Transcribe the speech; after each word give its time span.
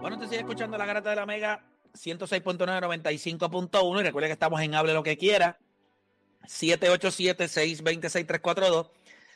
Bueno, 0.00 0.18
te 0.18 0.26
sigue 0.28 0.40
escuchando 0.40 0.78
la 0.78 0.86
garata 0.86 1.10
de 1.10 1.16
la 1.16 1.26
Mega 1.26 1.62
106.9, 1.92 2.56
95.1 2.58 4.00
y 4.00 4.02
recuerda 4.02 4.28
que 4.28 4.32
estamos 4.32 4.58
en 4.62 4.74
Hable 4.74 4.94
lo 4.94 5.02
que 5.02 5.18
quiera. 5.18 5.58
787-626-342. 6.46 8.88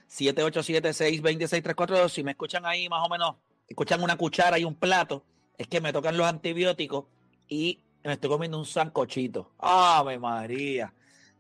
787-626-342. 0.09 2.09
Si 2.09 2.23
me 2.23 2.31
escuchan 2.31 2.65
ahí 2.65 2.89
más 2.89 3.07
o 3.07 3.11
menos, 3.11 3.37
escuchan 3.69 4.03
una 4.03 4.17
cuchara 4.17 4.59
y 4.59 4.65
un 4.65 4.75
plato, 4.75 5.23
es 5.59 5.69
que 5.69 5.83
me 5.83 5.93
tocan 5.93 6.17
los 6.17 6.27
antibióticos 6.27 7.05
y 7.47 7.81
me 8.03 8.15
estoy 8.15 8.31
comiendo 8.31 8.59
un 8.59 8.65
sancochito. 8.65 9.53
¡Ave 9.59 10.19
María! 10.19 10.95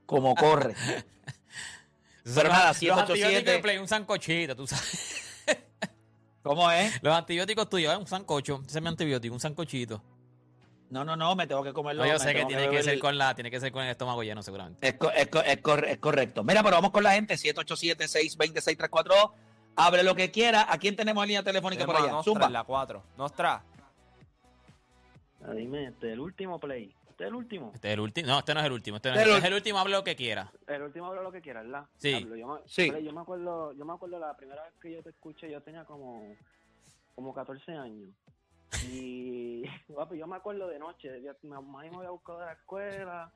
Como 0.04 0.34
corre. 0.34 0.74
Pero 2.24 2.50
nada, 2.50 2.68
Los 2.68 2.76
antibióticos 2.82 3.08
de 3.08 3.14
787. 3.22 3.62
Play, 3.62 3.78
un 3.78 3.88
sancochito, 3.88 4.54
tú 4.54 4.66
sabes. 4.66 5.23
¿Cómo 6.44 6.70
es? 6.70 7.02
Los 7.02 7.12
antibióticos 7.16 7.68
tuyos, 7.70 7.92
¿eh? 7.92 7.96
un 7.96 8.06
sancocho. 8.06 8.60
Ese 8.66 8.78
es 8.78 8.82
mi 8.82 8.88
antibiótico, 8.88 9.32
un 9.34 9.40
sancochito. 9.40 10.02
No, 10.90 11.02
no, 11.04 11.16
no, 11.16 11.34
me 11.34 11.46
tengo 11.46 11.64
que 11.64 11.72
comerlo. 11.72 12.04
No, 12.04 12.08
yo 12.12 12.18
sé 12.18 12.34
que 12.34 12.44
tiene 12.44 12.64
que 12.64 12.68
beber 12.68 12.84
ser 12.84 12.98
con 12.98 13.16
la, 13.18 13.34
tiene 13.34 13.50
que 13.50 13.58
ser 13.58 13.72
con 13.72 13.82
el 13.82 13.88
estómago 13.90 14.22
lleno, 14.22 14.42
seguramente. 14.42 14.86
Es, 14.86 14.94
co- 14.94 15.10
es 15.10 15.26
co- 15.28 15.40
es 15.42 15.56
cor- 15.62 15.86
es 15.86 15.98
correcto. 15.98 16.44
Mira, 16.44 16.62
pero 16.62 16.76
vamos 16.76 16.90
con 16.92 17.02
la 17.02 17.12
gente. 17.14 17.34
787-626-342. 17.34 19.32
Hable 19.76 20.02
lo 20.04 20.14
que 20.14 20.30
quiera. 20.30 20.66
¿A 20.70 20.78
quién 20.78 20.94
tenemos 20.94 21.24
en 21.24 21.28
línea 21.28 21.42
telefónica 21.42 21.86
por 21.86 21.94
Tenemos 21.96 22.08
a 22.10 22.10
allá? 22.10 22.16
Nostra 22.18 22.32
Zumba. 22.32 22.46
en 22.46 22.52
la 22.52 22.64
4. 22.64 23.02
Nostra. 23.16 23.64
Ah, 25.46 25.52
dime, 25.52 25.86
este, 25.86 26.12
el 26.12 26.20
último 26.20 26.60
play. 26.60 26.94
Este 27.14 27.24
es 27.24 27.28
el 27.28 27.36
último. 27.36 27.70
Este 27.72 27.88
es 27.88 27.94
el 27.94 28.00
último. 28.00 28.26
No, 28.26 28.38
este 28.40 28.54
no 28.54 28.60
es 28.60 28.66
el 28.66 28.72
último. 28.72 28.96
Este, 28.96 29.08
no 29.10 29.14
es, 29.14 29.22
el 29.22 29.30
es 29.36 29.44
el 29.44 29.54
último, 29.54 29.78
hable 29.78 29.92
lo 29.92 30.02
que 30.02 30.16
quiera. 30.16 30.50
El 30.66 30.82
último 30.82 31.06
hablo 31.06 31.22
lo 31.22 31.30
que 31.30 31.40
quieras, 31.40 31.62
¿verdad? 31.64 31.86
Sí. 31.96 32.12
Hablo, 32.14 32.34
Yo 32.34 32.46
me, 32.48 32.58
Sí. 32.66 32.90
Yo 33.04 33.12
me 33.12 33.20
acuerdo, 33.20 33.72
yo 33.72 33.84
me 33.84 33.92
acuerdo 33.92 34.18
la 34.18 34.36
primera 34.36 34.64
vez 34.64 34.72
que 34.82 34.90
yo 34.90 35.00
te 35.00 35.10
escuché, 35.10 35.48
yo 35.48 35.60
tenía 35.62 35.84
como, 35.84 36.34
como 37.14 37.32
14 37.32 37.70
años. 37.72 38.10
Y 38.90 39.62
papi, 39.94 40.18
yo 40.18 40.26
me 40.26 40.34
acuerdo 40.36 40.66
de 40.66 40.80
noche, 40.80 41.22
yo- 41.22 41.32
mi 41.42 41.50
mamá 41.50 41.82
me 41.82 41.96
había 41.98 42.10
buscado 42.10 42.40
de 42.40 42.46
la 42.46 42.52
escuela. 42.54 43.32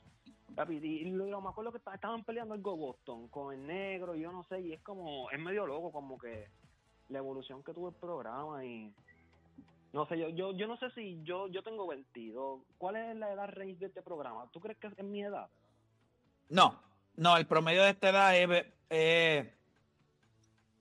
Papi, 0.56 0.78
y 0.82 0.86
y 1.06 1.10
lo- 1.12 1.40
me 1.40 1.48
acuerdo 1.50 1.70
que 1.70 1.78
esta- 1.78 1.94
estaban 1.94 2.24
peleando 2.24 2.54
algo 2.54 2.76
Boston 2.76 3.28
con 3.28 3.54
el 3.54 3.64
negro, 3.64 4.16
y 4.16 4.22
yo 4.22 4.32
no 4.32 4.42
sé, 4.44 4.60
y 4.60 4.72
es 4.72 4.82
como, 4.82 5.30
es 5.30 5.38
medio 5.38 5.66
loco 5.68 5.92
como 5.92 6.18
que 6.18 6.48
la 7.10 7.18
evolución 7.18 7.62
que 7.62 7.72
tuvo 7.72 7.90
el 7.90 7.94
programa 7.94 8.64
y 8.64 8.92
no 9.98 10.06
sé, 10.06 10.16
yo, 10.16 10.28
yo, 10.28 10.52
yo 10.52 10.68
no 10.68 10.76
sé 10.78 10.90
si 10.92 11.20
yo, 11.24 11.48
yo 11.48 11.62
tengo 11.64 11.86
22. 11.88 12.60
¿Cuál 12.78 12.96
es 12.96 13.16
la 13.16 13.32
edad 13.32 13.48
range 13.48 13.78
de 13.80 13.86
este 13.86 14.00
programa? 14.00 14.48
¿Tú 14.52 14.60
crees 14.60 14.78
que 14.78 14.86
es 14.86 15.04
mi 15.04 15.24
edad? 15.24 15.48
No, 16.50 16.80
no, 17.16 17.36
el 17.36 17.46
promedio 17.46 17.82
de 17.82 17.90
esta 17.90 18.10
edad 18.10 18.36
es 18.36 18.66
eh, 18.90 19.54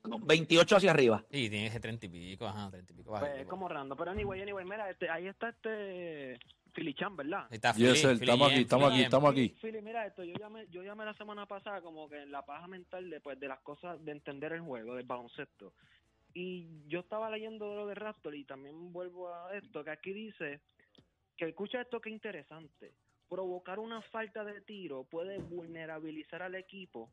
como 0.03 0.19
28 0.19 0.75
hacia 0.75 0.91
arriba. 0.91 1.25
Y 1.31 1.49
tiene 1.49 1.65
ese 1.65 1.79
treinta 1.79 2.05
y 2.05 2.09
pico, 2.09 2.45
ajá, 2.45 2.69
treinta 2.69 2.93
y 2.93 2.95
pico. 2.95 3.09
Pues 3.09 3.21
bajito, 3.21 3.41
es 3.41 3.47
como 3.47 3.67
random, 3.67 3.97
pero 3.97 4.11
anyway, 4.11 4.39
anyway, 4.39 4.63
mira, 4.65 4.87
este, 4.91 5.09
ahí 5.09 5.27
está 5.27 5.49
este 5.49 6.37
Philly 6.75 6.93
Chan, 6.93 7.15
¿verdad? 7.15 7.47
Está 7.49 7.73
Yes, 7.73 7.77
Philly, 7.77 7.95
sir, 7.95 8.19
Philly 8.19 8.31
estamos 8.31 8.51
aquí, 8.51 8.61
estamos 8.61 8.91
aquí, 8.91 9.01
estamos 9.01 9.31
aquí. 9.31 9.55
Philly, 9.59 9.81
mira 9.81 10.05
esto, 10.05 10.23
yo 10.23 10.35
llamé, 10.35 10.67
yo 10.69 10.83
llamé 10.83 11.05
la 11.05 11.15
semana 11.15 11.47
pasada 11.47 11.81
como 11.81 12.07
que 12.07 12.21
en 12.21 12.31
la 12.31 12.45
paja 12.45 12.67
mental 12.67 13.09
de, 13.09 13.19
pues, 13.19 13.39
de 13.39 13.47
las 13.47 13.61
cosas, 13.61 13.97
de 14.05 14.11
entender 14.11 14.53
el 14.53 14.61
juego, 14.61 14.93
del 14.93 15.07
baloncesto. 15.07 15.73
Y 16.39 16.83
yo 16.87 16.99
estaba 16.99 17.31
leyendo 17.31 17.73
lo 17.73 17.87
de 17.87 17.95
Raptor 17.95 18.35
y 18.35 18.43
también 18.43 18.93
vuelvo 18.93 19.33
a 19.33 19.57
esto, 19.57 19.83
que 19.83 19.89
aquí 19.89 20.13
dice, 20.13 20.61
que 21.35 21.45
escucha 21.45 21.81
esto 21.81 21.99
que 21.99 22.11
interesante, 22.11 22.93
provocar 23.27 23.79
una 23.79 24.03
falta 24.03 24.43
de 24.43 24.61
tiro 24.61 25.03
puede 25.05 25.39
vulnerabilizar 25.39 26.43
al 26.43 26.53
equipo, 26.53 27.09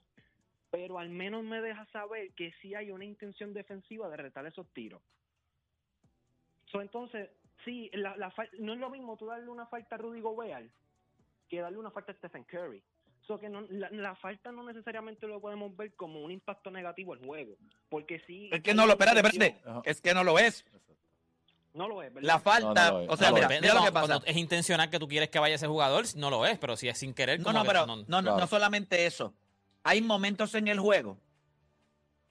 pero 0.71 0.99
al 0.99 1.09
menos 1.09 1.43
me 1.43 1.63
deja 1.63 1.87
saber 1.87 2.35
que 2.35 2.53
sí 2.61 2.75
hay 2.75 2.91
una 2.91 3.07
intención 3.07 3.55
defensiva 3.55 4.11
de 4.11 4.19
retar 4.19 4.45
esos 4.45 4.69
tiros. 4.75 5.01
So, 6.67 6.83
entonces, 6.83 7.31
sí, 7.65 7.89
la, 7.95 8.19
la 8.19 8.31
no 8.59 8.75
es 8.75 8.79
lo 8.79 8.91
mismo 8.91 9.17
tú 9.17 9.25
darle 9.25 9.49
una 9.49 9.65
falta 9.65 9.95
a 9.95 9.99
Rudy 10.01 10.21
Gobert 10.21 10.71
que 11.49 11.63
darle 11.63 11.79
una 11.79 11.91
falta 11.91 12.13
a 12.13 12.17
Stephen 12.17 12.45
Curry. 12.45 12.83
So 13.27 13.39
que 13.39 13.49
no, 13.49 13.63
la, 13.71 13.89
la 13.91 14.15
falta 14.15 14.53
no 14.53 14.63
necesariamente 14.65 15.27
lo 15.27 15.41
podemos 15.41 15.75
ver 15.77 15.95
como 15.95 16.21
un 16.23 16.31
impacto 16.31 16.71
negativo 16.71 17.15
al 17.15 17.25
juego, 17.25 17.57
porque 17.89 18.21
sí. 18.27 18.51
Es 18.53 18.63
que 18.63 18.71
hay 18.73 18.77
no 18.77 18.85
lo, 18.87 18.93
espérate, 18.93 19.21
espérate. 19.21 19.63
Es 19.85 20.01
que 20.01 20.13
no 20.13 20.25
lo 20.25 20.39
es. 20.39 20.65
No 21.73 21.89
lo 21.89 22.03
es, 22.03 22.13
¿verdad? 22.15 22.29
La 22.29 22.39
falta, 22.39 22.91
No, 22.93 23.03
no 23.05 23.13
o 23.13 23.17
sea, 23.17 23.31
No, 23.31 23.37
mira, 23.37 23.75
lo 23.75 23.85
que 23.85 23.91
pasa. 23.93 24.21
es 24.27 24.37
intencional 24.37 24.91
que 24.91 24.99
tú 24.99 25.09
quieres 25.09 25.29
que 25.31 25.39
vaya 25.41 25.57
ese 25.57 25.67
jugador, 25.67 26.05
no 26.17 26.31
lo 26.31 26.47
es, 26.47 26.59
pero 26.59 26.77
si 26.77 26.89
es 26.89 26.99
sin 26.99 27.15
querer, 27.15 27.41
No, 27.41 27.53
no, 27.53 27.65
pero 27.65 27.87
no, 27.87 27.97
no, 27.97 28.05
no 28.07 28.23
claro. 28.23 28.47
solamente 28.47 29.07
eso. 29.07 29.35
Hay 29.83 30.01
momentos 30.01 30.55
en 30.55 30.69
el 30.69 30.79
juego 30.79 31.19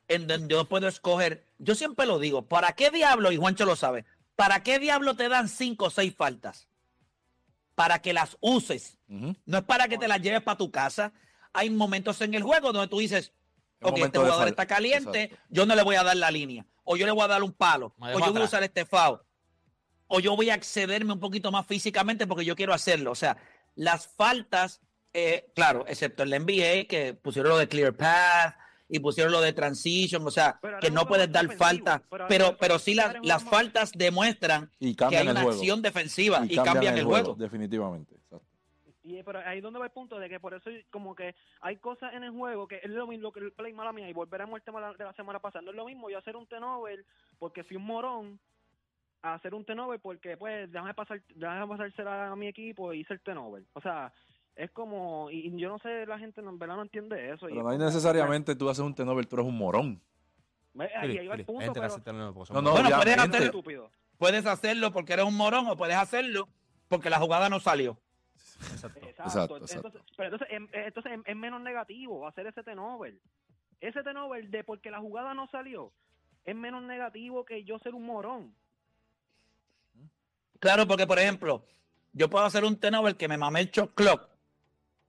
en 0.08 0.28
donde 0.28 0.54
yo 0.54 0.66
puedo 0.66 0.88
escoger. 0.88 1.44
Yo 1.58 1.76
siempre 1.76 2.06
lo 2.06 2.20
digo, 2.20 2.44
¿para 2.44 2.74
qué 2.74 2.90
diablo, 2.92 3.32
y 3.32 3.38
Juancho 3.38 3.66
lo 3.66 3.76
sabe, 3.76 4.06
¿para 4.36 4.64
qué 4.64 4.80
diablo 4.80 5.16
te 5.16 5.28
dan 5.28 5.50
cinco 5.50 5.86
o 5.86 5.90
seis 5.90 6.16
faltas? 6.16 6.68
Para 7.76 8.00
que 8.00 8.14
las 8.14 8.38
uses. 8.40 8.98
No 9.08 9.58
es 9.58 9.64
para 9.64 9.88
que 9.88 9.98
te 9.98 10.08
las 10.08 10.22
lleves 10.22 10.42
para 10.42 10.58
tu 10.58 10.72
casa. 10.72 11.14
Hay 11.54 11.70
momentos 11.70 12.20
en 12.22 12.34
el 12.34 12.44
juego 12.44 12.72
donde 12.72 12.88
tú 12.88 13.00
dices, 13.00 13.34
ok, 13.82 13.98
este 13.98 14.20
jugador 14.20 14.48
está 14.48 14.66
caliente, 14.66 15.24
Exacto. 15.24 15.46
yo 15.50 15.66
no 15.66 15.76
le 15.76 15.84
voy 15.84 15.96
a 15.96 16.04
dar 16.04 16.16
la 16.18 16.32
línea. 16.32 16.66
O 16.84 16.98
yo 16.98 17.06
le 17.06 17.12
voy 17.12 17.24
a 17.24 17.28
dar 17.28 17.44
un 17.44 17.54
palo. 17.54 17.96
O 18.00 18.20
yo 18.20 18.32
voy 18.34 18.42
a 18.42 18.46
usar 18.46 18.64
este 18.64 18.86
foul. 18.86 19.20
O 20.08 20.20
yo 20.20 20.36
voy 20.36 20.50
a 20.50 20.56
excederme 20.56 21.14
un 21.14 21.20
poquito 21.20 21.52
más 21.52 21.66
físicamente 21.66 22.28
porque 22.28 22.46
yo 22.46 22.56
quiero 22.56 22.74
hacerlo. 22.74 23.12
O 23.12 23.16
sea, 23.16 23.38
las 23.76 24.08
faltas, 24.08 24.82
eh, 25.14 25.52
claro, 25.56 25.86
excepto 25.88 26.24
en 26.24 26.30
la 26.30 26.40
NBA, 26.40 26.86
que 26.88 27.18
pusieron 27.20 27.50
lo 27.52 27.58
de 27.58 27.68
clear 27.68 27.94
path 27.94 28.56
y 28.96 29.00
pusieron 29.00 29.32
lo 29.32 29.42
de 29.42 29.54
transition, 29.54 30.26
o 30.26 30.30
sea, 30.30 30.60
que 30.80 30.92
no 30.92 31.08
puedes 31.08 31.32
dar 31.32 31.52
falta, 31.56 32.02
pero 32.30 32.56
pero, 32.60 32.78
sí 32.78 32.96
pero 32.96 33.20
las, 33.24 33.44
faltas 33.44 33.92
demuestran 33.92 34.70
Y 34.80 34.96
que 34.96 35.06
hay 35.06 35.28
una 35.28 35.42
juego. 35.42 35.50
acción 35.58 35.82
defensiva 35.82 36.46
y, 36.48 36.54
Y 36.54 36.56
cambian, 36.58 36.96
el 36.96 37.06
juego. 37.06 37.34
Definitivamente. 37.34 38.14
exacto. 38.14 38.46
Y 39.04 39.22
pero 39.24 39.40
ahí 39.40 39.58
es 39.58 39.64
donde 39.64 39.80
va 39.80 39.86
el 39.86 39.92
punto 39.92 40.20
de 40.20 40.30
que 40.30 40.40
por 40.40 40.54
eso 40.54 40.70
como 40.92 41.16
que 41.16 41.34
hay 41.62 41.78
cosas 41.78 42.14
en 42.14 42.24
el 42.24 42.32
juego 42.32 42.68
que 42.68 42.80
es 42.84 42.90
lo 42.90 43.08
mismo 43.08 43.32
que 43.32 43.40
el 43.40 43.52
play 43.52 43.74
mala 43.74 43.92
mía 43.92 44.08
y 44.08 44.14
volveremos 44.14 44.54
al 44.56 44.62
tema 44.62 44.80
de 44.80 44.88
la- 44.92 44.94
de 44.94 45.04
la 45.06 45.14
semana 45.14 45.40
pasada. 45.40 45.64
No 45.64 45.72
es 45.72 45.76
lo 45.76 45.86
mismo 45.86 46.10
yo 46.12 46.20
hacer 46.20 46.36
un 46.36 46.46
tenover 46.46 47.04
porque 47.40 47.64
fui 47.64 47.76
un 47.78 47.84
morón 47.86 48.40
a 49.24 49.34
hacer 49.34 49.56
un 49.56 49.66
tenover 49.66 50.00
porque 50.00 50.38
pues 50.38 50.72
déjame 50.72 50.94
pasar 50.94 51.20
déjame 51.36 51.68
pasársela 51.68 52.32
a 52.32 52.36
mi 52.36 52.48
equipo 52.48 52.94
y 52.94 53.00
hice 53.02 53.14
el 53.14 53.22
tenover. 53.22 53.64
O 53.74 53.82
sea, 53.82 54.14
es 54.56 54.70
como 54.72 55.30
y, 55.32 55.48
y 55.48 55.60
yo 55.60 55.70
no 55.70 55.80
sé 55.80 56.06
la 56.06 56.20
gente 56.20 56.42
no- 56.42 56.50
en 56.52 56.60
verdad 56.60 56.76
no 56.76 56.84
entiende 56.84 57.32
eso. 57.32 57.48
y 57.48 57.52
Pero 57.54 57.62
es 57.62 57.64
no 57.64 57.70
hay 57.72 57.78
necesariamente 57.78 58.56
tú 58.56 58.70
haces 58.70 58.84
un 58.84 58.94
tenover, 58.96 59.26
tú 59.26 59.36
eres 59.38 59.48
un 59.48 59.58
morón. 59.58 60.02
Ahí, 60.78 61.18
ahí 61.20 61.28
va 61.28 61.36
el 61.36 61.46
punto, 61.46 61.72
pero 61.74 61.88
No, 61.88 62.62
no, 62.62 62.72
Bueno, 62.72 62.90
puedes 62.90 62.94
obviamente. 63.04 63.38
hacer- 63.38 63.44
estúpido. 63.48 63.92
Puedes 64.18 64.46
hacerlo 64.46 64.92
porque 64.92 65.14
eres 65.14 65.26
un 65.26 65.36
morón 65.36 65.68
o 65.68 65.76
puedes 65.78 65.96
hacerlo 65.96 66.48
porque 66.88 67.10
la 67.10 67.20
jugada 67.20 67.50
no 67.50 67.60
salió. 67.60 67.98
Exacto. 68.72 69.00
Exacto. 69.00 69.24
Exacto, 69.24 69.56
Entonces, 69.56 69.78
exacto. 69.78 70.00
pero 70.18 70.30
entonces, 70.36 70.48
eh, 70.52 70.84
entonces 70.88 71.12
es 71.26 71.36
menos 71.36 71.62
negativo 71.62 72.28
hacer 72.28 72.48
ese 72.48 72.64
tenover. 72.64 73.16
Ese 73.82 74.02
tenover 74.04 74.48
de 74.50 74.64
porque 74.64 74.90
la 74.92 75.00
jugada 75.00 75.34
no 75.34 75.48
salió 75.50 75.92
es 76.46 76.56
menos 76.56 76.84
negativo 76.84 77.44
que 77.46 77.64
yo 77.64 77.80
ser 77.80 77.94
un 77.96 78.06
morón. 78.06 78.56
Claro, 80.60 80.88
porque 80.88 81.06
por 81.08 81.20
ejemplo, 81.20 81.66
yo 82.14 82.30
puedo 82.30 82.46
hacer 82.46 82.64
un 82.64 82.80
turnover 82.80 83.16
que 83.16 83.28
me 83.28 83.38
mamé 83.38 83.62
el 83.62 83.72
shot 83.72 83.94
clock. 83.94 84.30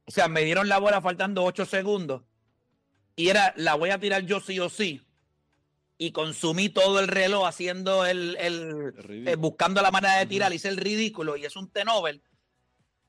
O 0.06 0.10
sea, 0.10 0.28
me 0.28 0.42
dieron 0.44 0.68
la 0.68 0.78
bola 0.78 1.00
faltando 1.00 1.42
8 1.44 1.64
segundos. 1.66 2.22
Y 3.16 3.28
era, 3.28 3.54
la 3.56 3.74
voy 3.74 3.90
a 3.90 3.98
tirar 3.98 4.24
yo 4.26 4.40
sí 4.40 4.58
o 4.60 4.68
sí. 4.68 5.00
Y 5.96 6.10
consumí 6.10 6.68
todo 6.68 6.98
el 7.00 7.08
reloj 7.08 7.46
haciendo 7.46 8.04
el, 8.04 8.36
el- 8.40 9.28
eh, 9.28 9.36
buscando 9.36 9.80
la 9.80 9.90
manera 9.92 10.16
de 10.18 10.26
tirar, 10.26 10.52
hice 10.52 10.68
el 10.68 10.76
ridículo 10.76 11.36
y 11.36 11.44
es 11.44 11.54
un 11.56 11.70
turnover. 11.70 12.20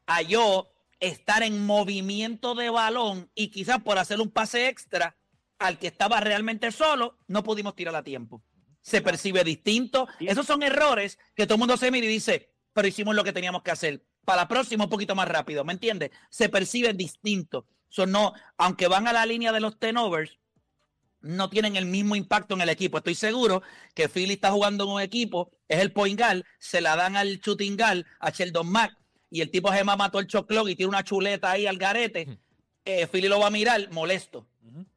A 0.05 0.21
yo 0.21 0.71
estar 0.99 1.41
en 1.43 1.65
movimiento 1.65 2.53
de 2.55 2.69
balón 2.69 3.29
y 3.35 3.49
quizás 3.49 3.81
por 3.81 3.97
hacer 3.97 4.21
un 4.21 4.29
pase 4.31 4.67
extra 4.67 5.17
al 5.57 5.79
que 5.79 5.87
estaba 5.87 6.19
realmente 6.19 6.71
solo, 6.71 7.17
no 7.27 7.43
pudimos 7.43 7.75
tirar 7.75 7.95
a 7.95 8.03
tiempo. 8.03 8.43
Se 8.81 9.01
percibe 9.01 9.43
distinto. 9.43 10.07
Esos 10.19 10.45
son 10.45 10.61
errores 10.61 11.17
que 11.35 11.45
todo 11.47 11.55
el 11.55 11.59
mundo 11.59 11.75
se 11.77 11.89
mira 11.89 12.05
y 12.05 12.09
dice, 12.09 12.53
pero 12.71 12.87
hicimos 12.87 13.15
lo 13.15 13.23
que 13.23 13.33
teníamos 13.33 13.63
que 13.63 13.71
hacer. 13.71 14.05
Para 14.25 14.41
la 14.41 14.47
próxima 14.47 14.85
un 14.85 14.89
poquito 14.89 15.15
más 15.15 15.27
rápido, 15.27 15.63
¿me 15.63 15.73
entiendes? 15.73 16.11
Se 16.29 16.49
percibe 16.49 16.93
distinto. 16.93 17.65
So, 17.89 18.05
no, 18.05 18.33
aunque 18.57 18.87
van 18.87 19.07
a 19.07 19.13
la 19.13 19.25
línea 19.25 19.51
de 19.51 19.61
los 19.61 19.79
tenovers, 19.79 20.37
no 21.21 21.49
tienen 21.49 21.75
el 21.75 21.85
mismo 21.85 22.15
impacto 22.15 22.55
en 22.55 22.61
el 22.61 22.69
equipo. 22.69 22.97
Estoy 22.97 23.15
seguro 23.15 23.61
que 23.93 24.09
Philly 24.09 24.33
está 24.33 24.51
jugando 24.51 24.83
en 24.83 24.89
un 24.91 25.01
equipo, 25.01 25.51
es 25.67 25.79
el 25.79 25.91
point 25.91 26.19
guard, 26.19 26.43
se 26.59 26.81
la 26.81 26.95
dan 26.95 27.15
al 27.15 27.39
shooting 27.39 27.77
guard, 27.77 28.05
a 28.19 28.31
Sheldon 28.31 28.67
Mack, 28.67 28.97
y 29.29 29.41
el 29.41 29.49
tipo 29.49 29.71
Gema 29.71 29.95
mató 29.95 30.19
el 30.19 30.27
choclón 30.27 30.69
y 30.69 30.75
tiene 30.75 30.89
una 30.89 31.03
chuleta 31.03 31.51
ahí 31.51 31.67
al 31.67 31.77
garete. 31.77 32.39
Eh, 32.83 33.07
Philly 33.07 33.27
lo 33.27 33.39
va 33.39 33.47
a 33.47 33.51
mirar 33.51 33.89
molesto, 33.91 34.47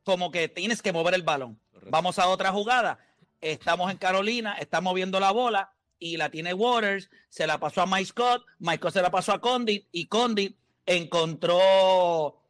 como 0.04 0.31
que 0.31 0.48
tienes 0.48 0.82
que 0.82 0.92
mover 0.92 1.14
el 1.14 1.22
balón. 1.22 1.58
Correcto. 1.70 1.90
Vamos 1.90 2.19
a 2.19 2.28
otra 2.28 2.52
jugada. 2.52 2.98
Estamos 3.40 3.90
en 3.90 3.98
Carolina, 3.98 4.54
está 4.54 4.81
moviendo 4.81 5.20
la 5.20 5.31
bola 5.31 5.72
y 5.98 6.16
la 6.16 6.30
tiene 6.30 6.54
Waters, 6.54 7.10
se 7.28 7.46
la 7.46 7.58
pasó 7.58 7.82
a 7.82 7.86
Mike 7.86 8.06
Scott, 8.06 8.44
Mike 8.58 8.78
Scott 8.78 8.94
se 8.94 9.02
la 9.02 9.10
pasó 9.10 9.32
a 9.32 9.40
Condit 9.40 9.86
y 9.92 10.06
Condit 10.06 10.56
encontró 10.86 12.42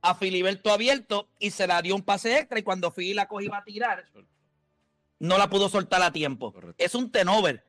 a 0.00 0.14
Filiberto 0.14 0.70
abierto 0.70 1.28
y 1.38 1.50
se 1.50 1.66
la 1.66 1.80
dio 1.82 1.94
un 1.94 2.02
pase 2.02 2.38
extra 2.38 2.58
y 2.58 2.62
cuando 2.62 2.92
Philly 2.92 3.14
la 3.14 3.28
cogió 3.28 3.54
a 3.54 3.64
tirar, 3.64 4.04
no 5.20 5.38
la 5.38 5.48
pudo 5.48 5.68
soltar 5.68 6.02
a 6.02 6.12
tiempo. 6.12 6.52
Correcto. 6.52 6.82
Es 6.82 6.94
un 6.94 7.12
tenover, 7.12 7.64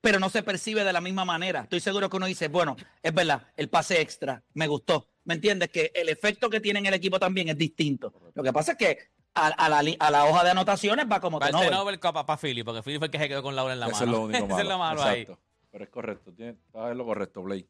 pero 0.00 0.20
no 0.20 0.30
se 0.30 0.42
percibe 0.42 0.84
de 0.84 0.92
la 0.92 1.00
misma 1.00 1.24
manera. 1.24 1.62
Estoy 1.62 1.80
seguro 1.80 2.08
que 2.08 2.16
uno 2.16 2.26
dice, 2.26 2.48
bueno, 2.48 2.76
es 3.02 3.12
verdad, 3.12 3.48
el 3.56 3.68
pase 3.68 4.00
extra 4.00 4.42
me 4.54 4.68
gustó. 4.68 5.08
¿Me 5.24 5.34
entiendes? 5.34 5.70
Que 5.70 5.90
el 5.94 6.10
efecto 6.10 6.50
que 6.50 6.60
tiene 6.60 6.80
en 6.80 6.86
el 6.86 6.94
equipo 6.94 7.18
también 7.18 7.48
es 7.48 7.56
distinto. 7.56 8.12
Lo 8.34 8.42
que 8.42 8.52
pasa 8.52 8.72
es 8.72 8.78
que 8.78 8.98
a, 9.34 9.46
a 9.48 9.68
la, 9.68 9.82
li- 9.82 9.96
a 9.98 10.10
la 10.10 10.24
hoja 10.26 10.44
de 10.44 10.50
anotaciones 10.50 11.06
va 11.10 11.20
como 11.20 11.38
Va 11.40 11.46
el 11.46 11.52
tenover. 11.52 11.70
Tenover 11.70 12.00
para 12.00 12.36
Philly, 12.36 12.62
porque 12.62 12.82
Philly 12.82 12.98
fue 12.98 13.06
el 13.06 13.10
que 13.10 13.18
se 13.18 13.28
quedó 13.28 13.42
con 13.42 13.56
Laura 13.56 13.72
en 13.74 13.80
la 13.80 13.86
Eso 13.86 13.94
mano. 14.00 14.04
es 14.04 14.10
lo 14.10 14.24
único 14.24 14.40
malo. 14.46 14.54
Eso 14.54 14.62
es 14.62 14.68
lo 14.68 14.78
malo 14.78 15.02
ahí. 15.02 15.26
Pero 15.70 15.84
es 15.84 15.90
correcto. 15.90 16.32
Tiene, 16.32 16.56
en 16.72 16.98
lo 16.98 17.04
correcto, 17.04 17.42
Blake. 17.42 17.66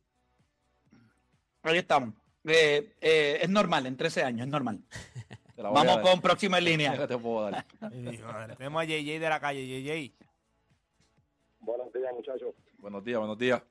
Ahí 1.63 1.79
estamos. 1.79 2.15
Eh, 2.45 2.95
eh, 3.01 3.39
es 3.41 3.49
normal, 3.49 3.87
en 3.87 3.97
13 3.97 4.23
años, 4.23 4.47
es 4.47 4.53
normal. 4.53 4.81
Vamos 5.57 5.99
con 6.01 6.21
próximo 6.21 6.57
en 6.57 6.65
línea. 6.65 6.99
¿Qué 6.99 7.07
te 7.07 7.17
puedo 7.17 7.51
dar? 7.51 7.65
Tenemos 8.59 8.83
a 8.83 8.85
JJ 8.85 9.19
de 9.19 9.29
la 9.29 9.41
calle, 9.41 9.67
JJ. 9.67 10.13
Buenos 11.61 11.91
días, 11.93 12.13
muchachos. 12.13 12.55
Buenos 12.79 13.03
días, 13.03 13.19
buenos 13.19 13.39
días. 13.39 13.63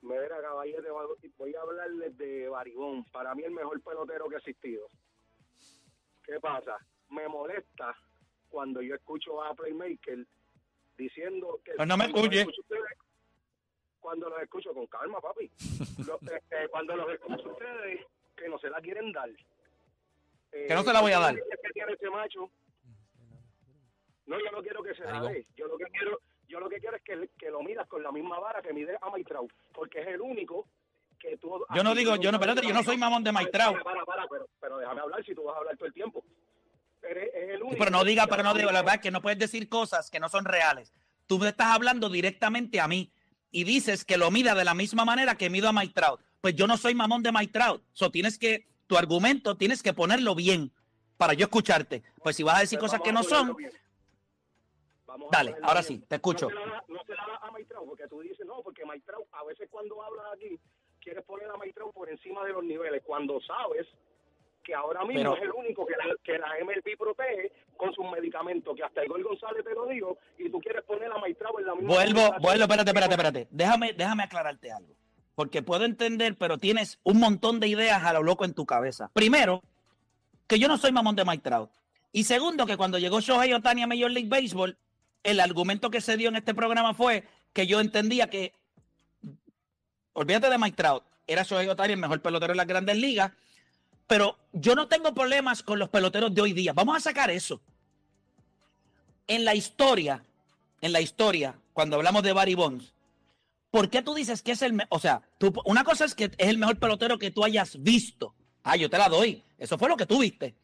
Mira, 0.00 0.40
caballete, 0.40 0.88
voy 1.36 1.54
a 1.54 1.60
hablarles 1.60 2.16
de 2.16 2.48
Baribón. 2.48 3.04
Para 3.12 3.34
mí 3.34 3.42
el 3.42 3.50
mejor 3.50 3.82
pelotero 3.82 4.28
que 4.28 4.36
ha 4.36 4.38
existido. 4.38 4.86
¿Qué 6.26 6.40
pasa? 6.40 6.76
Me 7.10 7.28
molesta 7.28 7.96
cuando 8.48 8.82
yo 8.82 8.94
escucho 8.94 9.42
a 9.42 9.54
Playmaker 9.54 10.26
diciendo 10.96 11.60
que... 11.64 11.72
Pues 11.74 11.88
no 11.88 11.96
me 11.96 12.06
escuche. 12.06 12.40
escucho 12.40 12.60
ustedes- 12.62 12.98
Cuando 14.00 14.28
los 14.28 14.42
escucho 14.42 14.72
con 14.74 14.86
calma, 14.86 15.20
papi. 15.20 15.44
Eh, 15.44 15.50
eh, 16.50 16.68
cuando 16.70 16.96
los 16.96 17.12
escucho 17.12 17.50
ustedes, 17.50 18.00
que 18.36 18.48
no 18.48 18.58
se 18.58 18.70
la 18.70 18.80
quieren 18.80 19.12
dar. 19.12 19.28
Eh, 20.52 20.66
Que 20.68 20.74
no 20.74 20.82
se 20.82 20.92
la 20.92 21.00
voy 21.00 21.12
a 21.12 21.18
dar. 21.20 21.34
¿qué 21.34 21.70
tiene 21.72 21.92
ese 21.92 22.10
macho? 22.10 22.50
No, 24.26 24.38
yo 24.40 24.50
no 24.50 24.62
quiero 24.62 24.82
que 24.82 24.94
se 24.94 25.04
la 25.04 25.22
dé. 25.22 25.46
Yo 25.56 25.68
lo 25.68 25.78
que 25.78 25.84
quiero, 25.86 26.20
yo 26.48 26.58
lo 26.60 26.68
que 26.68 26.78
quiero 26.80 26.96
es 26.96 27.02
que, 27.02 27.28
que 27.38 27.50
lo 27.50 27.62
midas 27.62 27.86
con 27.88 28.02
la 28.02 28.10
misma 28.10 28.38
vara 28.40 28.60
que 28.62 28.72
mide 28.72 28.96
a 29.00 29.10
Maitrau, 29.10 29.48
porque 29.72 30.00
es 30.00 30.08
el 30.08 30.20
único 30.20 30.66
que 31.30 31.36
tú. 31.38 31.64
Yo 31.74 31.82
no 31.82 31.94
digo, 31.94 32.16
yo 32.16 32.30
no, 32.32 32.36
espérate, 32.38 32.66
yo 32.66 32.72
no 32.74 32.82
soy 32.82 32.96
mamón 32.96 33.24
de 33.24 33.32
Maitrao. 33.32 33.72
Para, 33.72 33.84
para, 33.84 34.04
para, 34.04 34.28
pero, 34.28 34.48
pero 34.60 34.78
déjame 34.78 35.00
hablar 35.00 35.24
si 35.24 35.34
tú 35.34 35.44
vas 35.44 35.56
a 35.56 35.58
hablar 35.58 35.76
todo 35.76 35.86
el 35.86 35.94
tiempo. 35.94 36.24
Eres- 37.02 37.30
es 37.34 37.50
el 37.50 37.62
único 37.62 37.78
Pero 37.78 37.90
no 37.90 38.04
diga, 38.04 38.26
pero 38.26 38.42
no 38.42 38.54
diga, 38.54 38.72
la 38.72 38.80
verdad 38.82 38.96
es 38.96 39.00
que 39.00 39.10
no 39.10 39.22
puedes 39.22 39.38
decir 39.38 39.68
cosas 39.68 40.10
que 40.10 40.20
no 40.20 40.28
son 40.28 40.44
reales. 40.44 40.92
Tú 41.26 41.38
me 41.38 41.48
estás 41.48 41.68
hablando 41.68 42.08
directamente 42.08 42.80
a 42.80 42.88
mí 42.88 43.12
y 43.50 43.64
dices 43.64 44.04
que 44.04 44.16
lo 44.16 44.30
mida 44.30 44.54
de 44.54 44.64
la 44.64 44.74
misma 44.74 45.04
manera 45.04 45.36
que 45.36 45.50
mido 45.50 45.68
a 45.68 45.72
Trout. 45.92 46.20
Pues 46.40 46.54
yo 46.54 46.66
no 46.66 46.76
soy 46.76 46.94
mamón 46.94 47.22
de 47.22 47.32
Trout. 47.52 47.82
So 47.92 48.10
tienes 48.10 48.38
que, 48.38 48.66
tu 48.86 48.96
argumento 48.96 49.56
tienes 49.56 49.82
que 49.82 49.92
ponerlo 49.92 50.34
bien 50.34 50.72
para 51.16 51.32
yo 51.34 51.44
escucharte. 51.44 52.02
Pues 52.22 52.36
si 52.36 52.42
vas 52.42 52.56
a 52.58 52.60
decir 52.60 52.78
Pues 52.78 52.90
cosas 52.90 53.04
que 53.04 53.12
no 53.12 53.22
son. 53.22 53.56
Vamos 55.06 55.30
dale, 55.30 55.54
ahora 55.62 55.80
bien. 55.80 56.00
sí, 56.00 56.04
te 56.06 56.16
escucho. 56.16 56.50
No 56.50 56.56
se 56.60 56.66
la 56.66 56.72
da, 56.72 56.84
no 56.88 57.04
se 57.04 57.14
la 57.14 57.26
da 57.26 57.36
a 57.48 57.50
Maitrao, 57.50 57.86
porque 57.86 58.06
tú 58.08 58.20
dices, 58.20 58.44
no, 58.44 58.60
porque 58.62 58.84
Maitrao, 58.84 59.24
a 59.32 59.44
veces 59.44 59.68
cuando 59.70 60.02
hablas 60.02 60.26
aquí, 60.34 60.58
quieres 61.06 61.24
poner 61.24 61.48
a 61.48 61.56
Maitrao 61.56 61.92
por 61.92 62.10
encima 62.10 62.44
de 62.44 62.52
los 62.52 62.64
niveles, 62.64 63.00
cuando 63.06 63.40
sabes 63.42 63.86
que 64.64 64.74
ahora 64.74 65.04
mismo 65.04 65.22
Pero- 65.22 65.36
es 65.36 65.42
el 65.42 65.52
único 65.52 65.86
que 65.86 65.94
la, 65.96 66.16
que 66.24 66.36
la 66.36 66.48
MLB 66.64 66.98
protege 66.98 67.52
con 67.76 67.94
sus 67.94 68.04
medicamentos, 68.10 68.74
que 68.74 68.82
hasta 68.82 69.04
Igor 69.04 69.22
González 69.22 69.64
te 69.64 69.72
lo 69.72 69.86
dijo, 69.86 70.18
y 70.36 70.50
tú 70.50 70.58
quieres 70.58 70.82
poner 70.82 71.12
a 71.12 71.18
Maitrao 71.18 71.60
en 71.60 71.66
la 71.66 71.74
misma... 71.76 71.94
vuelvo, 71.94 72.20
vuelvo, 72.40 72.64
espérate, 72.64 72.90
espérate, 72.90 73.12
espérate. 73.14 73.48
Déjame, 73.52 73.92
déjame 73.92 74.24
aclararte 74.24 74.72
algo. 74.72 74.96
Porque 75.36 75.62
puedo 75.62 75.84
entender, 75.84 76.34
pero 76.36 76.58
tienes 76.58 76.98
un 77.04 77.20
montón 77.20 77.60
de 77.60 77.68
ideas 77.68 78.02
a 78.02 78.12
lo 78.12 78.24
loco 78.24 78.44
en 78.44 78.54
tu 78.54 78.66
cabeza. 78.66 79.08
Primero, 79.12 79.62
que 80.48 80.58
yo 80.58 80.66
no 80.66 80.76
soy 80.76 80.90
mamón 80.90 81.14
de 81.14 81.24
Mike 81.24 81.44
Trout. 81.44 81.70
Y 82.10 82.24
segundo, 82.24 82.66
que 82.66 82.76
cuando 82.76 82.98
llegó 82.98 83.20
Shohei 83.20 83.52
Otani 83.52 83.82
a 83.82 83.86
Major 83.86 84.10
League 84.10 84.28
Baseball, 84.28 84.76
el 85.22 85.38
argumento 85.38 85.90
que 85.90 86.00
se 86.00 86.16
dio 86.16 86.30
en 86.30 86.36
este 86.36 86.54
programa 86.54 86.92
fue 86.94 87.22
que 87.52 87.68
yo 87.68 87.78
entendía 87.78 88.28
que, 88.28 88.52
olvídate 90.16 90.50
de 90.50 90.58
Mike 90.58 90.76
Trout, 90.76 91.02
era 91.26 91.42
Shohei 91.42 91.68
Otani 91.68 91.92
el 91.94 91.98
mejor 91.98 92.20
pelotero 92.20 92.52
de 92.52 92.56
las 92.56 92.66
grandes 92.66 92.96
ligas, 92.96 93.32
pero 94.06 94.38
yo 94.52 94.74
no 94.74 94.86
tengo 94.88 95.12
problemas 95.14 95.62
con 95.62 95.78
los 95.78 95.88
peloteros 95.88 96.34
de 96.34 96.40
hoy 96.40 96.52
día. 96.52 96.72
Vamos 96.72 96.96
a 96.96 97.00
sacar 97.00 97.30
eso. 97.30 97.60
En 99.26 99.44
la 99.44 99.54
historia, 99.54 100.22
en 100.80 100.92
la 100.92 101.00
historia, 101.00 101.56
cuando 101.72 101.96
hablamos 101.96 102.22
de 102.22 102.32
Barry 102.32 102.54
Bonds, 102.54 102.92
¿por 103.70 103.90
qué 103.90 104.02
tú 104.02 104.14
dices 104.14 104.42
que 104.42 104.52
es 104.52 104.62
el 104.62 104.72
mejor? 104.72 104.88
O 104.90 105.00
sea, 105.00 105.22
tú- 105.38 105.52
una 105.64 105.82
cosa 105.84 106.04
es 106.04 106.14
que 106.14 106.24
es 106.24 106.32
el 106.38 106.58
mejor 106.58 106.78
pelotero 106.78 107.18
que 107.18 107.30
tú 107.32 107.44
hayas 107.44 107.82
visto. 107.82 108.34
Ah, 108.62 108.76
yo 108.76 108.88
te 108.88 108.98
la 108.98 109.08
doy. 109.08 109.42
Eso 109.58 109.78
fue 109.78 109.88
lo 109.88 109.96
que 109.96 110.06
tú 110.06 110.20
viste. 110.20 110.54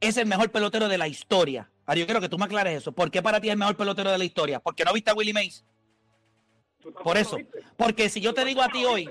Es 0.00 0.16
el 0.18 0.26
mejor 0.26 0.50
pelotero 0.50 0.88
de 0.88 0.98
la 0.98 1.08
historia. 1.08 1.70
Ahora 1.86 1.98
yo 2.00 2.06
quiero 2.06 2.20
que 2.20 2.28
tú 2.28 2.36
me 2.36 2.44
aclares 2.44 2.76
eso. 2.76 2.92
¿Por 2.92 3.10
qué 3.10 3.22
para 3.22 3.40
ti 3.40 3.48
es 3.48 3.52
el 3.52 3.58
mejor 3.58 3.76
pelotero 3.76 4.10
de 4.10 4.18
la 4.18 4.24
historia? 4.24 4.60
¿Porque 4.60 4.84
no 4.84 4.92
viste 4.92 5.10
a 5.10 5.14
Willie 5.14 5.32
Mays? 5.32 5.64
Por 7.02 7.16
eso. 7.16 7.38
Porque 7.76 8.08
si 8.08 8.20
yo 8.20 8.34
te 8.34 8.44
digo 8.44 8.62
a 8.62 8.68
ti 8.68 8.84
hoy 8.84 9.10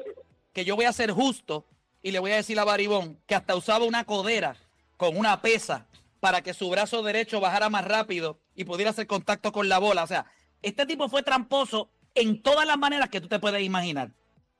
que 0.53 0.65
yo 0.65 0.75
voy 0.75 0.85
a 0.85 0.93
ser 0.93 1.11
justo 1.11 1.65
y 2.01 2.11
le 2.11 2.19
voy 2.19 2.31
a 2.31 2.37
decir 2.37 2.59
a 2.59 2.63
Baribón 2.63 3.19
que 3.25 3.35
hasta 3.35 3.55
usaba 3.55 3.85
una 3.85 4.05
codera 4.05 4.55
con 4.97 5.17
una 5.17 5.41
pesa 5.41 5.87
para 6.19 6.41
que 6.41 6.53
su 6.53 6.69
brazo 6.69 7.03
derecho 7.03 7.39
bajara 7.39 7.69
más 7.69 7.85
rápido 7.85 8.39
y 8.55 8.63
pudiera 8.63 8.91
hacer 8.91 9.07
contacto 9.07 9.51
con 9.51 9.69
la 9.69 9.79
bola. 9.79 10.03
O 10.03 10.07
sea, 10.07 10.25
este 10.61 10.85
tipo 10.85 11.09
fue 11.09 11.23
tramposo 11.23 11.89
en 12.15 12.41
todas 12.41 12.65
las 12.65 12.77
maneras 12.77 13.09
que 13.09 13.21
tú 13.21 13.27
te 13.27 13.39
puedes 13.39 13.61
imaginar. 13.61 14.11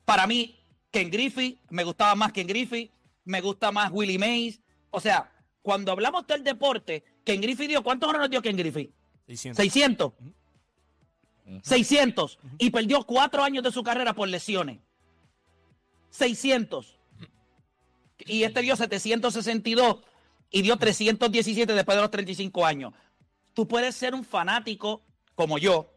Para 0.04 0.28
mí, 0.28 0.60
Ken 0.92 1.10
Griffey, 1.10 1.60
me 1.70 1.84
gustaba 1.84 2.16
más 2.16 2.32
Ken 2.32 2.48
Griffey, 2.48 2.92
me 3.24 3.42
gusta 3.42 3.72
más 3.72 3.92
Willie 3.92 4.20
Mays. 4.20 4.62
O 4.92 5.00
sea, 5.00 5.32
cuando 5.62 5.92
hablamos 5.92 6.28
del 6.28 6.44
deporte, 6.44 7.04
Ken 7.24 7.42
Griffey 7.42 7.68
dio, 7.68 7.82
¿cuántos 7.84 8.10
honores 8.10 8.30
dio 8.30 8.42
Ken 8.42 8.56
Griffey? 8.56 8.92
600. 9.28 9.58
600. 9.58 10.14
Ujú. 11.46 11.60
600. 11.64 12.40
Y 12.58 12.70
perdió 12.72 13.04
cuatro 13.04 13.44
años 13.44 13.64
de 13.64 13.72
su 13.72 13.84
carrera 13.84 14.14
por 14.14 14.28
lesiones. 14.28 14.80
600. 16.10 16.98
Y 18.20 18.44
este 18.44 18.62
dio 18.62 18.76
762 18.76 19.98
y 20.50 20.62
dio 20.62 20.78
317 20.78 21.74
después 21.74 21.96
de 21.98 22.02
los 22.02 22.12
35 22.12 22.66
años. 22.66 22.94
Tú 23.54 23.68
puedes 23.68 23.96
ser 23.96 24.14
un 24.16 24.24
fanático 24.24 25.02
como 25.36 25.58
yo, 25.58 25.92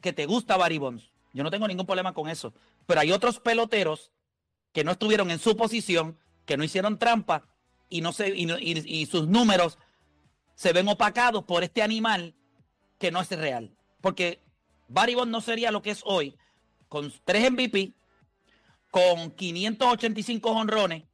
que 0.00 0.12
te 0.12 0.26
gusta 0.26 0.56
Barry 0.56 0.78
Bonds. 0.78 1.10
Yo 1.32 1.42
no 1.42 1.50
tengo 1.50 1.66
ningún 1.66 1.86
problema 1.86 2.14
con 2.14 2.28
eso. 2.28 2.54
Pero 2.86 3.00
hay 3.00 3.10
otros 3.12 3.40
peloteros 3.40 4.12
que 4.72 4.84
no 4.84 4.92
estuvieron 4.92 5.30
en 5.30 5.38
su 5.38 5.56
posición, 5.56 6.16
que 6.44 6.56
no 6.56 6.62
hicieron 6.64 6.98
trampa 6.98 7.46
y, 7.88 8.00
no 8.00 8.12
se, 8.12 8.28
y, 8.28 8.46
no- 8.46 8.58
y- 8.58 8.82
y 8.86 9.06
sus 9.06 9.26
números 9.26 9.78
se 10.54 10.72
ven 10.72 10.88
opacados 10.88 11.44
por 11.44 11.64
este 11.64 11.82
animal 11.82 12.34
que 12.98 13.10
no 13.10 13.20
es 13.20 13.28
real. 13.30 13.74
Porque 14.00 14.40
Barry 14.88 15.16
no 15.26 15.40
sería 15.40 15.70
lo 15.70 15.82
que 15.82 15.90
es 15.90 16.02
hoy, 16.04 16.36
con 16.88 17.12
tres 17.24 17.50
MVP, 17.50 17.92
con 18.90 19.30
585 19.30 20.50
honrones 20.50 21.04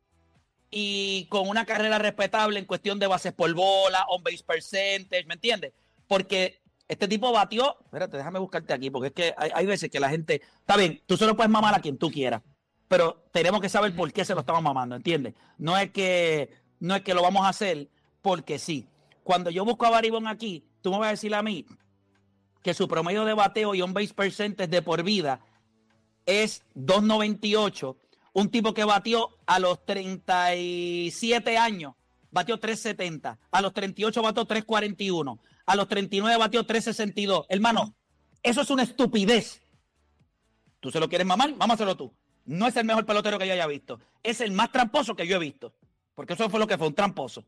y 0.70 1.26
con 1.26 1.48
una 1.48 1.66
carrera 1.66 1.98
respetable 1.98 2.58
en 2.58 2.64
cuestión 2.64 2.98
de 2.98 3.06
bases 3.06 3.32
por 3.32 3.52
bola, 3.54 4.06
on 4.08 4.22
base 4.22 4.44
percentage, 4.44 5.26
¿me 5.26 5.34
entiendes? 5.34 5.72
Porque 6.06 6.60
este 6.88 7.08
tipo 7.08 7.32
batió, 7.32 7.76
espérate, 7.84 8.16
déjame 8.16 8.38
buscarte 8.38 8.72
aquí, 8.72 8.90
porque 8.90 9.08
es 9.08 9.14
que 9.14 9.34
hay, 9.36 9.50
hay 9.54 9.66
veces 9.66 9.90
que 9.90 10.00
la 10.00 10.10
gente, 10.10 10.42
está 10.60 10.76
bien, 10.76 11.02
tú 11.06 11.16
solo 11.16 11.36
puedes 11.36 11.50
mamar 11.50 11.74
a 11.74 11.80
quien 11.80 11.98
tú 11.98 12.10
quieras, 12.10 12.42
pero 12.88 13.24
tenemos 13.32 13.60
que 13.60 13.68
saber 13.68 13.94
por 13.96 14.12
qué 14.12 14.24
se 14.24 14.34
lo 14.34 14.40
estamos 14.40 14.62
mamando, 14.62 14.94
¿entiendes? 14.94 15.34
No 15.58 15.76
es 15.78 15.90
que, 15.90 16.50
no 16.80 16.94
es 16.94 17.02
que 17.02 17.14
lo 17.14 17.22
vamos 17.22 17.44
a 17.44 17.48
hacer 17.48 17.88
porque 18.20 18.58
sí. 18.58 18.86
Cuando 19.24 19.50
yo 19.50 19.64
busco 19.64 19.86
a 19.86 19.90
Baribón 19.90 20.26
aquí, 20.26 20.64
tú 20.82 20.90
me 20.90 20.98
vas 20.98 21.08
a 21.08 21.12
decir 21.12 21.34
a 21.34 21.42
mí 21.42 21.64
que 22.62 22.74
su 22.74 22.88
promedio 22.88 23.24
de 23.24 23.34
bateo 23.34 23.74
y 23.74 23.82
on 23.82 23.92
base 23.92 24.14
percentage 24.14 24.68
de 24.68 24.82
por 24.82 25.02
vida 25.02 25.40
es 26.26 26.62
2.98. 26.76 27.96
Un 28.34 28.50
tipo 28.50 28.72
que 28.72 28.84
batió 28.84 29.28
a 29.46 29.58
los 29.58 29.84
37 29.84 31.58
años, 31.58 31.94
batió 32.30 32.58
3.70. 32.58 33.38
A 33.50 33.60
los 33.60 33.72
38 33.74 34.22
batió 34.22 34.46
3.41. 34.46 35.38
A 35.66 35.76
los 35.76 35.88
39 35.88 36.38
batió 36.38 36.66
3.62. 36.66 37.46
Hermano, 37.48 37.94
eso 38.42 38.62
es 38.62 38.70
una 38.70 38.84
estupidez. 38.84 39.62
¿Tú 40.80 40.90
se 40.90 40.98
lo 40.98 41.08
quieres 41.08 41.26
mamar? 41.26 41.54
Mámaselo 41.56 41.96
tú. 41.96 42.12
No 42.44 42.66
es 42.66 42.76
el 42.76 42.84
mejor 42.84 43.06
pelotero 43.06 43.38
que 43.38 43.46
yo 43.46 43.52
haya 43.52 43.66
visto. 43.66 44.00
Es 44.22 44.40
el 44.40 44.50
más 44.52 44.72
tramposo 44.72 45.14
que 45.14 45.26
yo 45.26 45.36
he 45.36 45.38
visto. 45.38 45.74
Porque 46.14 46.32
eso 46.32 46.48
fue 46.50 46.58
lo 46.58 46.66
que 46.66 46.76
fue, 46.76 46.88
un 46.88 46.94
tramposo. 46.94 47.44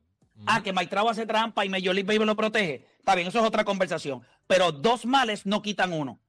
Ah, 0.47 0.62
que 0.62 0.73
Trout 0.73 1.11
hace 1.11 1.26
trampa 1.26 1.64
y 1.64 1.68
Major 1.68 1.94
League 1.94 2.06
Baseball 2.06 2.26
lo 2.26 2.37
protege. 2.37 2.87
Está 2.99 3.14
bien, 3.14 3.28
eso 3.28 3.38
es 3.38 3.44
otra 3.44 3.64
conversación. 3.64 4.23
Pero 4.46 4.72
dos 4.72 5.06
males 5.06 5.46
no 5.46 5.62
quitan 5.62 5.92
uno. 5.92 6.20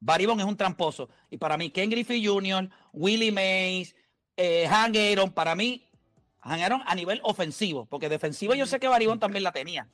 Barry 0.00 0.26
Bonds 0.26 0.42
es 0.42 0.48
un 0.48 0.56
tramposo. 0.56 1.08
Y 1.30 1.36
para 1.36 1.56
mí, 1.56 1.70
Ken 1.70 1.90
Griffey 1.90 2.24
Jr., 2.24 2.68
Willie 2.92 3.32
Mays, 3.32 3.94
eh, 4.36 4.66
Hank 4.68 4.96
Aaron, 4.96 5.30
para 5.30 5.54
mí, 5.54 5.86
Hank 6.40 6.62
Aaron 6.62 6.82
a 6.86 6.94
nivel 6.94 7.20
ofensivo. 7.22 7.86
Porque 7.86 8.08
defensivo 8.08 8.54
yo 8.54 8.66
sé 8.66 8.80
que 8.80 8.88
Barry 8.88 9.06
Bonds 9.06 9.20
también 9.20 9.44
la 9.44 9.52
tenía. 9.52 9.88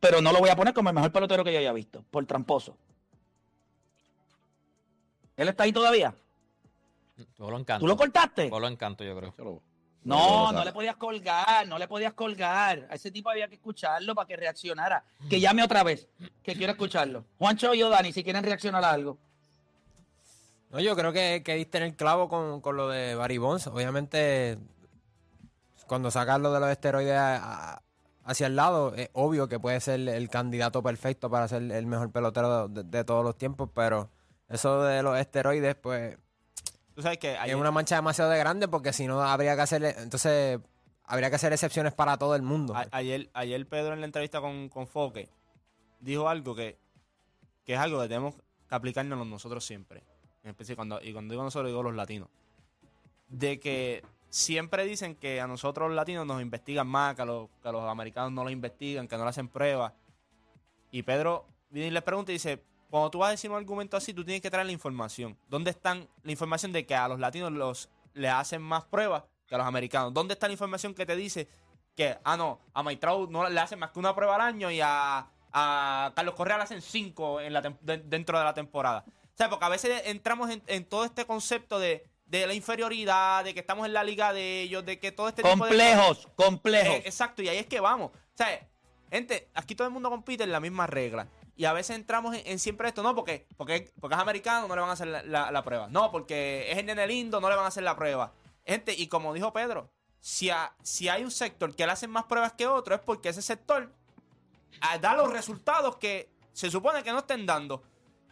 Pero 0.00 0.20
no 0.20 0.32
lo 0.32 0.40
voy 0.40 0.50
a 0.50 0.56
poner 0.56 0.74
como 0.74 0.88
el 0.88 0.94
mejor 0.94 1.12
pelotero 1.12 1.44
que 1.44 1.52
yo 1.52 1.58
haya 1.58 1.72
visto. 1.72 2.04
Por 2.10 2.26
tramposo. 2.26 2.76
¿Él 5.36 5.48
está 5.48 5.64
ahí 5.64 5.72
todavía? 5.72 6.14
Yo 7.38 7.50
lo 7.50 7.58
encanto. 7.58 7.80
¿Tú 7.80 7.86
lo 7.86 7.96
cortaste? 7.96 8.50
Yo 8.50 8.60
lo 8.60 8.68
encanto, 8.68 9.04
yo 9.04 9.16
creo. 9.16 9.62
No, 10.06 10.52
no 10.52 10.64
le 10.64 10.72
podías 10.72 10.96
colgar, 10.96 11.66
no 11.66 11.78
le 11.78 11.88
podías 11.88 12.12
colgar. 12.12 12.86
A 12.90 12.94
ese 12.94 13.10
tipo 13.10 13.28
había 13.28 13.48
que 13.48 13.56
escucharlo 13.56 14.14
para 14.14 14.26
que 14.26 14.36
reaccionara. 14.36 15.02
Que 15.28 15.40
llame 15.40 15.62
otra 15.64 15.82
vez, 15.82 16.06
que 16.42 16.54
quiero 16.54 16.72
escucharlo. 16.72 17.24
Juancho 17.38 17.74
y 17.74 17.78
yo, 17.78 17.88
Dani, 17.90 18.12
si 18.12 18.22
quieren 18.22 18.44
reaccionar 18.44 18.84
a 18.84 18.90
algo. 18.92 19.18
No, 20.70 20.80
yo 20.80 20.94
creo 20.96 21.12
que, 21.12 21.42
que 21.44 21.54
diste 21.54 21.78
en 21.78 21.84
el 21.84 21.96
clavo 21.96 22.28
con, 22.28 22.60
con 22.60 22.76
lo 22.76 22.88
de 22.88 23.14
Barry 23.14 23.38
Bonds. 23.38 23.66
Obviamente, 23.68 24.58
cuando 25.86 26.10
sacas 26.10 26.40
lo 26.40 26.52
de 26.52 26.60
los 26.60 26.70
esteroides 26.70 27.16
a- 27.16 27.74
a- 27.74 27.82
hacia 28.24 28.46
el 28.48 28.56
lado, 28.56 28.94
es 28.94 29.08
obvio 29.12 29.48
que 29.48 29.58
puede 29.60 29.80
ser 29.80 30.00
el 30.08 30.28
candidato 30.28 30.82
perfecto 30.82 31.30
para 31.30 31.46
ser 31.48 31.62
el 31.70 31.86
mejor 31.86 32.10
pelotero 32.10 32.68
de, 32.68 32.82
de 32.82 33.04
todos 33.04 33.24
los 33.24 33.36
tiempos, 33.38 33.70
pero 33.74 34.10
eso 34.48 34.82
de 34.82 35.02
los 35.02 35.18
esteroides, 35.18 35.76
pues, 35.76 36.16
Tú 36.96 37.02
sabes 37.02 37.18
que 37.18 37.34
es 37.34 37.38
ayer, 37.38 37.54
una 37.56 37.70
mancha 37.70 37.94
demasiado 37.96 38.30
de 38.30 38.38
grande 38.38 38.66
porque 38.68 38.92
si 38.92 39.06
no 39.06 39.22
habría 39.22 39.54
que 39.54 39.62
hacer, 39.62 39.84
entonces, 39.84 40.58
habría 41.04 41.28
que 41.30 41.36
hacer 41.36 41.52
excepciones 41.52 41.92
para 41.92 42.16
todo 42.16 42.34
el 42.34 42.42
mundo. 42.42 42.74
a- 42.74 42.86
ayer, 42.90 43.28
ayer 43.34 43.64
Pedro 43.68 43.92
en 43.92 44.00
la 44.00 44.06
entrevista 44.06 44.40
con, 44.40 44.68
con 44.70 44.86
Foque 44.88 45.28
dijo 46.00 46.28
algo 46.28 46.54
que, 46.56 46.78
que 47.64 47.74
es 47.74 47.78
algo 47.78 48.00
que 48.00 48.08
tenemos 48.08 48.34
que 48.34 48.74
aplicarnos 48.74 49.24
nosotros 49.26 49.64
siempre. 49.64 50.02
En 50.42 50.50
especie 50.50 50.74
cuando, 50.74 51.00
y 51.02 51.12
cuando 51.12 51.32
digo 51.32 51.42
nosotros, 51.44 51.68
digo 51.70 51.82
los 51.82 51.94
latinos. 51.94 52.28
De 53.28 53.60
que 53.60 54.02
siempre 54.30 54.84
dicen 54.84 55.16
que 55.16 55.40
a 55.40 55.46
nosotros 55.46 55.88
los 55.88 55.96
latinos 55.96 56.26
nos 56.26 56.40
investigan 56.40 56.86
más, 56.86 57.14
que 57.14 57.22
a 57.22 57.24
los, 57.26 57.48
que 57.62 57.68
a 57.68 57.72
los 57.72 57.82
americanos 57.88 58.32
no 58.32 58.42
los 58.42 58.52
investigan, 58.52 59.06
que 59.06 59.16
no 59.18 59.24
le 59.24 59.30
hacen 59.30 59.48
pruebas. 59.48 59.92
Y 60.92 61.02
Pedro 61.02 61.46
viene 61.68 61.88
y 61.88 61.90
les 61.90 62.02
pregunta 62.02 62.32
y 62.32 62.36
dice, 62.36 62.62
cuando 62.90 63.10
tú 63.10 63.18
vas 63.18 63.28
a 63.28 63.30
decir 63.32 63.50
un 63.50 63.56
argumento 63.56 63.96
así, 63.96 64.12
tú 64.14 64.24
tienes 64.24 64.40
que 64.42 64.50
traer 64.50 64.66
la 64.66 64.72
información. 64.72 65.36
¿Dónde 65.48 65.70
están 65.70 66.08
la 66.22 66.30
información 66.32 66.72
de 66.72 66.86
que 66.86 66.94
a 66.94 67.08
los 67.08 67.18
latinos 67.18 67.52
los, 67.52 67.88
le 68.14 68.28
hacen 68.28 68.62
más 68.62 68.84
pruebas 68.84 69.24
que 69.46 69.54
a 69.54 69.58
los 69.58 69.66
americanos? 69.66 70.14
¿Dónde 70.14 70.34
está 70.34 70.46
la 70.46 70.52
información 70.52 70.94
que 70.94 71.04
te 71.06 71.16
dice 71.16 71.48
que, 71.96 72.16
ah, 72.24 72.36
no, 72.36 72.60
a 72.74 72.84
Trout 72.96 73.30
no 73.30 73.48
le 73.48 73.58
hacen 73.60 73.78
más 73.78 73.90
que 73.90 73.98
una 73.98 74.14
prueba 74.14 74.34
al 74.36 74.40
año 74.42 74.70
y 74.70 74.80
a, 74.82 75.26
a 75.52 76.12
Carlos 76.14 76.34
Correa 76.34 76.58
le 76.58 76.62
hacen 76.64 76.82
cinco 76.82 77.40
en 77.40 77.52
la 77.52 77.60
de- 77.62 77.98
dentro 77.98 78.38
de 78.38 78.44
la 78.44 78.54
temporada? 78.54 79.04
O 79.06 79.36
sea, 79.36 79.50
porque 79.50 79.64
a 79.64 79.68
veces 79.70 80.02
entramos 80.06 80.50
en, 80.50 80.62
en 80.66 80.84
todo 80.84 81.04
este 81.04 81.24
concepto 81.26 81.78
de, 81.78 82.04
de 82.26 82.46
la 82.46 82.54
inferioridad, 82.54 83.44
de 83.44 83.52
que 83.54 83.60
estamos 83.60 83.86
en 83.86 83.92
la 83.92 84.04
liga 84.04 84.32
de 84.32 84.62
ellos, 84.62 84.84
de 84.84 84.98
que 84.98 85.12
todo 85.12 85.28
este 85.28 85.42
tipo 85.42 85.54
de 85.54 85.58
Complejos, 85.58 86.28
complejos. 86.36 86.94
eh, 86.94 87.02
exacto, 87.04 87.42
y 87.42 87.48
ahí 87.48 87.58
es 87.58 87.66
que 87.66 87.80
vamos. 87.80 88.10
O 88.12 88.36
sea, 88.36 88.66
gente, 89.10 89.48
aquí 89.54 89.74
todo 89.74 89.86
el 89.88 89.92
mundo 89.92 90.08
compite 90.10 90.44
en 90.44 90.52
la 90.52 90.60
misma 90.60 90.86
regla. 90.86 91.26
Y 91.56 91.64
a 91.64 91.72
veces 91.72 91.96
entramos 91.96 92.34
en, 92.36 92.46
en 92.46 92.58
siempre 92.58 92.88
esto, 92.88 93.02
no, 93.02 93.14
porque, 93.14 93.46
porque, 93.56 93.90
porque 94.00 94.14
es 94.14 94.20
americano, 94.20 94.68
no 94.68 94.74
le 94.74 94.80
van 94.82 94.90
a 94.90 94.92
hacer 94.92 95.06
la, 95.08 95.22
la- 95.22 95.50
la 95.50 95.64
prueba. 95.64 95.88
No, 95.88 96.10
porque 96.12 96.70
es 96.70 96.76
el 96.78 96.86
nene 96.86 97.06
lindo, 97.06 97.40
no 97.40 97.48
le 97.48 97.56
van 97.56 97.64
a 97.64 97.68
hacer 97.68 97.82
la 97.82 97.96
prueba. 97.96 98.32
Gente, 98.66 98.92
y 98.92 99.06
como 99.08 99.32
dijo 99.32 99.52
Pedro, 99.52 99.90
si, 100.20 100.50
a- 100.50 100.74
si 100.82 101.08
hay 101.08 101.24
un 101.24 101.30
sector 101.30 101.74
que 101.74 101.86
le 101.86 101.92
hacen 101.92 102.10
más 102.10 102.24
pruebas 102.24 102.52
que 102.52 102.66
otro, 102.66 102.94
es 102.94 103.00
porque 103.00 103.30
ese 103.30 103.40
sector 103.42 103.90
ah, 104.80 104.98
da 104.98 105.14
los 105.14 105.32
resultados 105.32 105.96
que 105.96 106.28
se 106.52 106.70
supone 106.70 107.02
que 107.02 107.12
no 107.12 107.20
estén 107.20 107.46
dando. 107.46 107.82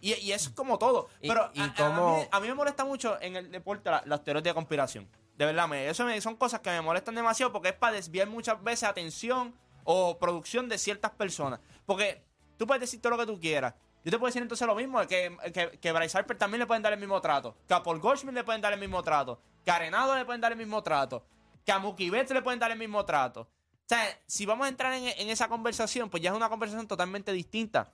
Y, 0.00 0.12
y 0.14 0.32
eso 0.32 0.50
es 0.50 0.54
como 0.54 0.76
todo. 0.78 1.08
Y- 1.22 1.28
Pero 1.28 1.50
y 1.54 1.60
a- 1.60 1.72
mí, 2.18 2.28
a 2.30 2.40
mí 2.40 2.48
me 2.48 2.54
molesta 2.54 2.84
mucho 2.84 3.18
en 3.22 3.36
el 3.36 3.50
deporte 3.50 3.90
la- 3.90 4.02
las 4.04 4.22
teorías 4.22 4.44
de 4.44 4.52
conspiración. 4.52 5.08
De 5.38 5.46
verdad, 5.46 5.66
me, 5.66 5.88
eso 5.88 6.04
me- 6.04 6.20
son 6.20 6.36
cosas 6.36 6.60
que 6.60 6.70
me 6.70 6.80
molestan 6.82 7.14
demasiado 7.14 7.52
porque 7.52 7.68
es 7.70 7.74
para 7.74 7.94
desviar 7.94 8.28
muchas 8.28 8.62
veces 8.62 8.86
atención 8.88 9.54
o 9.84 10.18
producción 10.18 10.68
de 10.68 10.76
ciertas 10.78 11.10
personas. 11.12 11.60
Porque 11.86 12.22
tú 12.56 12.66
puedes 12.66 12.80
decir 12.80 13.00
todo 13.00 13.10
lo 13.10 13.18
que 13.18 13.26
tú 13.26 13.38
quieras. 13.38 13.74
Yo 14.04 14.10
te 14.10 14.18
puedo 14.18 14.28
decir 14.28 14.42
entonces 14.42 14.66
lo 14.66 14.74
mismo, 14.74 15.00
que, 15.06 15.36
que, 15.52 15.78
que 15.78 15.92
Bryce 15.92 16.18
Harper 16.18 16.36
también 16.36 16.60
le 16.60 16.66
pueden 16.66 16.82
dar 16.82 16.92
el 16.92 16.98
mismo 16.98 17.20
trato. 17.20 17.56
Que 17.66 17.74
a 17.74 17.82
Paul 17.82 18.00
Goldschmidt 18.00 18.34
le 18.34 18.44
pueden 18.44 18.60
dar 18.60 18.72
el 18.72 18.80
mismo 18.80 19.02
trato. 19.02 19.40
Que 19.64 19.70
a 19.70 19.76
Arenado 19.76 20.14
le 20.14 20.24
pueden 20.26 20.40
dar 20.40 20.52
el 20.52 20.58
mismo 20.58 20.82
trato. 20.82 21.24
Que 21.64 21.72
a 21.72 21.78
Mookie 21.78 22.10
Betts 22.10 22.32
le 22.32 22.42
pueden 22.42 22.60
dar 22.60 22.70
el 22.70 22.78
mismo 22.78 23.04
trato. 23.06 23.40
O 23.40 23.86
sea, 23.86 24.00
si 24.26 24.44
vamos 24.44 24.66
a 24.66 24.68
entrar 24.68 24.92
en, 24.92 25.04
en 25.06 25.30
esa 25.30 25.48
conversación, 25.48 26.10
pues 26.10 26.22
ya 26.22 26.30
es 26.30 26.36
una 26.36 26.50
conversación 26.50 26.86
totalmente 26.86 27.32
distinta. 27.32 27.92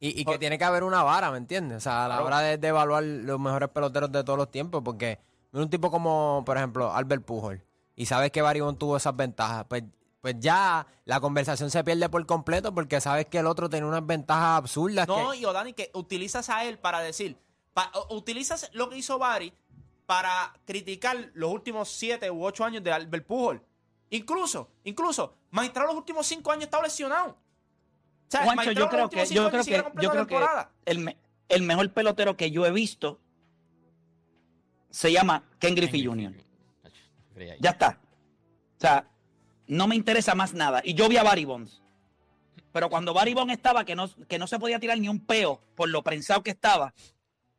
Y, 0.00 0.20
y 0.20 0.24
que 0.24 0.36
tiene 0.36 0.58
que 0.58 0.64
haber 0.64 0.82
una 0.82 1.04
vara, 1.04 1.30
¿me 1.30 1.36
entiendes? 1.36 1.78
O 1.78 1.80
sea, 1.80 2.06
a 2.06 2.08
la 2.08 2.22
hora 2.24 2.40
de, 2.40 2.58
de 2.58 2.68
evaluar 2.68 3.04
los 3.04 3.38
mejores 3.38 3.68
peloteros 3.68 4.10
de 4.10 4.24
todos 4.24 4.36
los 4.36 4.50
tiempos, 4.50 4.82
porque 4.84 5.20
un 5.52 5.70
tipo 5.70 5.92
como, 5.92 6.42
por 6.44 6.56
ejemplo, 6.56 6.92
Albert 6.92 7.24
Pujol, 7.24 7.62
y 7.94 8.06
sabes 8.06 8.32
que 8.32 8.42
Barry 8.42 8.60
Bonds 8.60 8.80
tuvo 8.80 8.96
esas 8.96 9.14
ventajas, 9.14 9.64
pues, 9.68 9.84
pues 10.22 10.36
ya 10.38 10.86
la 11.04 11.20
conversación 11.20 11.68
se 11.70 11.82
pierde 11.84 12.08
por 12.08 12.24
completo 12.26 12.72
porque 12.72 13.00
sabes 13.00 13.26
que 13.26 13.38
el 13.38 13.46
otro 13.46 13.68
tiene 13.68 13.86
unas 13.86 14.06
ventajas 14.06 14.56
absurdas. 14.58 15.06
No, 15.08 15.32
que- 15.32 15.38
y 15.38 15.44
Odani, 15.44 15.72
que 15.74 15.90
utilizas 15.94 16.48
a 16.48 16.64
él 16.64 16.78
para 16.78 17.00
decir, 17.00 17.36
pa- 17.74 17.90
utilizas 18.08 18.70
lo 18.72 18.88
que 18.88 18.96
hizo 18.98 19.18
Barry 19.18 19.52
para 20.06 20.54
criticar 20.64 21.30
los 21.34 21.50
últimos 21.50 21.88
siete 21.90 22.30
u 22.30 22.44
ocho 22.44 22.64
años 22.64 22.84
de 22.84 22.92
Albert 22.92 23.26
Pujol. 23.26 23.62
Incluso, 24.10 24.70
incluso, 24.84 25.34
Trout 25.50 25.76
los 25.88 25.96
últimos 25.96 26.24
cinco 26.26 26.52
años 26.52 26.64
estaba 26.64 26.84
lesionado. 26.84 27.30
O 27.30 27.36
sea, 28.28 28.44
Juancho, 28.44 28.70
yo 28.72 28.88
creo 28.88 29.10
que, 29.10 29.26
yo 29.26 29.50
creo 29.50 29.64
que, 29.64 29.70
yo 29.72 29.76
la 29.78 29.90
creo 29.90 30.26
que 30.26 30.34
temporada. 30.36 30.70
el, 30.84 30.98
me- 31.00 31.16
el 31.48 31.62
mejor 31.62 31.90
pelotero 31.92 32.36
que 32.36 32.50
yo 32.52 32.64
he 32.64 32.70
visto 32.70 33.18
se 34.90 35.10
llama 35.10 35.42
Ken 35.58 35.74
Griffey 35.74 36.04
Jr. 36.06 36.32
Ya 37.60 37.70
está. 37.70 37.98
O 38.76 38.80
sea, 38.80 39.08
no 39.66 39.86
me 39.86 39.96
interesa 39.96 40.34
más 40.34 40.54
nada. 40.54 40.80
Y 40.84 40.94
yo 40.94 41.08
vi 41.08 41.16
a 41.16 41.22
Barry 41.22 41.44
Bonds. 41.44 41.82
Pero 42.72 42.88
cuando 42.88 43.12
Barry 43.12 43.34
Bonds 43.34 43.52
estaba, 43.52 43.84
que 43.84 43.94
no, 43.94 44.10
que 44.28 44.38
no 44.38 44.46
se 44.46 44.58
podía 44.58 44.80
tirar 44.80 44.98
ni 44.98 45.08
un 45.08 45.20
peo 45.20 45.60
por 45.74 45.88
lo 45.88 46.02
prensado 46.02 46.42
que 46.42 46.50
estaba, 46.50 46.94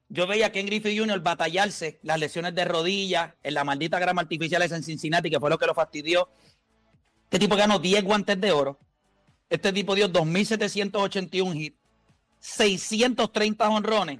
yo 0.09 0.27
veía 0.27 0.47
a 0.47 0.51
Ken 0.51 0.65
Griffey 0.65 0.97
Jr. 0.97 1.21
batallarse 1.21 1.99
las 2.03 2.19
lesiones 2.19 2.53
de 2.53 2.65
rodilla 2.65 3.35
en 3.41 3.53
la 3.53 3.63
maldita 3.63 3.99
grama 3.99 4.21
artificial 4.21 4.61
en 4.61 4.83
Cincinnati, 4.83 5.29
que 5.29 5.39
fue 5.39 5.49
lo 5.49 5.57
que 5.57 5.65
lo 5.65 5.73
fastidió. 5.73 6.29
Este 7.23 7.39
tipo 7.39 7.55
ganó 7.55 7.79
10 7.79 8.03
guantes 8.03 8.39
de 8.39 8.51
oro. 8.51 8.77
Este 9.49 9.73
tipo 9.73 9.95
dio 9.95 10.11
2.781 10.11 11.55
hits, 11.55 11.77
630 12.39 13.69
honrones. 13.69 14.19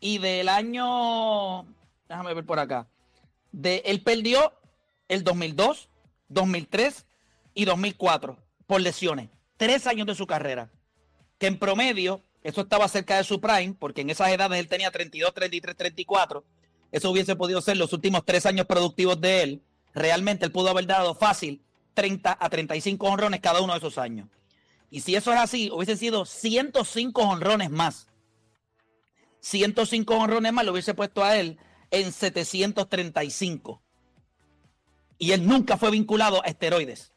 Y 0.00 0.18
del 0.18 0.48
año, 0.48 1.64
déjame 2.08 2.34
ver 2.34 2.46
por 2.46 2.58
acá, 2.60 2.86
de, 3.50 3.82
él 3.86 4.02
perdió 4.02 4.52
el 5.08 5.24
2002, 5.24 5.87
2003 6.28 7.06
y 7.54 7.64
2004 7.64 8.38
por 8.66 8.80
lesiones. 8.80 9.30
Tres 9.56 9.86
años 9.86 10.06
de 10.06 10.14
su 10.14 10.26
carrera. 10.26 10.70
Que 11.38 11.46
en 11.46 11.58
promedio, 11.58 12.22
eso 12.42 12.60
estaba 12.60 12.88
cerca 12.88 13.16
de 13.16 13.24
su 13.24 13.40
prime, 13.40 13.74
porque 13.78 14.02
en 14.02 14.10
esas 14.10 14.30
edades 14.30 14.58
él 14.58 14.68
tenía 14.68 14.90
32, 14.90 15.34
33, 15.34 15.76
34. 15.76 16.44
Eso 16.92 17.10
hubiese 17.10 17.36
podido 17.36 17.60
ser 17.60 17.76
los 17.76 17.92
últimos 17.92 18.24
tres 18.24 18.46
años 18.46 18.66
productivos 18.66 19.20
de 19.20 19.42
él. 19.42 19.62
Realmente 19.94 20.46
él 20.46 20.52
pudo 20.52 20.70
haber 20.70 20.86
dado 20.86 21.14
fácil 21.14 21.62
30 21.94 22.36
a 22.38 22.48
35 22.48 23.06
honrones 23.06 23.40
cada 23.40 23.60
uno 23.60 23.72
de 23.72 23.78
esos 23.78 23.98
años. 23.98 24.28
Y 24.90 25.00
si 25.00 25.16
eso 25.16 25.32
es 25.32 25.38
así, 25.38 25.70
hubiesen 25.70 25.98
sido 25.98 26.24
105 26.24 27.22
honrones 27.22 27.70
más. 27.70 28.06
105 29.40 30.14
honrones 30.14 30.52
más 30.52 30.64
lo 30.64 30.72
hubiese 30.72 30.94
puesto 30.94 31.24
a 31.24 31.36
él 31.36 31.58
en 31.90 32.12
735. 32.12 33.82
Y 35.18 35.32
él 35.32 35.46
nunca 35.46 35.76
fue 35.76 35.90
vinculado 35.90 36.42
a 36.44 36.46
esteroides. 36.46 37.12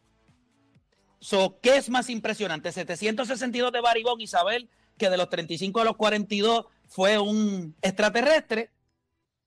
So, 1.20 1.60
¿Qué 1.62 1.78
es 1.78 1.90
más 1.90 2.10
impresionante? 2.10 2.72
762 2.72 3.72
de 3.72 3.82
y 4.18 4.28
saber 4.28 4.68
que 4.98 5.10
de 5.10 5.18
los 5.18 5.30
35 5.30 5.80
a 5.80 5.86
los 5.86 5.96
42 5.96 6.66
fue 6.88 7.20
un 7.20 7.76
extraterrestre. 7.82 8.72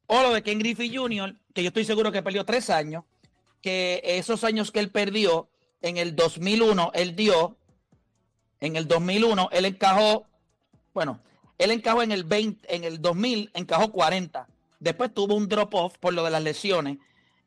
O 0.06 0.22
lo 0.22 0.32
de 0.32 0.42
Ken 0.42 0.58
Griffey 0.58 0.94
Jr., 0.94 1.34
que 1.52 1.62
yo 1.62 1.68
estoy 1.68 1.84
seguro 1.84 2.12
que 2.12 2.22
perdió 2.22 2.44
tres 2.44 2.70
años. 2.70 3.04
Que 3.60 4.00
esos 4.04 4.44
años 4.44 4.70
que 4.70 4.78
él 4.78 4.90
perdió, 4.90 5.48
en 5.80 5.96
el 5.96 6.14
2001, 6.14 6.92
él 6.94 7.16
dio, 7.16 7.56
en 8.60 8.76
el 8.76 8.86
2001, 8.86 9.48
él 9.52 9.64
encajó, 9.64 10.26
bueno, 10.94 11.20
él 11.58 11.70
encajó 11.70 12.02
en 12.02 12.12
el 12.12 12.24
20, 12.24 12.74
en 12.74 12.84
el 12.84 13.02
2000, 13.02 13.50
encajó 13.54 13.90
40. 13.90 14.46
Después 14.80 15.12
tuvo 15.12 15.34
un 15.34 15.48
drop-off 15.48 15.98
por 15.98 16.14
lo 16.14 16.24
de 16.24 16.30
las 16.30 16.42
lesiones 16.42 16.98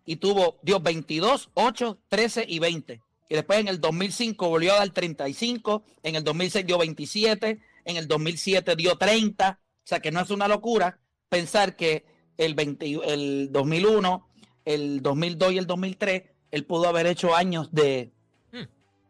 y 0.07 0.15
tuvo, 0.15 0.57
dio 0.63 0.79
22, 0.79 1.49
8, 1.53 1.99
13 2.07 2.45
y 2.47 2.59
20. 2.59 3.01
Y 3.29 3.35
después 3.35 3.59
en 3.59 3.67
el 3.67 3.81
2005 3.81 4.47
volvió 4.47 4.73
a 4.73 4.77
dar 4.77 4.89
35, 4.89 5.83
en 6.01 6.15
el 6.15 6.23
2006 6.23 6.65
dio 6.65 6.77
27, 6.77 7.59
en 7.83 7.97
el 7.97 8.07
2007 8.07 8.77
dio 8.77 8.95
30. 8.95 9.59
O 9.59 9.65
sea 9.83 9.99
que 9.99 10.11
no 10.11 10.21
es 10.21 10.29
una 10.29 10.47
locura 10.47 10.97
pensar 11.27 11.75
que 11.75 12.05
el, 12.37 12.55
20 12.55 13.01
el 13.05 13.49
2001, 13.51 14.29
el 14.63 15.01
2002 15.01 15.51
y 15.51 15.57
el 15.57 15.67
2003, 15.67 16.23
él 16.51 16.65
pudo 16.65 16.87
haber 16.87 17.05
hecho 17.05 17.35
años 17.35 17.69
de 17.73 18.13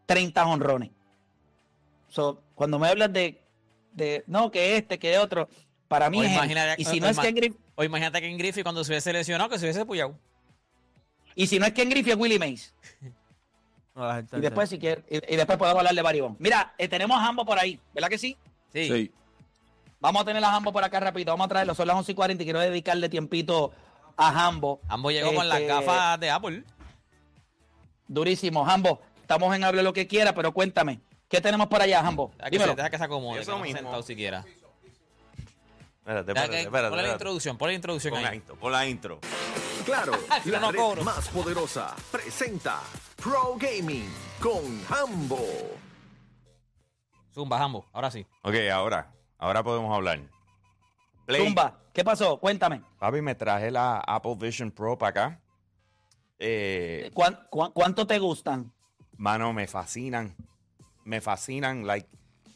30 0.08 0.48
honrones. 0.48 0.90
So, 2.08 2.42
cuando 2.56 2.80
me 2.80 2.88
hablas 2.88 3.14
de, 3.14 3.44
de, 3.92 4.24
no, 4.26 4.50
que 4.50 4.78
este, 4.78 4.98
que 4.98 5.20
otro, 5.20 5.48
para 5.88 6.10
mí 6.10 6.20
O 6.20 6.24
es 6.24 6.34
imagina- 6.34 6.74
Y 6.76 6.86
si 6.86 6.98
o 6.98 7.02
no 7.02 7.10
es 7.10 7.20
Ken 7.20 7.36
Griffey, 7.36 7.60
O 7.76 7.84
imagínate 7.84 8.20
que 8.20 8.28
en 8.28 8.38
Griffey 8.40 8.64
cuando 8.64 8.84
se 8.84 8.92
hubiese 8.92 9.14
lesionado, 9.14 9.50
que 9.50 9.60
se 9.60 9.66
hubiese 9.66 9.86
puyado. 9.86 10.18
Y 11.38 11.48
si 11.48 11.60
no 11.60 11.66
es 11.66 11.72
Ken 11.74 11.90
Griffey, 11.90 12.12
es 12.14 12.18
Willie 12.20 12.40
Mays. 12.40 12.74
Gente 13.96 14.38
Y 14.38 14.42
después, 14.42 14.70
si 14.70 14.78
quiere, 14.78 15.04
y, 15.10 15.16
y 15.34 15.38
después 15.38 15.58
podemos 15.58 15.80
hablar 15.80 15.96
de 15.96 16.02
Baribón. 16.02 16.36
Mira, 16.40 16.74
eh, 16.78 16.88
tenemos 16.88 17.18
a 17.18 17.26
Hambo 17.28 17.46
por 17.46 17.58
ahí, 17.58 17.80
¿verdad 17.94 18.10
que 18.10 18.18
sí? 18.18 18.38
Sí. 18.74 18.88
Sí. 18.90 19.12
Vamos 20.00 20.22
a 20.22 20.26
tener 20.26 20.44
a 20.44 20.54
Hambo 20.56 20.72
por 20.72 20.84
acá 20.84 21.00
rapidito. 21.00 21.32
Vamos 21.32 21.46
a 21.46 21.48
traerlo. 21.48 21.74
Son 21.74 21.88
las 21.88 21.96
11 21.96 22.12
y 22.12 22.16
40 22.16 22.44
y 22.44 22.46
quiero 22.46 22.60
dedicarle 22.60 23.10
tiempito 23.10 23.72
a 24.16 24.46
Hambo. 24.48 24.80
Ambos 24.88 25.12
llegó 25.14 25.34
con 25.34 25.48
las 25.50 25.60
Este, 25.60 25.74
gafas 25.74 26.20
de 26.20 26.30
Apple. 26.30 26.64
Durísimo. 28.08 28.68
Hambo, 28.70 29.02
estamos 29.22 29.56
en 29.56 29.64
Hable 29.64 29.82
lo 29.84 29.94
que 29.94 30.06
quiera, 30.08 30.34
pero 30.36 30.52
cuéntame. 30.54 31.00
¿Qué 31.28 31.42
tenemos 31.42 31.68
por 31.68 31.82
allá, 31.82 32.02
se, 32.02 32.50
Dímelo. 32.52 32.76
deja 32.76 32.90
que 32.90 32.98
se 32.98 33.04
acomode, 33.04 33.42
Eso 33.42 33.54
que 33.54 33.58
no 33.58 33.58
se 33.58 33.62
ha 33.64 33.74
mismo. 33.74 33.80
sentado 33.80 34.04
siquiera. 34.04 34.46
Espérate, 36.00 36.32
espérate, 36.32 36.62
espérate. 36.62 36.90
ponle 36.90 37.04
la 37.08 37.12
introducción, 37.14 37.58
ponle 37.58 37.74
la 37.74 37.76
introducción 37.76 38.14
Pon 38.14 38.24
la 38.24 38.30
ahí. 38.30 38.38
intro, 38.38 38.56
pon 38.56 38.72
la 38.72 38.88
intro. 38.88 39.20
Claro, 39.88 40.12
la 40.46 40.60
no 40.60 40.72
red 40.72 40.80
cobro. 40.80 41.04
más 41.04 41.30
poderosa 41.30 41.96
presenta 42.12 42.82
Pro 43.16 43.56
Gaming 43.58 44.08
con 44.42 44.62
Hambo. 44.90 45.40
Zumba, 47.34 47.62
Hambo, 47.64 47.86
ahora 47.94 48.12
sí. 48.12 48.26
Ok, 48.44 48.56
ahora, 48.72 49.14
ahora 49.38 49.64
podemos 49.64 49.96
hablar. 49.96 50.20
Play. 51.26 51.46
Zumba, 51.46 51.80
¿qué 51.94 52.04
pasó? 52.04 52.38
Cuéntame. 52.40 52.82
Papi, 53.00 53.22
me 53.22 53.36
traje 53.36 53.72
la 53.72 54.00
Apple 54.00 54.36
Vision 54.38 54.72
Pro 54.72 54.98
para 54.98 55.10
acá. 55.10 55.42
Eh, 56.40 57.10
¿Cuán- 57.14 57.48
cuán- 57.50 57.72
¿Cuánto 57.72 58.06
te 58.06 58.20
gustan? 58.20 58.72
mano, 59.18 59.54
me 59.54 59.68
fascinan. 59.68 60.36
Me 61.06 61.22
fascinan, 61.22 61.88
like, 61.88 62.08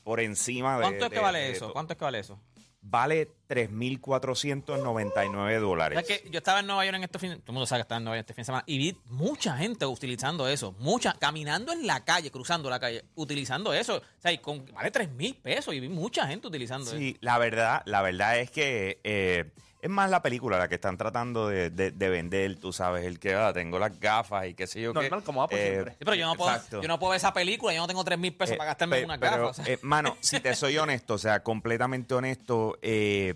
por 0.03 0.19
encima 0.19 0.75
de. 0.75 0.81
¿Cuánto 0.81 1.05
es 1.05 1.09
que 1.09 1.15
de- 1.15 1.21
vale 1.21 1.39
de 1.39 1.51
eso? 1.51 1.67
to- 1.67 1.73
¿Cuánto 1.73 1.93
es 1.93 1.97
que 1.99 2.05
vale 2.05 2.19
eso? 2.19 2.39
Vale 2.83 3.29
3.499 3.47 5.59
dólares. 5.59 5.99
Es 5.99 6.05
que 6.05 6.27
yo 6.31 6.39
estaba 6.39 6.61
en 6.61 6.67
Nueva 6.67 6.83
York 6.83 6.97
en 6.97 7.03
este 7.03 7.19
fin, 7.19 7.33
todo 7.33 7.43
el 7.47 7.53
mundo 7.53 7.67
sabe 7.67 7.79
que 7.79 7.83
estaba 7.83 7.97
en 7.97 8.05
Nueva 8.05 8.17
York 8.17 8.23
este 8.23 8.33
fin 8.33 8.41
de 8.41 8.45
semana 8.45 8.63
y 8.65 8.79
vi 8.79 8.97
mucha 9.05 9.55
gente 9.55 9.85
utilizando 9.85 10.47
eso, 10.47 10.71
mucha, 10.79 11.13
caminando 11.13 11.73
en 11.73 11.85
la 11.85 12.03
calle, 12.03 12.31
cruzando 12.31 12.71
la 12.71 12.79
calle, 12.79 13.05
utilizando 13.15 13.71
eso. 13.73 13.97
O 13.97 14.21
sea, 14.21 14.31
y 14.31 14.39
con, 14.39 14.65
vale 14.73 14.89
tres 14.89 15.11
mil 15.11 15.35
pesos 15.35 15.75
y 15.75 15.79
vi 15.79 15.89
mucha 15.89 16.25
gente 16.25 16.47
utilizando 16.47 16.89
eso. 16.89 16.97
Sí, 16.97 17.17
la 17.21 17.37
verdad, 17.37 17.83
la 17.85 18.01
verdad 18.01 18.39
es 18.39 18.49
que 18.49 18.99
eh, 19.03 19.51
es 19.81 19.89
más 19.89 20.09
la 20.09 20.21
película 20.21 20.57
la 20.59 20.67
que 20.67 20.75
están 20.75 20.95
tratando 20.97 21.47
de, 21.47 21.69
de- 21.71 21.91
de 21.91 22.09
vender, 22.09 22.55
tú 22.57 22.71
sabes, 22.71 23.03
el 23.05 23.19
que 23.19 23.33
ah, 23.33 23.51
tengo 23.51 23.79
las 23.79 23.99
gafas 23.99 24.45
y 24.47 24.53
qué 24.53 24.67
sé 24.67 24.79
yo 24.81 24.93
qué. 24.93 25.01
Normal, 25.01 25.23
como 25.23 25.41
Apple 25.43 25.61
siempre. 25.61 25.91
Sí, 25.93 25.97
pero 25.99 26.15
yo 26.15 26.25
no, 26.27 26.35
puedo, 26.35 26.59
yo 26.81 26.87
no 26.87 26.99
puedo 26.99 27.11
ver 27.11 27.17
esa 27.17 27.33
película, 27.33 27.73
yo 27.73 27.81
no 27.81 27.87
tengo 27.87 28.03
tres 28.03 28.19
mil 28.19 28.33
pesos 28.35 28.53
Eh, 28.53 28.57
para 28.57 28.69
gastarme 28.69 28.99
en 28.99 29.05
una 29.05 29.17
pero, 29.17 29.31
gafa. 29.37 29.45
o 29.49 29.53
sea. 29.53 29.65
eh, 29.73 29.79
mano, 29.81 30.15
si 30.19 30.39
te 30.39 30.53
soy 30.55 30.77
honesto, 30.77 31.15
o 31.15 31.17
sea, 31.17 31.41
completamente 31.41 32.13
honesto, 32.13 32.77
eh, 32.81 33.33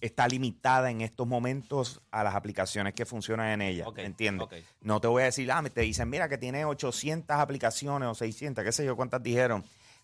está 0.00 0.26
limitada 0.26 0.90
en 0.90 1.00
estos 1.00 1.26
momentos 1.28 2.00
a 2.10 2.24
las 2.24 2.34
aplicaciones 2.34 2.92
que 2.94 3.06
funcionan 3.06 3.48
en 3.50 3.62
ella. 3.62 3.86
Ok, 3.86 3.98
¿me 3.98 4.04
¿Entiendes? 4.06 4.48
No 4.80 5.00
te 5.00 5.06
voy 5.06 5.22
a 5.22 5.26
decir, 5.26 5.52
ah, 5.52 5.62
me- 5.62 5.70
te 5.70 5.82
dicen, 5.82 6.08
mira 6.10 6.28
que 6.28 6.38
tiene 6.38 6.64
800 6.64 7.36
aplicaciones 7.36 8.08
o 8.08 8.14
600, 8.14 8.64
qué 8.64 8.72
sé 8.72 8.84
yo 8.84 8.96
cuántas 8.96 9.22
dijeron. 9.22 9.62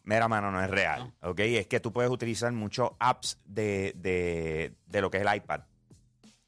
Mira, 0.08 0.26
mano, 0.26 0.50
no 0.50 0.64
es 0.64 0.70
real. 0.70 1.12
¿Ok? 1.20 1.40
Es 1.40 1.66
que 1.66 1.80
tú 1.80 1.92
puedes 1.92 2.10
utilizar 2.10 2.50
muchos 2.50 2.92
apps 2.98 3.38
de, 3.44 3.92
de, 3.94 4.74
de 4.86 5.00
lo 5.02 5.10
que 5.10 5.18
es 5.18 5.26
el 5.26 5.36
iPad. 5.36 5.60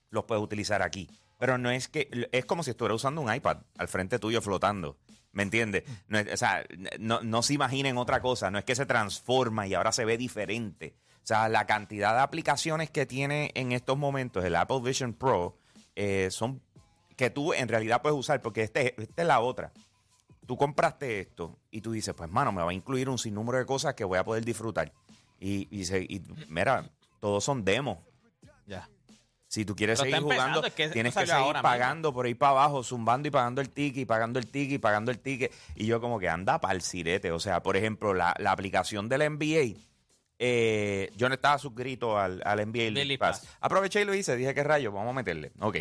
Los 0.09 0.25
puedes 0.25 0.43
utilizar 0.43 0.81
aquí. 0.81 1.11
Pero 1.39 1.59
no 1.59 1.71
es 1.71 1.89
que. 1.89 2.09
Es 2.33 2.47
como 2.47 2.63
si 2.63 2.71
estuviera 2.71 2.95
usando 2.95 3.21
un 3.21 3.33
iPad 3.33 3.59
al 3.77 3.89
frente 3.89 4.19
tuyo 4.19 4.41
flotando. 4.41 4.97
¿Me 5.33 5.43
entiendes? 5.43 5.85
No 6.09 6.21
o 6.21 6.37
sea, 6.39 6.65
no, 6.99 7.21
no 7.21 7.43
se 7.43 7.53
imaginen 7.53 7.99
otra 7.99 8.23
cosa. 8.23 8.51
No 8.51 8.59
es 8.59 8.65
que 8.65 8.75
se 8.75 8.87
transforma 8.87 9.67
y 9.67 9.75
ahora 9.75 9.93
se 9.93 10.07
ve 10.07 10.17
diferente. 10.17 10.95
O 11.17 11.27
sea, 11.27 11.51
la 11.51 11.67
cantidad 11.67 12.15
de 12.15 12.21
aplicaciones 12.21 12.91
que 12.91 13.05
tiene 13.05 13.51
en 13.55 13.73
estos 13.73 13.99
momentos 13.99 14.43
el 14.43 14.57
Apple 14.57 14.81
Vision 14.83 15.13
Pro 15.13 15.59
eh, 15.97 16.29
son 16.31 16.63
que 17.15 17.29
tú 17.29 17.53
en 17.53 17.69
realidad 17.69 18.01
puedes 18.01 18.19
usar, 18.19 18.41
porque 18.41 18.63
este, 18.63 18.99
esta 19.03 19.21
es 19.21 19.29
la 19.29 19.41
otra. 19.41 19.71
Tú 20.51 20.57
compraste 20.57 21.21
esto 21.21 21.61
y 21.71 21.81
tú 21.81 21.93
dices, 21.93 22.13
pues, 22.13 22.29
mano, 22.29 22.51
me 22.51 22.61
va 22.61 22.71
a 22.73 22.75
incluir 22.75 23.09
un 23.09 23.19
sinnúmero 23.19 23.59
de 23.59 23.65
cosas 23.67 23.95
que 23.95 24.03
voy 24.03 24.19
a 24.19 24.25
poder 24.25 24.45
disfrutar. 24.45 24.93
Y, 25.39 25.69
y, 25.71 25.85
se- 25.85 26.03
y, 26.03 26.21
mira, 26.49 26.91
todos 27.21 27.45
son 27.45 27.65
demos. 27.65 27.99
ya. 28.67 28.89
Si 29.47 29.65
tú 29.65 29.77
quieres 29.77 30.01
Pero 30.01 30.11
seguir 30.11 30.25
jugando, 30.25 30.65
es 30.65 30.75
que 30.75 30.83
esto 30.87 30.93
tienes 30.93 31.15
que 31.15 31.21
seguir 31.21 31.35
ahora 31.35 31.63
pagando 31.63 32.13
por 32.13 32.27
ahí 32.27 32.35
para 32.35 32.51
abajo, 32.51 32.83
zumbando 32.83 33.29
y 33.29 33.31
pagando 33.31 33.61
el 33.61 33.71
ticket, 33.71 34.03
y 34.03 34.05
pagando 34.07 34.41
el 34.41 34.49
ticket, 34.49 34.73
y 34.75 34.79
pagando 34.79 35.13
el 35.13 35.21
ticket. 35.21 35.53
Y 35.77 35.87
yo 35.87 36.01
como 36.01 36.19
que 36.19 36.29
anda 36.29 36.61
para 36.61 36.75
el 36.75 36.83
sirete. 36.83 37.31
O 37.31 37.39
sea, 37.39 37.63
por 37.63 37.77
ejemplo, 37.77 38.13
la, 38.13 38.35
la 38.41 38.51
aplicación 38.51 39.09
del 39.09 39.21
NBA, 39.31 39.79
eh, 40.41 41.13
yo 41.17 41.29
no 41.29 41.35
estaba 41.37 41.59
suscrito 41.59 42.19
al, 42.19 42.43
al 42.45 42.59
NBA 42.67 42.79
League 42.91 43.05
League 43.05 43.19
Pass. 43.19 43.41
Pass. 43.41 43.57
Aproveché 43.61 44.03
y 44.03 44.05
lo 44.05 44.15
hice, 44.15 44.35
dije, 44.37 44.53
¿qué 44.53 44.65
rayo? 44.65 44.91
Vamos 44.91 45.11
a 45.11 45.15
meterle. 45.15 45.53
Ok. 45.61 45.77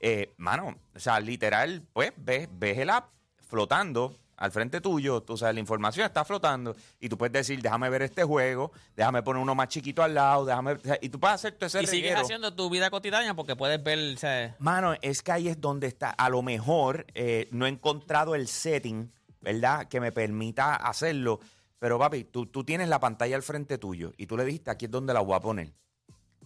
Eh, 0.00 0.32
mano, 0.38 0.74
o 0.94 0.98
sea, 0.98 1.20
literal, 1.20 1.82
pues, 1.92 2.12
ves, 2.16 2.48
ves 2.52 2.78
el 2.78 2.88
app 2.90 3.10
flotando 3.46 4.14
al 4.36 4.52
frente 4.52 4.80
tuyo, 4.82 5.22
tú 5.22 5.36
sabes, 5.36 5.54
la 5.54 5.60
información 5.60 6.04
está 6.06 6.24
flotando 6.24 6.76
y 7.00 7.08
tú 7.08 7.16
puedes 7.16 7.32
decir, 7.32 7.62
déjame 7.62 7.88
ver 7.88 8.02
este 8.02 8.22
juego, 8.22 8.70
déjame 8.94 9.22
poner 9.22 9.42
uno 9.42 9.54
más 9.54 9.68
chiquito 9.68 10.02
al 10.02 10.12
lado, 10.14 10.44
déjame... 10.44 10.76
y 11.00 11.08
tú 11.08 11.18
puedes 11.18 11.36
hacer 11.36 11.54
todo 11.54 11.66
ese 11.66 11.82
Y 11.82 11.86
sigues 11.86 12.02
reguero. 12.10 12.20
haciendo 12.20 12.54
tu 12.54 12.68
vida 12.68 12.90
cotidiana 12.90 13.34
porque 13.34 13.56
puedes 13.56 13.82
ver, 13.82 14.54
Mano, 14.58 14.94
es 15.00 15.22
que 15.22 15.32
ahí 15.32 15.48
es 15.48 15.60
donde 15.60 15.86
está. 15.86 16.10
A 16.10 16.28
lo 16.28 16.42
mejor 16.42 17.06
eh, 17.14 17.48
no 17.50 17.64
he 17.64 17.70
encontrado 17.70 18.34
el 18.34 18.46
setting, 18.46 19.10
¿verdad? 19.40 19.88
Que 19.88 20.00
me 20.00 20.12
permita 20.12 20.74
hacerlo. 20.74 21.40
Pero, 21.78 21.98
papi, 21.98 22.24
tú, 22.24 22.46
tú 22.46 22.62
tienes 22.64 22.88
la 22.88 23.00
pantalla 23.00 23.36
al 23.36 23.42
frente 23.42 23.78
tuyo 23.78 24.12
y 24.18 24.26
tú 24.26 24.36
le 24.36 24.44
dijiste, 24.44 24.70
aquí 24.70 24.84
es 24.84 24.90
donde 24.90 25.14
la 25.14 25.20
voy 25.20 25.34
a 25.34 25.40
poner. 25.40 25.72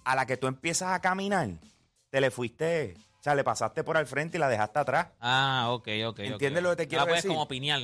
A 0.05 0.15
la 0.15 0.27
que 0.27 0.37
tú 0.37 0.47
empiezas 0.47 0.93
a 0.93 1.01
caminar, 1.01 1.49
te 2.11 2.21
le 2.21 2.31
fuiste, 2.31 2.97
o 3.21 3.23
sea, 3.23 3.35
le 3.35 3.45
pasaste 3.45 3.85
por 3.85 3.99
al 3.99 4.07
frente 4.07 4.39
y 4.39 4.41
la 4.41 4.49
dejaste 4.49 4.79
atrás. 4.79 5.09
ah, 5.21 5.67
ok, 5.73 5.89
ok. 6.07 6.19
¿Entiendes 6.21 6.63
lo 6.63 6.71
que 6.71 6.77
te 6.77 6.89
quiero 6.89 7.03
la 7.05 7.09
puedes 7.09 7.23
decir? 7.23 7.37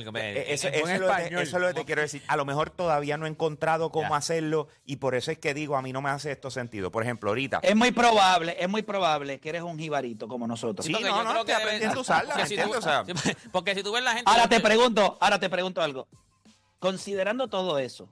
como 0.03 0.17
que- 0.19 0.31
Eh, 0.41 0.53
Eso, 0.53 0.67
buen 0.67 0.79
eso 0.79 0.91
es 0.93 0.99
lo 0.99 1.07
que 1.07 1.13
te- 1.29 1.41
eso 1.43 1.57
es 1.57 1.61
lo 1.61 1.67
que 1.67 1.73
te 1.75 1.85
quiero 1.85 2.01
decir. 2.01 2.23
A 2.27 2.35
lo 2.37 2.43
mejor 2.45 2.71
todavía 2.71 3.17
no 3.17 3.27
he 3.27 3.29
encontrado 3.29 3.91
cómo 3.91 4.09
Ya. 4.09 4.15
hacerlo 4.15 4.67
y 4.83 4.95
por 4.95 5.13
eso 5.13 5.29
es 5.29 5.37
que 5.37 5.53
digo, 5.53 5.77
a 5.77 5.83
mí 5.83 5.93
no 5.93 6.01
me 6.01 6.09
hace 6.09 6.31
esto 6.31 6.49
sentido. 6.49 6.91
Por 6.91 7.03
ejemplo, 7.03 7.29
ahorita. 7.29 7.59
Es 7.61 7.75
muy 7.75 7.91
probable, 7.91 8.57
es 8.59 8.67
muy 8.67 8.81
probable 8.81 9.39
que 9.39 9.49
eres 9.49 9.61
un 9.61 9.77
jibarito 9.77 10.27
como 10.27 10.47
nosotros. 10.47 10.83
Sí, 10.85 10.91
no, 10.91 10.99
yo 11.01 11.07
no, 11.23 11.29
creo 11.29 11.39
estoy 11.41 11.53
aprendiendo 11.53 11.97
a 11.99 12.01
usarla, 12.01 12.33
porque 12.33 12.47
si 12.47 12.57
tú- 12.57 12.71
porque 13.51 13.75
si 13.75 13.83
tú 13.83 13.91
ves 13.91 14.03
la 14.03 14.13
gente. 14.13 14.31
Ahora 14.31 14.47
te 14.49 14.59
pregunto, 14.59 15.17
ahora 15.21 15.39
te 15.39 15.49
pregunto 15.51 15.83
algo. 15.83 16.07
Considerando 16.79 17.47
todo 17.47 17.79
eso, 17.79 18.09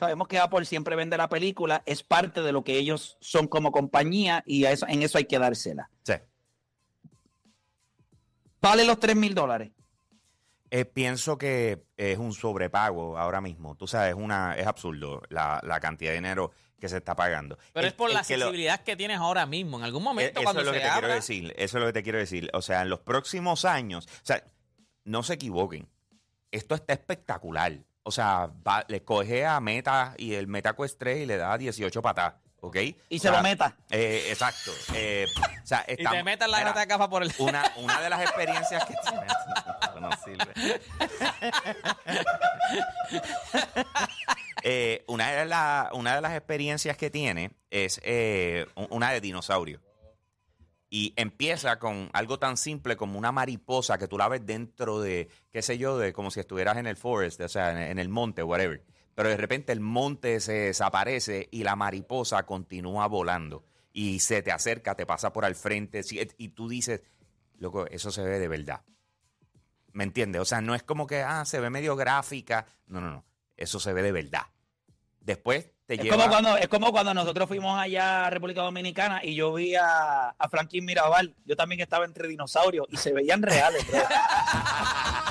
sabemos 0.00 0.26
que 0.26 0.38
Apple 0.40 0.64
siempre 0.64 0.96
vende 0.96 1.16
la 1.16 1.28
película, 1.28 1.82
es 1.86 2.02
parte 2.02 2.42
de 2.42 2.50
lo 2.50 2.64
que 2.64 2.76
ellos 2.76 3.16
son 3.20 3.46
como 3.46 3.70
compañía 3.70 4.42
y 4.46 4.64
a 4.64 4.72
eso, 4.72 4.86
en 4.88 5.02
eso 5.04 5.16
hay 5.18 5.26
que 5.26 5.38
dársela. 5.38 5.88
sí. 6.02 6.14
Vale 8.62 8.84
los 8.84 8.98
3 9.00 9.16
mil 9.16 9.34
dólares. 9.34 9.70
Eh, 10.70 10.84
pienso 10.84 11.38
que 11.38 11.82
es 11.96 12.18
un 12.18 12.32
sobrepago 12.34 13.16
ahora 13.18 13.40
mismo. 13.40 13.74
Tú 13.74 13.86
sabes, 13.86 14.10
es, 14.10 14.16
una, 14.20 14.54
es 14.54 14.66
absurdo 14.66 15.22
la, 15.30 15.60
la 15.64 15.80
cantidad 15.80 16.10
de 16.10 16.16
dinero 16.16 16.52
que 16.78 16.88
se 16.88 16.98
está 16.98 17.16
pagando. 17.16 17.58
Pero 17.72 17.86
El- 17.86 17.88
es 17.88 17.94
por 17.94 18.10
la 18.12 18.22
que 18.22 18.36
lo- 18.36 18.44
accesibilidad 18.44 18.80
que 18.84 18.96
tienes 18.96 19.18
ahora 19.18 19.46
mismo. 19.46 19.78
En 19.78 19.84
algún 19.84 20.02
momento, 20.02 20.40
Eso 20.40 20.44
cuando 20.44 20.60
es 20.60 20.66
lo 20.66 20.72
se 20.74 20.78
que 20.80 20.84
te 20.86 20.92
quiero 20.92 21.08
decir. 21.08 21.54
Eso 21.56 21.78
es 21.78 21.80
lo 21.80 21.86
que 21.86 21.92
te 21.94 22.02
quiero 22.02 22.18
decir. 22.18 22.50
O 22.52 22.62
sea, 22.62 22.82
en 22.82 22.90
los 22.90 23.00
próximos 23.00 23.64
años, 23.64 24.06
o 24.06 24.24
sea, 24.26 24.44
no 25.04 25.22
se 25.22 25.34
equivoquen. 25.34 25.88
Esto 26.52 26.74
está 26.74 26.92
espectacular. 26.92 27.78
O 28.10 28.12
sea, 28.12 28.50
va- 28.66 28.84
le 28.88 29.04
coge 29.04 29.46
a 29.46 29.60
Meta 29.60 30.14
y 30.18 30.34
el 30.34 30.48
Meta 30.48 30.74
Quest 30.74 30.98
3 30.98 31.18
y 31.20 31.26
le 31.26 31.36
da 31.36 31.56
18 31.56 32.02
patas. 32.02 32.34
¿Ok? 32.62 32.76
Y 32.76 32.94
O 33.16 33.18
se 33.18 33.18
sea, 33.20 33.30
lo 33.36 33.42
meta. 33.42 33.74
eh, 33.88 34.26
exacto. 34.28 34.72
Eh, 34.94 35.26
o 35.62 35.66
sea, 35.66 35.84
y 35.88 35.92
estamos- 35.92 36.18
te 36.18 36.22
metas 36.24 36.50
la 36.50 36.56
mira, 36.58 36.64
grata 36.70 36.80
de 36.80 36.86
gafa 36.86 37.08
por 37.08 37.22
el. 37.22 37.32
una, 37.38 37.62
una 37.76 38.00
de 38.00 38.10
las 38.10 38.20
experiencias 38.20 38.84
que 38.84 38.94
no 40.00 40.10
sirve. 40.24 40.80
Eh, 44.62 45.04
una, 45.06 45.30
de 45.30 45.46
la- 45.46 45.88
una 45.94 46.14
de 46.16 46.20
las 46.20 46.34
experiencias 46.34 46.94
que 46.98 47.08
tiene 47.08 47.50
es 47.70 47.98
eh, 48.04 48.66
un- 48.74 48.88
una 48.90 49.10
de 49.10 49.20
dinosaurio. 49.22 49.80
Y 50.92 51.14
empieza 51.14 51.78
con 51.78 52.10
algo 52.12 52.40
tan 52.40 52.56
simple 52.56 52.96
como 52.96 53.16
una 53.16 53.30
mariposa 53.30 53.96
que 53.96 54.08
tú 54.08 54.18
la 54.18 54.28
ves 54.28 54.44
dentro 54.44 55.00
de, 55.00 55.28
qué 55.52 55.62
sé 55.62 55.78
yo, 55.78 55.96
de 55.96 56.12
como 56.12 56.32
si 56.32 56.40
estuvieras 56.40 56.76
en 56.78 56.88
el 56.88 56.96
forest, 56.96 57.40
o 57.40 57.48
sea, 57.48 57.88
en, 57.88 58.00
el 58.00 58.08
monte, 58.08 58.42
whatever. 58.42 58.82
Pero 59.14 59.28
de 59.28 59.36
repente 59.36 59.72
el 59.72 59.78
monte 59.78 60.40
se 60.40 60.52
desaparece 60.52 61.48
y 61.52 61.62
la 61.62 61.76
mariposa 61.76 62.44
continúa 62.44 63.06
volando. 63.06 63.64
Y 63.92 64.18
se 64.18 64.42
te 64.42 64.50
acerca, 64.50 64.96
te 64.96 65.06
pasa 65.06 65.32
por 65.32 65.44
al 65.44 65.54
frente. 65.54 66.00
Y 66.36 66.48
tú 66.48 66.68
dices, 66.68 67.02
loco, 67.58 67.86
eso 67.86 68.10
se 68.10 68.22
ve 68.22 68.40
de 68.40 68.48
verdad. 68.48 68.82
¿Me 69.92 70.02
entiendes? 70.04 70.42
O 70.42 70.44
sea, 70.44 70.60
no 70.60 70.74
es 70.74 70.82
como 70.82 71.06
que, 71.06 71.22
ah, 71.22 71.44
se 71.44 71.60
ve 71.60 71.70
medio 71.70 71.94
gráfica. 71.94 72.66
No, 72.86 73.00
no, 73.00 73.10
no. 73.10 73.24
Eso 73.56 73.78
se 73.78 73.92
ve 73.92 74.02
de 74.02 74.12
verdad. 74.12 74.46
Después 75.20 75.70
te 75.86 75.94
Es 75.94 76.02
lleva... 76.02 76.16
como, 76.16 76.28
cuando, 76.28 76.56
es 76.56 76.68
como 76.68 76.92
cuando 76.92 77.14
nosotros 77.14 77.48
fuimos 77.48 77.78
allá 77.78 78.26
a 78.26 78.30
República 78.30 78.62
Dominicana 78.62 79.20
y 79.22 79.34
yo 79.34 79.52
vi 79.52 79.74
a, 79.74 80.30
a 80.30 80.48
Franklin 80.48 80.84
Mirabal. 80.84 81.34
Yo 81.44 81.56
también 81.56 81.80
estaba 81.80 82.04
entre 82.04 82.28
dinosaurios 82.28 82.86
y 82.90 82.96
se 82.96 83.12
veían 83.12 83.42
reales. 83.42 83.86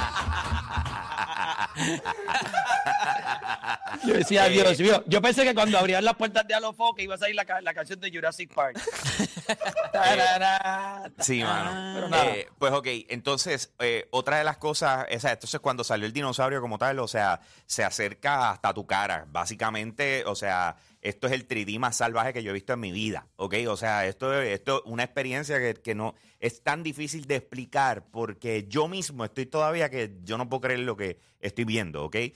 Yo 4.05 4.13
decía, 4.13 4.47
Eh, 4.47 4.51
Dios 4.51 4.79
mío. 4.79 5.03
Yo 5.07 5.21
pensé 5.21 5.43
que 5.43 5.53
cuando 5.53 5.77
abrían 5.77 6.03
las 6.05 6.15
puertas 6.15 6.47
de 6.47 6.53
Alofoque 6.53 7.03
iba 7.03 7.15
a 7.15 7.17
salir 7.17 7.35
la, 7.35 7.45
ca- 7.45 7.61
la 7.61 7.73
canción 7.73 7.99
de 7.99 8.11
Jurassic 8.11 8.53
Park. 8.53 8.79
Tarara, 9.91 11.11
Sí, 11.19 11.43
mano. 11.43 12.15
Eh, 12.23 12.47
pues 12.57 12.71
ok, 12.71 12.87
entonces, 13.09 13.71
eh, 13.79 14.07
otra 14.11 14.37
de 14.37 14.43
las 14.43 14.57
cosas, 14.57 15.05
o 15.13 15.19
sea, 15.19 15.31
entonces 15.31 15.59
cuando 15.59 15.83
salió 15.83 16.05
el 16.05 16.13
dinosaurio 16.13 16.61
como 16.61 16.77
tal, 16.77 16.99
o 16.99 17.07
sea, 17.07 17.39
se 17.65 17.83
acerca 17.83 18.51
hasta 18.51 18.73
tu 18.73 18.85
cara. 18.85 19.25
Básicamente, 19.27 20.23
o 20.25 20.35
sea, 20.35 20.75
esto 21.01 21.27
es 21.27 21.33
el 21.33 21.47
3D 21.47 21.79
más 21.79 21.97
salvaje 21.97 22.33
que 22.33 22.43
yo 22.43 22.51
he 22.51 22.53
visto 22.53 22.73
en 22.73 22.79
mi 22.81 22.91
vida, 22.91 23.27
¿ok? 23.37 23.55
O 23.69 23.77
sea, 23.77 24.05
esto 24.05 24.41
es 24.41 24.61
una 24.85 25.03
experiencia 25.03 25.57
que, 25.59 25.73
que 25.75 25.95
no 25.95 26.15
es 26.39 26.61
tan 26.61 26.83
difícil 26.83 27.25
de 27.25 27.37
explicar 27.37 28.05
porque 28.11 28.65
yo 28.67 28.87
mismo 28.87 29.23
estoy 29.25 29.45
todavía 29.45 29.89
que 29.89 30.17
yo 30.23 30.37
no 30.37 30.49
puedo 30.49 30.61
creer 30.61 30.79
lo 30.81 30.97
que 30.97 31.19
estoy 31.39 31.65
viendo, 31.65 32.03
¿ok? 32.05 32.15
Eh, 32.15 32.33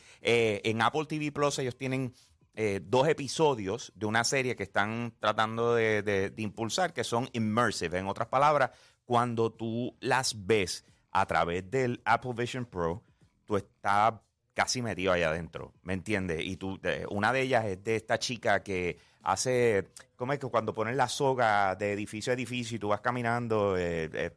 en 0.64 0.82
Apple 0.82 1.06
TV 1.08 1.32
Plus 1.32 1.60
ellos 1.60 1.78
tienen 1.78 2.14
eh, 2.56 2.80
dos 2.84 3.08
episodios 3.08 3.92
de 3.96 4.06
una 4.06 4.24
serie 4.24 4.56
que 4.56 4.64
están 4.64 5.14
tratando 5.20 5.76
de, 5.76 6.04
de- 6.04 6.30
de 6.30 6.42
impulsar, 6.44 6.94
que 6.94 7.04
son 7.04 7.28
immersive. 7.34 7.98
En 7.98 8.08
otras 8.08 8.28
palabras, 8.28 8.70
cuando 9.06 9.52
tú 9.52 9.98
las 10.00 10.46
ves 10.46 10.86
a 11.12 11.26
través 11.26 11.70
del 11.70 12.02
Apple 12.06 12.34
Vision 12.36 12.66
Pro, 12.66 13.04
tú 13.46 13.58
estás 13.58 14.14
casi 14.54 14.82
metido 14.82 15.12
allá 15.14 15.30
adentro, 15.30 15.74
¿me 15.84 15.94
entiendes? 15.94 16.42
Y 16.44 16.58
tú, 16.58 16.80
una 17.10 17.34
de 17.34 17.42
ellas 17.42 17.66
es 17.66 17.84
de 17.84 17.96
esta 17.96 18.20
chica 18.20 18.62
que 18.64 18.98
hace, 19.24 19.90
¿cómo 20.16 20.34
es 20.34 20.40
que 20.40 20.48
cuando 20.48 20.74
ponen 20.74 20.96
la 20.98 21.08
soga 21.10 21.76
de 21.76 21.94
edificio 21.94 22.32
a 22.32 22.36
edificio 22.36 22.76
y 22.76 22.80
tú 22.80 22.90
vas 22.90 23.02
caminando, 23.02 23.78
eh, 23.78 24.10
eh, 24.14 24.32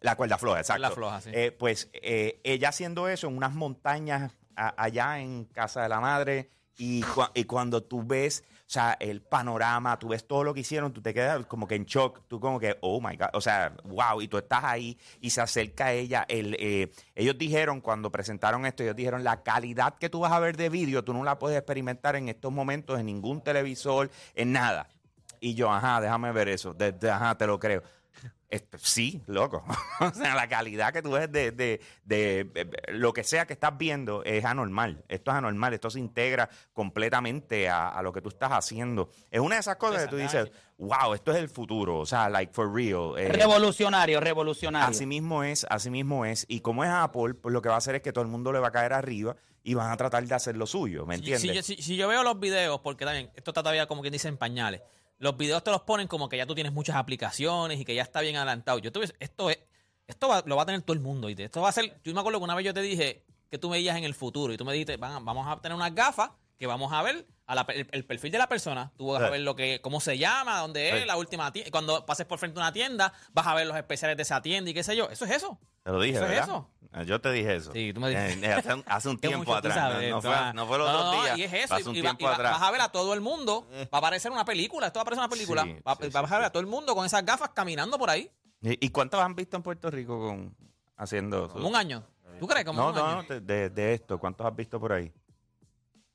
la 0.00 0.14
cuerda 0.16 0.36
floja, 0.38 0.60
exacto. 0.60 0.82
La 0.82 0.90
floja, 0.90 1.20
sí. 1.20 1.30
Eh, 1.32 1.52
pues 1.52 1.88
ella 1.92 2.68
haciendo 2.68 3.08
eso 3.08 3.28
en 3.28 3.36
unas 3.36 3.54
montañas 3.54 4.32
a- 4.54 4.74
allá 4.82 5.18
en 5.20 5.44
Casa 5.46 5.82
de 5.82 5.88
la 5.88 6.00
Madre 6.00 6.50
y, 6.78 7.02
y 7.34 7.44
cuando 7.44 7.82
tú 7.82 8.02
ves, 8.04 8.44
sea, 8.68 8.96
el 8.98 9.22
panorama, 9.22 9.98
tú 9.98 10.08
ves 10.08 10.26
todo 10.26 10.42
lo 10.44 10.52
que 10.52 10.60
hicieron, 10.60 10.92
tú 10.92 11.00
te 11.00 11.14
quedas 11.14 11.46
como 11.46 11.68
que 11.68 11.76
en 11.76 11.84
shock, 11.84 12.22
tú 12.26 12.40
como 12.40 12.58
que, 12.58 12.76
oh 12.80 13.00
my 13.00 13.16
God, 13.16 13.28
o 13.32 13.40
sea, 13.40 13.72
wow, 13.84 14.20
y 14.20 14.28
tú 14.28 14.38
estás 14.38 14.64
ahí 14.64 14.98
y 15.20 15.30
se 15.30 15.40
acerca 15.40 15.92
ella, 15.92 16.24
el, 16.28 16.56
eh, 16.58 16.90
ellos 17.14 17.38
dijeron 17.38 17.80
cuando 17.80 18.10
presentaron 18.10 18.66
esto, 18.66 18.82
ellos 18.82 18.96
dijeron, 18.96 19.22
la 19.22 19.42
calidad 19.42 19.94
que 19.98 20.08
tú 20.08 20.20
vas 20.20 20.32
a 20.32 20.40
ver 20.40 20.56
de 20.56 20.68
vídeo, 20.68 21.04
tú 21.04 21.12
no 21.14 21.22
la 21.22 21.38
puedes 21.38 21.56
experimentar 21.58 22.16
en 22.16 22.28
estos 22.28 22.52
momentos 22.52 22.98
en 22.98 23.06
ningún 23.06 23.40
televisor, 23.40 24.10
en 24.34 24.52
nada. 24.52 24.88
Y 25.38 25.54
yo, 25.54 25.70
ajá, 25.72 26.00
déjame 26.00 26.32
ver 26.32 26.48
eso, 26.48 26.74
de- 26.74 26.94
ajá, 27.10 27.36
te 27.36 27.46
lo 27.46 27.60
creo. 27.60 27.82
Esto- 28.48 28.78
sí, 28.80 29.22
loco. 29.26 29.64
o 30.00 30.10
sea, 30.14 30.34
la 30.36 30.48
calidad 30.48 30.92
que 30.92 31.02
tú 31.02 31.10
ves 31.12 31.30
de, 31.32 31.50
de- 31.50 31.80
de- 32.04 32.44
de- 32.44 32.92
lo 32.92 33.12
que 33.12 33.24
sea 33.24 33.44
que 33.46 33.52
estás 33.54 33.76
viendo 33.76 34.22
es 34.24 34.44
anormal. 34.44 35.04
Esto 35.08 35.32
es 35.32 35.36
anormal. 35.36 35.74
Esto 35.74 35.90
se 35.90 35.98
integra 35.98 36.48
completamente 36.72 37.68
a, 37.68 37.88
a 37.88 38.02
lo 38.02 38.12
que 38.12 38.22
tú 38.22 38.28
estás 38.28 38.52
haciendo. 38.52 39.10
Es 39.30 39.40
una 39.40 39.56
de 39.56 39.60
esas 39.60 39.76
cosas 39.76 40.04
que 40.04 40.08
tú 40.08 40.16
dices, 40.16 40.50
wow, 40.78 41.12
esto 41.14 41.32
es 41.32 41.38
el 41.38 41.48
futuro. 41.48 41.98
O 41.98 42.06
sea, 42.06 42.28
like 42.30 42.52
for 42.52 42.72
real. 42.72 43.18
Eh, 43.18 43.28
Revolucionario, 43.28 44.20
revolucionario. 44.20 44.88
Así 44.88 45.06
mismo 45.06 45.42
es, 45.42 45.66
así 45.68 45.90
mismo 45.90 46.24
es. 46.24 46.46
Y 46.48 46.60
como 46.60 46.84
es 46.84 46.90
Apple, 46.90 47.34
pues 47.34 47.52
lo 47.52 47.60
que 47.60 47.68
va 47.68 47.74
a 47.74 47.78
hacer 47.78 47.96
es 47.96 48.02
que 48.02 48.12
todo 48.12 48.22
el 48.22 48.30
mundo 48.30 48.52
le 48.52 48.60
va 48.60 48.68
a 48.68 48.72
caer 48.72 48.92
arriba 48.92 49.36
y 49.64 49.74
van 49.74 49.90
a 49.90 49.96
tratar 49.96 50.24
de 50.24 50.34
hacer 50.34 50.56
lo 50.56 50.64
suyo, 50.66 51.04
¿me 51.06 51.16
Si, 51.16 51.32
entiendes? 51.32 51.42
si 51.42 51.54
yo, 51.54 51.62
si- 51.62 51.82
si 51.82 51.96
yo 51.96 52.06
veo 52.06 52.22
los 52.22 52.38
videos, 52.38 52.80
porque 52.80 53.04
también 53.04 53.30
esto 53.34 53.50
está 53.50 53.62
todavía 53.64 53.86
como 53.88 54.00
quien 54.00 54.12
dice 54.12 54.28
en 54.28 54.36
pañales, 54.36 54.80
los 55.18 55.36
videos 55.36 55.62
te 55.64 55.70
los 55.70 55.82
ponen 55.82 56.08
como 56.08 56.28
que 56.28 56.36
ya 56.36 56.46
tú 56.46 56.54
tienes 56.54 56.72
muchas 56.72 56.96
aplicaciones 56.96 57.80
y 57.80 57.84
que 57.84 57.94
ya 57.94 58.02
está 58.02 58.20
bien 58.20 58.36
adelantado. 58.36 58.78
Yo 58.78 58.88
esto 58.88 59.02
es, 59.50 59.58
esto 60.06 60.28
va- 60.28 60.42
lo 60.46 60.56
va 60.56 60.62
a 60.62 60.66
tener 60.66 60.82
todo 60.82 60.94
el 60.94 61.00
mundo. 61.00 61.26
¿oíste? 61.28 61.44
Esto 61.44 61.60
va 61.62 61.68
a 61.68 61.72
ser, 61.72 62.00
yo 62.04 62.12
me 62.14 62.20
acuerdo 62.20 62.38
que 62.38 62.44
una 62.44 62.54
vez 62.54 62.64
yo 62.64 62.74
te 62.74 62.82
dije 62.82 63.24
que 63.50 63.58
tú 63.58 63.68
me 63.70 63.76
veías 63.76 63.96
en 63.96 64.04
el 64.04 64.14
futuro 64.14 64.52
y 64.52 64.56
tú 64.56 64.64
me 64.64 64.72
dijiste, 64.72 64.96
"Van- 64.96 65.24
vamos 65.24 65.46
a 65.46 65.60
tener 65.60 65.74
unas 65.76 65.94
gafas 65.94 66.30
que 66.58 66.66
vamos 66.66 66.92
a 66.92 67.02
ver 67.02 67.26
a 67.46 67.54
la- 67.54 67.66
el, 67.68 67.88
el 67.92 68.04
perfil 68.04 68.32
de 68.32 68.38
la 68.38 68.48
persona. 68.48 68.92
Tú 68.96 69.08
vas 69.12 69.22
a 69.22 69.26
Sí. 69.26 69.32
ver 69.32 69.40
lo 69.42 69.54
que, 69.56 69.80
cómo 69.80 70.00
se 70.00 70.18
llama, 70.18 70.58
dónde 70.60 70.88
es, 70.90 71.00
Sí. 71.02 71.06
la 71.06 71.16
última 71.16 71.52
tienda. 71.52 71.70
Cuando 71.70 72.04
pases 72.04 72.26
por 72.26 72.38
frente 72.38 72.58
a 72.58 72.62
una 72.62 72.72
tienda, 72.72 73.12
vas 73.32 73.46
a 73.46 73.54
ver 73.54 73.66
los 73.66 73.76
especiales 73.76 74.16
de 74.16 74.22
esa 74.24 74.42
tienda 74.42 74.70
y 74.70 74.74
qué 74.74 74.82
sé 74.82 74.96
yo. 74.96 75.08
Eso 75.10 75.24
es 75.24 75.30
eso. 75.32 75.58
Te 75.84 75.90
lo 75.92 76.00
dije, 76.00 76.16
¿Eso 76.18 76.26
es 76.26 76.40
eso? 76.42 76.70
Eh, 76.94 77.04
Yo 77.06 77.20
te 77.20 77.30
dije 77.30 77.54
eso. 77.56 77.72
Sí, 77.72 77.92
tú 77.92 78.00
me 78.00 78.08
dijiste. 78.10 78.46
Eh, 78.46 78.52
hace, 78.52 78.74
un- 78.74 78.84
hace 78.86 79.08
un 79.08 79.18
tiempo 79.20 79.54
atrás. 79.54 79.74
sabes, 79.74 80.10
no, 80.10 80.20
fue, 80.22 80.34
no 80.54 80.66
fue 80.66 80.78
los 80.78 80.88
No, 80.90 81.14
no, 81.14 81.22
días. 81.24 81.38
Y 81.38 81.42
es 81.44 81.52
eso. 81.52 81.74
Hace 81.74 81.88
un 81.88 81.94
y 81.96 82.00
va- 82.00 82.08
tiempo 82.10 82.22
y 82.22 82.26
va- 82.26 82.34
atrás. 82.34 82.52
vas 82.52 82.62
a 82.62 82.70
ver 82.70 82.80
a 82.80 82.88
todo 82.88 83.14
el 83.14 83.20
mundo. 83.20 83.68
Va 83.94 83.98
a 83.98 84.00
parecer 84.00 84.32
una 84.32 84.44
película. 84.44 84.86
Esto 84.88 84.98
va 84.98 85.02
a 85.02 85.04
parecer 85.04 85.20
una 85.20 85.28
película. 85.28 85.62
Sí, 85.64 85.76
Va- 85.86 85.94
vas 86.22 86.32
a 86.32 86.36
ver 86.38 86.46
a 86.46 86.50
todo 86.50 86.60
el 86.60 86.66
mundo 86.66 86.94
con 86.94 87.04
esas 87.06 87.24
gafas 87.24 87.50
caminando 87.50 87.98
por 87.98 88.10
ahí. 88.10 88.30
¿Y 88.62 88.86
y 88.86 88.90
cuántos 88.90 89.20
han 89.20 89.34
visto 89.36 89.56
en 89.56 89.62
Puerto 89.62 89.90
Rico 89.90 90.18
con 90.18 90.56
haciendo 90.96 91.52
un 91.54 91.76
año. 91.76 92.02
¿Tú 92.40 92.46
crees? 92.46 92.64
Como 92.64 92.92
No, 92.92 92.92
no, 92.92 93.22
de- 93.22 93.70
de 93.70 93.94
esto, 93.94 94.18
¿cuántos 94.18 94.46
has 94.46 94.54
visto 94.56 94.78
por 94.80 94.92
ahí? 94.92 95.12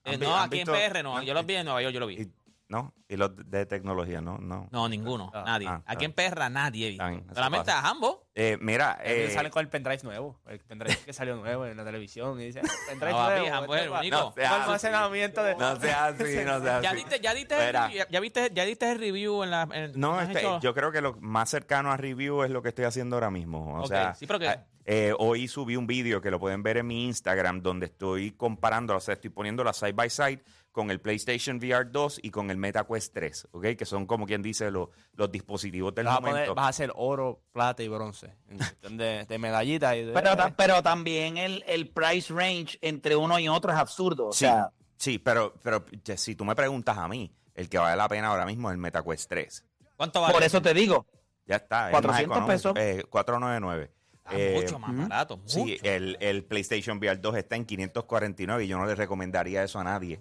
Eh, 0.03 0.13
¿Han 0.13 0.19
vi- 0.19 0.25
no, 0.25 0.35
aquí 0.37 0.57
visto- 0.57 0.75
en 0.75 0.91
PR 0.91 1.03
no. 1.03 1.21
Yo 1.23 1.33
los 1.33 1.45
vi 1.45 1.55
en 1.55 1.65
Nueva 1.65 1.81
York, 1.81 1.93
yo 1.93 1.99
lo 1.99 2.07
vi. 2.07 2.15
Y, 2.21 2.31
¿No? 2.69 2.93
Y 3.09 3.17
los 3.17 3.31
de 3.35 3.65
tecnología, 3.65 4.21
no, 4.21 4.37
no. 4.37 4.69
No, 4.71 4.87
ninguno. 4.87 5.29
Ah, 5.33 5.43
nadie. 5.45 5.67
ah, 5.67 5.81
aquí 5.85 6.05
ah. 6.05 6.07
en 6.07 6.13
PR 6.13 6.49
nadie 6.49 6.87
eso 6.95 7.03
Solamente 7.33 7.65
pasa. 7.65 7.79
a 7.79 7.81
Jambo. 7.81 8.29
Eh, 8.33 8.57
mira, 8.61 8.97
Eh, 9.03 9.29
salen 9.33 9.51
con 9.51 9.59
el 9.59 9.67
pendrive 9.67 9.99
nuevo. 10.03 10.39
El 10.47 10.59
pendrive 10.61 10.97
que 11.05 11.11
salió 11.11 11.35
nuevo 11.35 11.65
en 11.65 11.75
la 11.75 11.83
televisión. 11.83 12.39
Y 12.39 12.45
dice, 12.45 12.61
pendrive 12.87 13.11
No, 13.19 13.29
nuevo. 13.29 13.45
Jambo 13.49 13.75
es 13.75 13.81
el 13.81 13.87
este 13.87 13.99
único. 13.99 14.33
No 14.37 14.53
almacenamiento 14.55 15.43
de... 15.43 15.55
no 15.57 15.75
sea 15.81 16.05
así, 16.05 16.23
no 16.45 16.61
sea 16.61 16.77
así. 16.77 16.83
Ya 16.85 16.93
diste, 16.93 17.19
ya 17.19 17.33
diste, 17.33 17.55
el, 17.69 17.75
review- 17.75 18.07
ya, 18.09 18.19
viste, 18.21 18.49
ya 18.53 18.63
diste 18.63 18.89
el 18.89 18.99
review 18.99 19.43
en 19.43 19.51
la. 19.51 19.67
en- 19.73 19.91
No, 19.99 20.21
este, 20.21 20.41
yo 20.61 20.73
creo 20.73 20.93
que 20.93 21.01
lo 21.01 21.17
más 21.19 21.49
cercano 21.49 21.91
a 21.91 21.97
review 21.97 22.43
es 22.43 22.51
lo 22.51 22.61
que 22.61 22.69
estoy 22.69 22.85
haciendo 22.85 23.17
ahora 23.17 23.31
mismo. 23.31 23.75
O 23.75 23.81
Ok, 23.81 23.87
sea, 23.87 24.13
sí, 24.13 24.25
pero 24.25 24.39
que- 24.39 24.57
eh, 24.93 25.13
hoy 25.17 25.47
subí 25.47 25.77
un 25.77 25.87
vídeo 25.87 26.19
que 26.19 26.29
lo 26.29 26.37
pueden 26.37 26.63
ver 26.63 26.75
en 26.75 26.87
mi 26.87 27.05
Instagram 27.05 27.61
donde 27.61 27.85
estoy 27.85 28.31
comparando, 28.31 28.93
o 28.95 28.99
sea, 28.99 29.13
estoy 29.13 29.29
poniendo 29.29 29.63
la 29.63 29.71
side 29.71 29.93
by 29.93 30.09
side 30.09 30.43
con 30.73 30.91
el 30.91 30.99
PlayStation 30.99 31.57
VR 31.57 31.85
2 31.89 32.19
y 32.23 32.29
con 32.29 32.51
el 32.51 32.57
MetaQuest 32.57 33.13
3, 33.13 33.47
¿ok? 33.51 33.65
Que 33.77 33.85
son 33.85 34.05
como 34.05 34.25
quien 34.25 34.41
dice 34.41 34.69
los, 34.69 34.89
los 35.13 35.31
dispositivos 35.31 35.95
del 35.95 36.07
Vas 36.07 36.17
a, 36.17 36.19
poner- 36.19 36.31
momento. 36.33 36.55
vas 36.55 36.65
a 36.65 36.69
hacer 36.69 36.91
oro, 36.95 37.41
plata 37.53 37.81
y 37.83 37.87
bronce. 37.87 38.35
De, 38.89 39.25
de 39.25 39.37
medallitas 39.39 39.95
y 39.95 40.03
de... 40.03 40.11
Pero, 40.13 40.35
ta- 40.35 40.53
pero 40.57 40.83
también 40.83 41.37
el, 41.37 41.63
el 41.67 41.87
price 41.89 42.33
range 42.33 42.77
entre 42.81 43.15
uno 43.15 43.39
y 43.39 43.47
otro 43.47 43.71
es 43.71 43.77
absurdo. 43.77 44.27
O 44.27 44.33
Sí, 44.33 44.39
sea, 44.39 44.71
sí, 44.97 45.19
pero, 45.19 45.53
si 46.15 46.35
tú 46.35 46.43
me 46.43 46.53
preguntas 46.55 46.97
a 46.97 47.07
mí, 47.07 47.33
el 47.55 47.69
que 47.69 47.77
vale 47.77 47.95
la 47.95 48.09
pena 48.09 48.27
ahora 48.27 48.45
mismo 48.45 48.69
es 48.69 48.73
el 48.73 48.79
MetaQuest 48.79 49.29
3. 49.29 49.65
¿Cuánto 49.95 50.19
vale? 50.19 50.33
por 50.33 50.43
eso 50.43 50.61
te 50.61 50.73
digo. 50.73 51.05
Ya 51.45 51.55
está, 51.57 51.87
es 51.87 51.91
400 51.91 52.09
más 52.11 52.21
económico, 52.21 52.47
pesos. 52.47 52.73
eh, 52.77 53.03
499. 53.09 53.91
Ah, 54.31 54.37
Eh, 54.37 54.59
mucho 54.61 54.79
más 54.79 54.95
barato. 55.09 55.37
Mucho. 55.37 55.49
Sí, 55.49 55.77
el, 55.83 56.17
el 56.19 56.43
PlayStation 56.43 56.97
VR 56.97 57.17
2 57.19 57.35
está 57.37 57.55
en 57.55 57.65
549 57.65 58.63
y 58.63 58.67
yo 58.67 58.77
no 58.77 58.85
le 58.85 58.95
recomendaría 58.95 59.63
eso 59.63 59.79
a 59.79 59.83
nadie. 59.83 60.19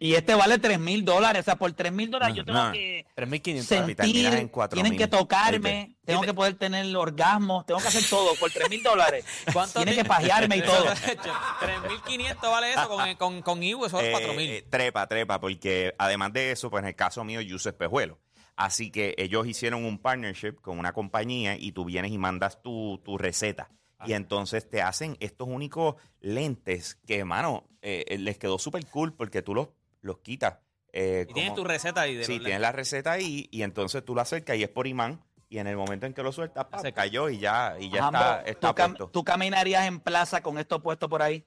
Y 0.00 0.14
este 0.14 0.32
vale 0.36 0.58
3 0.60 0.78
mil 0.78 1.04
dólares. 1.04 1.40
O 1.40 1.44
sea, 1.44 1.56
por 1.56 1.72
3 1.72 1.90
mil 1.90 2.08
dólares 2.08 2.36
No, 2.36 2.36
yo 2.36 2.44
tengo 2.44 2.62
no. 2.66 2.72
que 2.72 3.04
3.500. 3.16 3.16
Y 3.16 3.40
terminas 3.40 3.56
en 3.56 3.64
sentir, 3.64 4.52
4.000. 4.52 4.68
tienen 4.68 4.96
que 4.96 5.08
tocarme, 5.08 5.86
¿Viste? 5.88 6.02
tengo 6.06 6.20
que 6.22 6.34
poder 6.34 6.54
tener 6.54 6.96
orgasmos, 6.96 7.66
tengo 7.66 7.80
que 7.80 7.88
hacer 7.88 8.04
todo 8.08 8.32
por 8.36 8.48
3 8.48 8.70
mil 8.70 8.80
dólares. 8.80 9.24
¿Cuánto 9.52 9.80
Tienen 9.82 9.96
que 9.96 10.04
pajearme 10.04 10.58
y 10.58 10.62
todo. 10.62 10.84
3.500 11.66 12.40
vale 12.42 12.70
eso 12.72 12.88
con, 12.88 13.14
con, 13.16 13.42
con 13.42 13.62
eso 13.64 14.00
es 14.00 14.06
Eh, 14.06 14.12
4.000. 14.14 14.40
eh, 14.48 14.66
trepa, 14.70 15.06
trepa, 15.08 15.40
porque 15.40 15.92
además 15.98 16.32
de 16.32 16.52
eso, 16.52 16.70
pues 16.70 16.82
en 16.82 16.88
el 16.88 16.94
caso 16.94 17.24
mío, 17.24 17.40
yo 17.40 17.56
uso 17.56 17.68
espejuelo. 17.68 18.20
Así 18.60 18.90
que 18.90 19.14
ellos 19.18 19.46
hicieron 19.46 19.84
un 19.84 19.98
partnership 19.98 20.56
con 20.60 20.80
una 20.80 20.92
compañía 20.92 21.56
y 21.56 21.70
tú 21.70 21.84
vienes 21.84 22.10
y 22.10 22.18
mandas 22.18 22.60
tu, 22.60 23.00
tu 23.04 23.16
receta. 23.16 23.70
Y 24.04 24.12
entonces 24.14 24.68
te 24.68 24.82
hacen 24.82 25.16
estos 25.20 25.46
únicos 25.48 25.94
lentes 26.20 26.96
que, 27.06 27.24
mano, 27.24 27.68
eh, 27.82 28.04
eh, 28.08 28.18
les 28.18 28.36
quedó 28.36 28.58
súper 28.58 28.84
cool 28.86 29.12
porque 29.14 29.42
tú 29.42 29.54
los, 29.54 29.68
los 30.00 30.18
quitas. 30.18 30.58
eh, 30.92 31.26
y 31.28 31.32
tienes 31.32 31.54
tu 31.54 31.62
receta 31.64 32.00
ahí. 32.02 32.16
De 32.16 32.24
Sí, 32.24 32.38
tienes 32.40 32.60
la 32.60 32.72
receta 32.72 33.12
ahí 33.12 33.48
y 33.52 33.62
entonces 33.62 34.04
tú 34.04 34.14
la 34.14 34.22
acercas 34.22 34.56
y 34.56 34.62
es 34.64 34.68
por 34.68 34.86
imán. 34.88 35.22
Y 35.48 35.58
en 35.58 35.66
el 35.66 35.76
momento 35.76 36.04
en 36.06 36.12
que 36.12 36.22
lo 36.22 36.30
sueltas, 36.32 36.66
Se 36.82 36.92
cayó 36.92 37.28
y 37.30 37.38
ya, 37.38 37.76
y 37.80 37.90
ya 37.90 38.06
está, 38.06 38.42
está 38.42 38.74
¿tú, 38.74 38.82
cam- 38.82 38.86
puesto. 38.88 39.10
tú 39.10 39.24
caminarías 39.24 39.86
en 39.86 40.00
plaza 40.00 40.42
con 40.42 40.58
esto 40.58 40.82
puesto 40.82 41.08
por 41.08 41.22
ahí? 41.22 41.46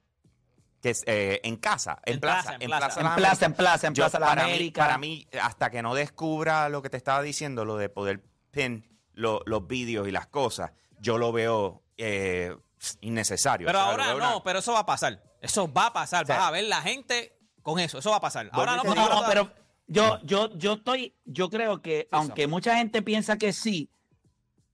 Que 0.82 0.90
es, 0.90 1.04
eh, 1.06 1.40
en 1.44 1.56
casa, 1.56 2.00
en, 2.04 2.14
En 2.14 2.20
plaza, 2.20 2.42
plaza, 2.42 2.54
en 2.60 2.66
plaza. 2.68 2.86
plaza. 2.86 3.00
En 3.00 3.14
plaza, 3.16 3.46
en 3.46 3.54
plaza, 3.54 3.86
en 3.86 3.94
Yo, 3.94 4.02
plaza 4.02 4.18
la 4.18 4.26
para 4.26 4.44
América. 4.44 4.82
Mí, 4.82 4.86
para 4.86 4.98
mí, 4.98 5.26
hasta 5.40 5.70
que 5.70 5.80
no 5.80 5.94
descubra 5.94 6.68
lo 6.68 6.82
que 6.82 6.90
te 6.90 6.96
estaba 6.96 7.22
diciendo, 7.22 7.64
lo 7.64 7.76
de 7.76 7.88
poder 7.88 8.24
pin 8.50 8.84
lo- 9.14 9.42
los 9.46 9.66
vídeos 9.66 10.08
y 10.08 10.10
las 10.10 10.26
cosas, 10.26 10.72
yo 10.98 11.18
lo 11.18 11.30
veo 11.32 11.82
eh, 11.98 12.56
innecesario. 13.00 13.66
Pero 13.66 13.78
O 13.78 13.82
sea, 13.82 13.90
ahora 13.92 14.06
no, 14.08 14.16
una- 14.16 14.42
pero 14.42 14.58
eso 14.58 14.72
va 14.72 14.80
a 14.80 14.86
pasar. 14.86 15.22
Eso 15.40 15.72
va 15.72 15.86
a 15.86 15.92
pasar. 15.92 16.26
sea, 16.26 16.36
Vas 16.38 16.48
a 16.48 16.50
ver 16.50 16.64
la 16.64 16.82
gente 16.82 17.38
con 17.62 17.78
eso. 17.78 17.98
Eso 17.98 18.10
va 18.10 18.16
a 18.16 18.20
pasar. 18.20 18.48
Ahora 18.52 18.74
no, 18.76 18.82
No, 18.82 18.94
no, 19.08 19.22
pero 19.28 19.52
yo, 19.86 20.18
yo, 20.24 20.50
yo 20.56 20.72
estoy, 20.74 21.14
yo 21.24 21.48
creo 21.48 21.80
que, 21.80 22.08
aunque 22.10 22.48
mucha 22.48 22.76
gente 22.76 23.02
piensa 23.02 23.36
que 23.38 23.52
sí, 23.52 23.88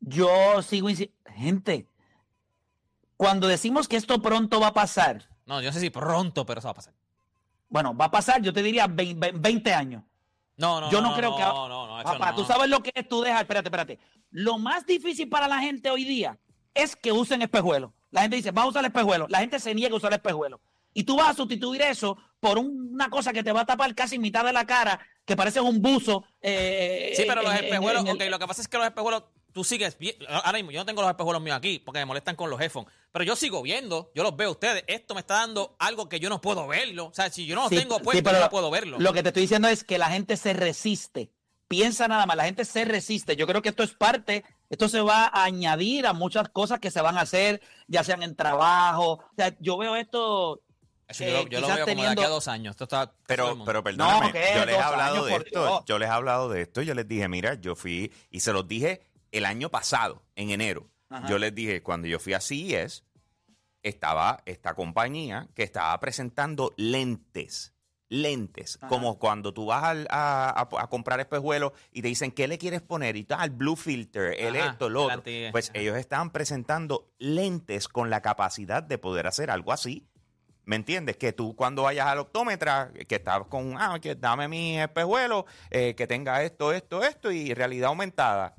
yo 0.00 0.62
sigo 0.62 0.88
insi- 0.88 1.12
gente. 1.34 1.86
Cuando 3.16 3.48
decimos 3.48 3.88
que 3.88 3.96
esto 3.96 4.22
pronto 4.22 4.60
va 4.60 4.68
a 4.68 4.72
pasar, 4.74 5.28
No, 5.48 5.60
yo 5.60 5.68
no 5.70 5.72
sé 5.72 5.80
si 5.80 5.90
pronto, 5.90 6.44
pero 6.46 6.60
eso 6.60 6.68
va 6.68 6.72
a 6.72 6.74
pasar. 6.74 6.94
bueno, 7.70 7.96
va 7.96 8.04
a 8.06 8.10
pasar, 8.10 8.40
yo 8.40 8.52
te 8.52 8.62
diría 8.62 8.86
20, 8.86 9.32
20 9.32 9.74
años. 9.74 10.02
No, 10.56 10.80
no, 10.80 10.90
Yo 10.90 11.00
no 11.00 11.10
no, 11.10 11.16
creo 11.16 11.30
no, 11.30 11.36
que- 11.36 11.42
No, 11.42 11.68
no, 11.68 11.86
no, 11.98 12.02
Papá, 12.04 12.34
tú 12.34 12.44
sabes 12.44 12.68
lo 12.68 12.82
que 12.82 12.90
es 12.94 13.08
tú 13.08 13.20
dejar, 13.22 13.42
espérate, 13.42 13.68
espérate. 13.68 13.98
Lo 14.30 14.58
más 14.58 14.86
difícil 14.86 15.28
para 15.28 15.46
la 15.48 15.58
gente 15.60 15.90
hoy 15.90 16.04
día 16.04 16.38
es 16.74 16.94
que 16.96 17.12
usen 17.12 17.42
espejuelos. 17.42 17.90
La 18.10 18.22
gente 18.22 18.36
dice, 18.36 18.50
vamos 18.50 18.74
a 18.74 18.78
usar 18.80 18.84
espejuelos. 18.86 19.30
La 19.30 19.38
gente 19.40 19.60
se 19.60 19.74
niega 19.74 19.92
a 19.94 19.96
usar 19.96 20.12
espejuelos. 20.12 20.60
Y 20.94 21.04
tú 21.04 21.16
vas 21.16 21.28
a 21.30 21.34
sustituir 21.34 21.82
eso 21.82 22.16
por 22.40 22.58
un- 22.58 22.90
una 22.94 23.08
cosa 23.10 23.32
que 23.32 23.42
te 23.44 23.52
va 23.52 23.60
a 23.60 23.66
tapar 23.66 23.94
casi 23.94 24.18
mitad 24.18 24.44
de 24.44 24.52
la 24.52 24.66
cara, 24.66 24.98
que 25.24 25.36
parece 25.36 25.60
un 25.60 25.80
buzo. 25.80 26.24
eh, 26.40 27.12
Sí, 27.14 27.24
pero 27.28 27.42
los 27.42 27.54
espejuelos, 27.54 28.04
el- 28.04 28.10
ok, 28.16 28.22
lo 28.30 28.38
que 28.38 28.46
pasa 28.46 28.62
es 28.62 28.68
que 28.68 28.78
los 28.78 28.86
espejuelos, 28.86 29.24
tú 29.58 29.64
sigues 29.64 29.98
vi- 29.98 30.16
Ahora 30.28 30.52
mismo, 30.52 30.70
yo 30.70 30.78
no 30.78 30.86
tengo 30.86 31.02
los 31.02 31.10
espejuelos 31.10 31.42
míos 31.42 31.56
aquí 31.56 31.80
porque 31.80 31.98
me 31.98 32.04
molestan 32.04 32.36
con 32.36 32.48
los 32.48 32.60
headphones. 32.60 32.92
Pero 33.10 33.24
yo 33.24 33.34
sigo 33.34 33.60
viendo, 33.60 34.12
yo 34.14 34.22
los 34.22 34.36
veo 34.36 34.50
a 34.50 34.52
ustedes. 34.52 34.84
Esto 34.86 35.14
me 35.14 35.20
está 35.20 35.34
dando 35.34 35.74
algo 35.80 36.08
que 36.08 36.20
yo 36.20 36.28
no 36.28 36.40
puedo 36.40 36.68
verlo. 36.68 37.06
O 37.06 37.12
sea, 37.12 37.28
si 37.28 37.44
yo 37.44 37.56
no 37.56 37.62
los 37.62 37.70
Sí, 37.70 37.76
tengo 37.76 37.96
sí, 37.98 38.22
pero 38.22 38.36
yo 38.38 38.44
no 38.44 38.50
puedo 38.50 38.70
verlo. 38.70 38.98
Lo 39.00 39.12
que 39.12 39.22
te 39.24 39.30
estoy 39.30 39.42
diciendo 39.42 39.66
es 39.66 39.82
que 39.82 39.98
la 39.98 40.10
gente 40.10 40.36
se 40.36 40.52
resiste. 40.52 41.32
Piensa 41.66 42.06
nada 42.06 42.24
más, 42.24 42.36
la 42.36 42.44
gente 42.44 42.64
se 42.64 42.84
resiste. 42.84 43.34
Yo 43.34 43.46
creo 43.48 43.60
que 43.60 43.70
esto 43.70 43.82
es 43.82 43.92
parte, 43.94 44.44
esto 44.70 44.88
se 44.88 45.00
va 45.00 45.24
a 45.26 45.42
añadir 45.44 46.06
a 46.06 46.12
muchas 46.12 46.48
cosas 46.50 46.78
que 46.78 46.90
se 46.92 47.00
van 47.00 47.18
a 47.18 47.22
hacer, 47.22 47.60
ya 47.88 48.04
sean 48.04 48.22
en 48.22 48.36
trabajo. 48.36 49.14
O 49.14 49.34
sea, 49.36 49.54
yo 49.58 49.76
veo 49.76 49.96
esto. 49.96 50.62
Eso 51.08 51.24
eh, 51.24 51.30
yo, 51.30 51.32
lo- 51.42 51.48
yo 51.48 51.60
lo 51.60 51.66
quizás 51.66 51.76
veo 51.76 51.86
como 51.86 51.86
de 51.86 51.86
teniendo- 52.02 52.20
aquí 52.22 52.26
a 52.26 52.28
dos 52.28 52.48
años. 52.48 52.70
Esto 52.72 52.84
está 52.84 53.12
Pero, 53.26 53.64
pero 53.64 53.82
perdóname, 53.82 54.30
yo 54.32 54.66
les 54.66 54.76
he 54.76 54.78
hablado 54.78 55.14
años, 55.14 55.26
de 55.26 55.36
esto, 55.36 55.62
Dios. 55.66 55.82
yo 55.86 55.98
les 55.98 56.08
he 56.08 56.12
hablado 56.12 56.48
de 56.50 56.60
esto, 56.62 56.82
yo 56.82 56.92
les 56.94 57.08
dije, 57.08 57.26
mira, 57.28 57.54
yo 57.54 57.74
fui, 57.74 58.12
y 58.30 58.40
se 58.40 58.52
los 58.52 58.68
dije 58.68 59.00
el 59.32 59.44
año 59.44 59.70
pasado, 59.70 60.22
en 60.36 60.50
enero, 60.50 60.88
Ajá. 61.10 61.28
yo 61.28 61.38
les 61.38 61.54
dije, 61.54 61.82
cuando 61.82 62.06
yo 62.08 62.18
fui 62.18 62.34
a 62.34 62.40
CES, 62.40 63.04
estaba 63.82 64.42
esta 64.44 64.74
compañía 64.74 65.48
que 65.54 65.62
estaba 65.62 65.98
presentando 66.00 66.74
lentes, 66.76 67.72
lentes, 68.08 68.76
Ajá. 68.78 68.88
como 68.88 69.18
cuando 69.18 69.52
tú 69.54 69.66
vas 69.66 69.84
al- 69.84 70.06
a, 70.10 70.48
a- 70.50 70.82
a 70.82 70.86
comprar 70.88 71.20
espejuelos 71.20 71.72
y 71.92 72.02
te 72.02 72.08
dicen, 72.08 72.32
¿qué 72.32 72.48
le 72.48 72.58
quieres 72.58 72.80
poner? 72.82 73.16
Y 73.16 73.24
tal, 73.24 73.50
blue 73.50 73.76
filter, 73.76 74.34
el 74.38 74.56
Ajá, 74.56 74.70
esto, 74.72 74.86
otro. 74.86 75.10
anti- 75.10 75.48
Pues 75.52 75.70
ellos 75.74 75.96
estaban 75.96 76.30
presentando 76.30 77.12
lentes 77.18 77.86
con 77.88 78.10
la 78.10 78.20
capacidad 78.22 78.82
de 78.82 78.98
poder 78.98 79.26
hacer 79.26 79.50
algo 79.50 79.72
así. 79.72 80.06
¿Me 80.64 80.76
entiendes? 80.76 81.16
Que 81.16 81.32
tú 81.32 81.56
cuando 81.56 81.84
vayas 81.84 82.06
al 82.08 82.18
optómetra, 82.18 82.92
que 83.08 83.14
estás 83.14 83.42
con, 83.48 83.76
ah, 83.78 83.98
que 84.02 84.14
dame 84.16 84.48
mi 84.48 84.78
espejuelo, 84.78 85.46
eh, 85.70 85.94
que 85.94 86.06
tenga 86.06 86.42
esto, 86.42 86.72
esto, 86.74 87.02
esto, 87.04 87.30
y 87.30 87.54
realidad 87.54 87.88
aumentada. 87.88 88.54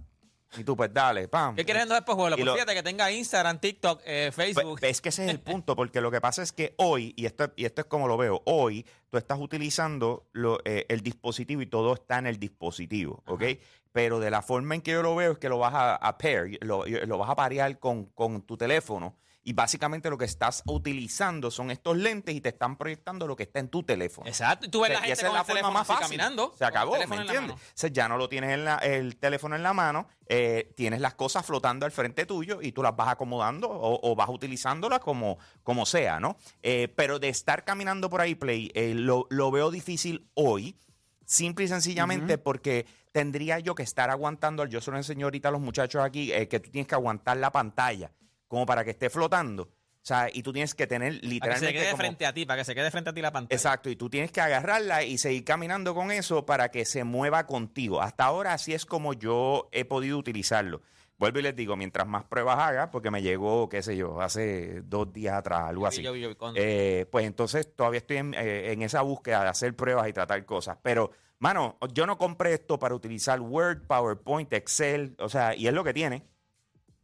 Y 0.57 0.63
tú, 0.63 0.75
pues 0.75 0.91
dale, 0.91 1.27
pam. 1.27 1.55
¿Qué 1.55 1.63
quieres 1.63 1.83
en 1.83 1.89
dos 1.89 1.97
espejuelos? 1.99 2.37
Pues 2.37 2.45
lo- 2.45 2.53
fíjate 2.53 2.73
que 2.73 2.81
tenga 2.83 3.11
Instagram, 3.11 3.59
TikTok, 3.59 4.01
eh, 4.05 4.31
Pues, 4.35 4.53
Facebook. 4.55 4.79
es 4.81 4.99
que 4.99 5.09
ese 5.09 5.25
es 5.25 5.29
el 5.29 5.39
punto, 5.41 5.75
porque 5.75 6.01
lo 6.01 6.09
que 6.09 6.19
pasa 6.19 6.41
es 6.41 6.51
que 6.51 6.73
hoy, 6.77 7.13
y 7.15 7.25
esto, 7.27 7.51
y 7.55 7.65
esto 7.65 7.81
es 7.81 7.87
como 7.87 8.07
lo 8.07 8.17
veo, 8.17 8.41
hoy 8.45 8.85
tú 9.11 9.17
estás 9.17 9.37
utilizando 9.39 10.27
lo- 10.31 10.59
eh, 10.65 10.85
el 10.89 11.01
dispositivo 11.01 11.61
y 11.61 11.67
todo 11.67 11.93
está 11.93 12.17
en 12.17 12.25
el 12.27 12.39
dispositivo, 12.39 13.23
¿ok? 13.27 13.43
Pero 13.91 14.19
de 14.19 14.31
la 14.31 14.41
forma 14.41 14.73
en 14.75 14.81
que 14.81 14.91
yo 14.91 15.03
lo 15.03 15.15
veo 15.15 15.33
es 15.33 15.37
que 15.37 15.49
lo 15.49 15.59
vas 15.59 15.73
a, 15.75 15.95
a 15.95 16.17
pair, 16.17 16.57
lo, 16.61 16.83
lo 16.85 17.17
vas 17.19 17.29
a 17.29 17.35
parear 17.35 17.77
con, 17.79 18.05
con 18.05 18.41
tu 18.41 18.57
teléfono 18.57 19.15
y 19.49 19.53
básicamente 19.53 20.11
lo 20.11 20.17
que 20.19 20.25
estás 20.25 20.61
utilizando 20.67 21.49
son 21.49 21.71
estos 21.71 21.97
lentes 21.97 22.35
y 22.35 22.39
te 22.41 22.49
están 22.49 22.77
proyectando 22.77 23.25
lo 23.25 23.35
que 23.35 23.43
está 23.43 23.57
en 23.59 23.69
tu 23.69 23.81
teléfono. 23.81 24.27
Exacto. 24.27 24.67
Y 24.67 24.69
tú 24.69 24.81
ves 24.81 24.91
O 24.91 24.93
la 24.93 24.99
sea, 24.99 25.07
y 25.07 25.09
gente 25.09 25.13
esa 25.21 25.27
es 25.27 25.33
la 25.33 25.39
el 25.39 25.45
forma 25.47 25.71
más 25.71 25.87
fácil. 25.87 26.03
caminando. 26.03 26.53
Se 26.55 26.65
acabó, 26.65 26.91
¿me 26.91 27.03
entiendes? 27.03 27.41
mano. 27.41 27.53
O 27.55 27.59
sea, 27.73 27.89
ya 27.89 28.07
no 28.07 28.17
lo 28.17 28.29
tienes 28.29 28.51
en 28.51 28.65
la- 28.65 28.77
el 28.77 29.17
teléfono 29.17 29.55
en 29.55 29.63
la 29.63 29.73
mano, 29.73 30.07
eh, 30.27 30.71
tienes 30.75 31.01
las 31.01 31.15
cosas 31.15 31.43
flotando 31.45 31.87
al 31.87 31.91
frente 31.91 32.27
tuyo 32.27 32.61
y 32.61 32.71
tú 32.73 32.83
las 32.83 32.95
vas 32.95 33.07
acomodando 33.07 33.67
o, 33.71 34.11
o 34.11 34.15
vas 34.15 34.29
utilizándolas 34.29 34.99
como, 34.99 35.39
como 35.63 35.87
sea, 35.87 36.19
¿no? 36.19 36.37
Eh, 36.61 36.93
pero 36.95 37.17
de 37.17 37.29
estar 37.29 37.63
caminando 37.65 38.07
por 38.11 38.21
ahí, 38.21 38.35
Play, 38.35 38.69
eh, 38.75 38.93
lo, 38.93 39.25
lo 39.31 39.49
veo 39.49 39.71
difícil 39.71 40.29
hoy, 40.35 40.75
simple 41.25 41.65
y 41.65 41.67
sencillamente 41.69 42.37
porque 42.37 42.85
tendría 43.11 43.57
yo 43.57 43.73
que 43.73 43.81
estar 43.81 44.11
aguantando, 44.11 44.63
yo 44.65 44.79
se 44.79 44.91
lo 44.91 44.97
enseño 44.97 45.25
ahorita 45.25 45.49
a 45.49 45.51
los 45.51 45.61
muchachos 45.61 46.03
aquí, 46.03 46.31
que 46.47 46.59
tú 46.59 46.69
tienes 46.69 46.87
que 46.87 46.93
aguantar 46.93 47.37
la 47.37 47.51
pantalla 47.51 48.11
como 48.49 48.65
para 48.65 48.83
que 48.83 48.89
esté 48.91 49.09
flotando. 49.09 49.63
O 49.63 50.05
sea, 50.09 50.27
y 50.33 50.43
tú 50.43 50.51
tienes 50.51 50.73
que 50.75 50.87
tener 50.87 51.11
Para 51.13 51.21
que 51.21 51.27
se 51.27 51.33
literalmente 51.33 51.73
quede 51.73 51.85
como- 51.91 51.97
frente 51.97 52.25
a 52.25 52.33
ti, 52.33 52.45
para 52.45 52.57
que 52.61 52.65
se 52.65 52.73
quede 52.75 52.89
frente 52.91 53.09
a 53.11 53.13
ti 53.13 53.21
la 53.21 53.31
pantalla. 53.31 53.55
Exacto, 53.55 53.89
y 53.89 53.95
tú 53.95 54.09
tienes 54.09 54.31
que 54.31 54.41
agarrarla 54.41 55.03
y 55.03 55.17
seguir 55.17 55.43
caminando 55.45 55.93
con 55.95 56.11
eso 56.11 56.45
para 56.45 56.69
que 56.71 56.83
se 56.85 57.03
mueva 57.05 57.45
contigo. 57.45 58.01
Hasta 58.01 58.25
ahora 58.25 58.53
así 58.53 58.73
es 58.73 58.85
como 58.85 59.13
yo 59.13 59.69
he 59.71 59.85
podido 59.85 60.17
utilizarlo. 60.17 60.81
Vuelvo 61.17 61.39
y 61.39 61.41
les 61.41 61.55
digo, 61.55 61.75
mientras 61.75 62.07
más 62.07 62.23
pruebas 62.23 62.57
haga, 62.59 62.91
porque 62.91 63.11
me 63.11 63.21
llegó, 63.21 63.67
qué 63.67 63.83
sé 63.83 63.97
yo, 63.97 64.21
hace 64.21 64.81
dos 64.85 65.11
días 65.11 65.35
atrás, 65.35 65.63
algo 65.67 65.85
así. 65.85 66.01
yo 66.01 66.15
yo 66.15 66.29
Eh, 66.55 67.05
pues 67.11 67.25
entonces 67.27 67.75
todavía 67.75 67.97
estoy 67.97 68.17
en, 68.17 68.33
eh, 68.35 68.71
en 68.71 68.81
esa 68.83 69.01
búsqueda 69.01 69.43
de 69.43 69.49
hacer 69.49 69.75
pruebas 69.75 70.07
y 70.07 70.13
tratar 70.13 70.45
cosas. 70.45 70.77
Pero, 70.81 71.11
mano, 71.39 71.77
yo 71.93 72.07
no 72.07 72.17
compré 72.17 72.53
esto 72.53 72.79
para 72.79 72.95
utilizar 72.95 73.41
Word, 73.41 73.85
PowerPoint, 73.85 74.51
Excel, 74.53 75.13
o 75.19 75.27
sea, 75.27 75.53
y 75.55 75.67
es 75.67 75.73
lo 75.73 75.83
que 75.83 75.93
tiene. 75.93 76.23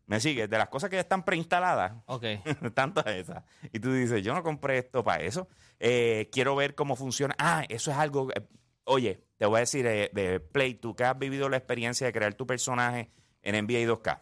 ¿Me 0.07 0.19
sigues? 0.19 0.47
De 0.49 0.57
las 0.57 0.69
cosas 0.69 0.89
que 0.89 0.97
ya 0.97 1.01
están 1.01 1.23
preinstaladas, 1.25 1.93
Ok. 2.05 2.25
tantas 2.75 3.07
esas. 3.07 3.43
Y 3.73 3.79
tú 3.79 3.91
dices, 3.91 4.23
yo 4.23 4.33
no 4.35 4.43
compré 4.43 4.77
esto 4.77 5.03
para 5.03 5.23
eso. 5.23 5.47
Eh, 5.79 6.29
quiero 6.31 6.55
ver 6.55 6.75
cómo 6.75 6.95
funciona. 6.95 7.35
Ah, 7.39 7.63
eso 7.69 7.89
es 7.91 7.97
algo. 7.97 8.29
eh, 8.31 8.47
oye, 8.83 9.23
te 9.37 9.45
voy 9.47 9.57
a 9.57 9.59
decir, 9.61 9.85
eh, 9.87 10.11
de 10.13 10.39
Play, 10.39 10.75
tú 10.75 10.95
que 10.95 11.03
has 11.05 11.17
vivido 11.17 11.49
la 11.49 11.57
experiencia 11.57 12.05
de 12.05 12.13
crear 12.13 12.35
tu 12.35 12.45
personaje 12.45 13.09
en 13.41 13.55
NBA 13.65 13.79
2K, 13.87 14.21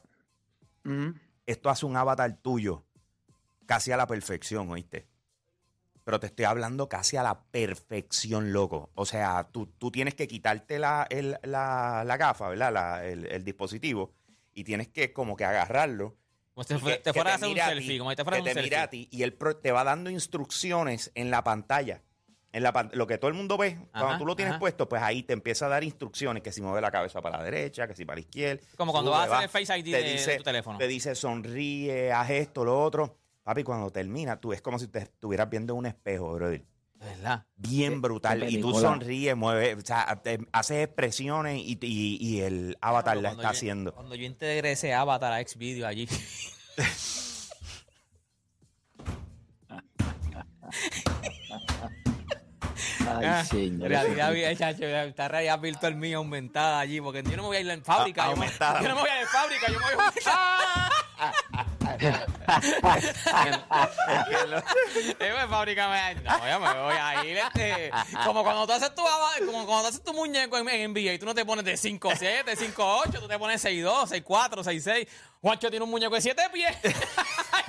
Ujú. 0.86 1.16
esto 1.46 1.70
hace 1.70 1.86
un 1.86 1.98
avatar 1.98 2.34
tuyo 2.42 2.86
casi 3.66 3.92
a 3.92 3.98
la 3.98 4.08
perfección, 4.08 4.70
¿oíste? 4.70 5.08
Pero 6.06 6.20
te 6.20 6.28
estoy 6.28 6.46
hablando 6.46 6.90
casi 6.90 7.16
a 7.18 7.24
la 7.24 7.44
perfección, 7.46 8.52
loco. 8.52 8.90
O 8.96 9.06
sea, 9.06 9.46
tú, 9.52 9.68
tú 9.68 9.90
tienes 9.92 10.16
que 10.16 10.28
quitarte 10.28 10.78
la, 10.80 11.08
el- 11.10 11.38
la, 11.44 12.04
la 12.06 12.18
gafa, 12.18 12.50
¿verdad? 12.50 12.74
La- 12.74 13.06
el, 13.06 13.26
el 13.28 13.44
dispositivo. 13.46 14.14
Y 14.54 14.64
tienes 14.64 14.88
que 14.88 15.14
como 15.14 15.36
que 15.36 15.46
agarrarlo 15.46 16.16
Como 16.54 16.66
te, 16.66 16.76
que- 16.80 16.98
te 16.98 17.14
fuera 17.14 17.34
a 17.36 17.38
te 17.40 17.46
hacer 17.46 17.50
un 17.50 17.56
selfie. 17.58 17.98
Como 18.00 18.16
te 18.16 18.24
fuera 18.24 18.38
que 18.38 18.42
hacer 18.42 18.52
un 18.52 18.56
te 18.56 18.64
mire 18.64 18.76
a 18.78 18.82
selfie. 18.82 19.08
ti 19.08 19.18
y 19.18 19.24
él 19.24 19.38
te 19.62 19.72
va 19.72 19.84
dando 19.84 20.10
instrucciones 20.10 21.12
en 21.16 21.32
la 21.32 21.44
pantalla. 21.44 22.02
En 22.52 22.62
la 22.62 22.88
lo 22.94 23.08
que 23.08 23.18
todo 23.18 23.30
el 23.30 23.34
mundo 23.34 23.58
ve, 23.58 23.80
cuando 23.92 24.20
tú 24.20 24.26
lo 24.28 24.36
tienes 24.36 24.52
ajá. 24.52 24.60
puesto, 24.60 24.88
pues 24.88 25.02
ahí 25.02 25.24
te 25.24 25.34
empieza 25.34 25.66
a 25.66 25.70
dar 25.70 25.84
instrucciones, 25.84 26.44
que 26.44 26.52
si 26.52 26.62
mueve 26.62 26.82
la 26.82 26.92
cabeza 26.92 27.20
para 27.20 27.40
la 27.40 27.44
derecha, 27.44 27.88
que 27.88 27.96
si 27.96 28.06
para 28.06 28.18
la 28.18 28.22
izquierda. 28.22 28.62
Como 28.78 28.92
cuando 28.92 29.10
vas 29.10 29.28
a 29.28 29.38
hacer 29.40 29.44
el 29.46 29.50
Face 29.50 29.80
ID 29.80 29.84
Te 29.92 30.04
de- 30.04 30.12
dice- 30.12 30.32
de 30.34 30.38
tu 30.38 30.44
teléfono. 30.44 30.78
Te 30.78 30.88
dice 30.88 31.16
sonríe, 31.16 32.12
haz 32.12 32.30
esto, 32.30 32.64
lo 32.64 32.80
otro. 32.80 33.18
Papi, 33.42 33.64
cuando 33.64 33.90
termina, 33.92 34.40
tú 34.40 34.54
es 34.54 34.62
como 34.62 34.78
si 34.78 34.88
te 34.88 35.00
estuvieras 35.00 35.50
viendo 35.50 35.74
en 35.74 35.80
un 35.80 35.86
espejo, 35.88 36.32
brother. 36.36 36.64
¿Verdad? 37.04 37.46
Bien 37.58 38.02
brutal. 38.02 38.40
qué 38.42 38.50
Y 38.52 38.62
tú 38.62 38.74
sonríes, 38.74 39.36
mueves, 39.36 39.78
o 39.78 39.82
sea, 39.86 40.22
te- 40.24 40.40
haces 40.54 40.86
expresiones 40.86 41.58
y, 41.60 41.78
y- 41.82 42.18
y 42.20 42.40
el 42.42 42.78
avatar 42.80 43.18
la 43.18 43.30
Cuando 43.30 43.42
está 43.42 43.52
yo- 43.54 43.58
haciendo. 43.58 43.94
Cuando 43.94 44.16
yo 44.16 44.26
integré 44.26 44.72
ese 44.72 44.94
avatar 44.94 45.34
a 45.34 45.44
Xvideo 45.46 45.86
allí. 45.88 46.08
Ay, 53.20 53.26
Ah, 53.26 53.46
señor. 53.46 53.90
Realidad, 53.90 54.34
está 54.36 55.28
realidad 55.28 55.60
virtual 55.60 55.96
mía 55.96 56.18
aumentada 56.18 56.80
allí, 56.80 57.00
porque 57.02 57.24
yo 57.24 57.32
no 57.38 57.44
me 57.44 57.48
voy 57.50 57.58
a 57.58 57.60
ir 57.62 57.70
en 57.70 57.84
fábrica. 57.84 58.26
Ah, 58.26 58.30
yo, 58.32 58.36
me, 58.36 58.46
aumentada. 58.46 58.82
yo 58.82 58.88
no 58.90 58.96
me 58.96 59.02
voy 59.02 59.10
a 59.10 59.16
ir 59.16 59.22
en 59.22 59.28
fábrica, 59.28 59.68
yo 59.68 59.80
me 59.80 59.86
voy 59.86 59.90
a 59.90 59.94
ir 59.94 60.00
en 60.00 60.24
fábrica. 60.24 60.94
Me, 65.90 66.16
no, 66.24 66.50
yo 66.50 66.60
me 66.60 66.74
voy 66.82 66.96
a 67.00 67.26
ir. 67.26 67.38
Este, 67.38 67.92
como 68.26 68.44
cuando 68.44 68.66
tú 68.66 68.74
haces 68.74 68.94
tu, 68.96 69.02
como 69.46 69.66
cuando 69.66 69.84
tú 69.84 69.88
haces 69.90 70.04
tu 70.04 70.14
muñeco 70.14 70.58
en, 70.58 70.68
en 70.70 70.92
NBA 70.92 71.14
y 71.14 71.20
tú 71.20 71.26
no 71.26 71.36
te 71.36 71.46
pones 71.46 71.66
de 71.66 71.74
5'7, 71.74 72.44
5'8, 72.46 73.20
tú 73.20 73.28
te 73.28 73.38
pones 73.40 73.64
6'2, 73.64 74.24
6'4, 74.24 74.50
6'6. 74.64 75.08
Juancho 75.42 75.70
tiene 75.70 75.84
un 75.84 75.92
muñeco 75.92 76.16
de 76.16 76.22
7 76.22 76.42
pies. 76.54 76.76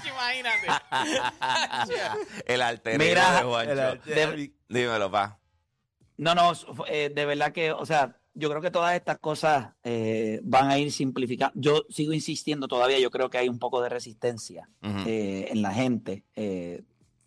Imagínate. 0.08 0.66
El 2.46 2.62
alter 2.62 2.98
Mira, 2.98 3.36
de 3.38 3.42
Juancho. 3.42 3.74
de- 4.04 4.52
Dímelo, 4.68 5.10
pa. 5.10 5.38
No, 6.16 6.34
no, 6.34 6.52
eh, 6.88 7.10
de 7.14 7.26
verdad 7.26 7.52
que, 7.52 7.72
o 7.72 7.84
sea, 7.86 8.16
yo 8.34 8.48
creo 8.50 8.60
que 8.62 8.70
todas 8.70 8.94
estas 8.94 9.18
cosas 9.18 9.70
eh, 9.82 10.40
van 10.44 10.70
a 10.70 10.78
ir 10.78 10.92
simplificando. 10.92 11.52
Yo 11.56 11.82
sigo 11.88 12.12
insistiendo 12.12 12.68
todavía, 12.68 12.98
yo 12.98 13.10
creo 13.10 13.30
que 13.30 13.38
hay 13.38 13.48
un 13.48 13.58
poco 13.58 13.80
de 13.82 13.88
resistencia 13.88 14.68
eh, 15.06 15.48
en 15.50 15.62
la 15.62 15.72
gente. 15.72 16.24
eh, 16.36 16.82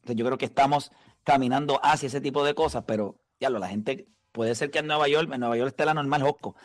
yo 0.06 0.26
creo 0.26 0.38
que 0.38 0.46
estamos 0.46 0.92
caminando 1.24 1.82
hacia 1.84 2.08
ese 2.08 2.22
tipo 2.22 2.46
de 2.46 2.54
cosas, 2.54 2.86
pero 2.88 3.20
ya 3.42 3.50
lo, 3.50 3.60
la 3.60 3.68
gente 3.68 4.08
puede 4.32 4.56
ser 4.56 4.72
que 4.72 4.80
en 4.80 4.88
Nueva 4.88 5.10
York, 5.10 5.30
en 5.34 5.42
Nueva 5.42 5.58
York 5.58 5.70
esté 5.72 5.84
la 5.84 5.94
normal 5.94 6.22
Josco, 6.22 6.56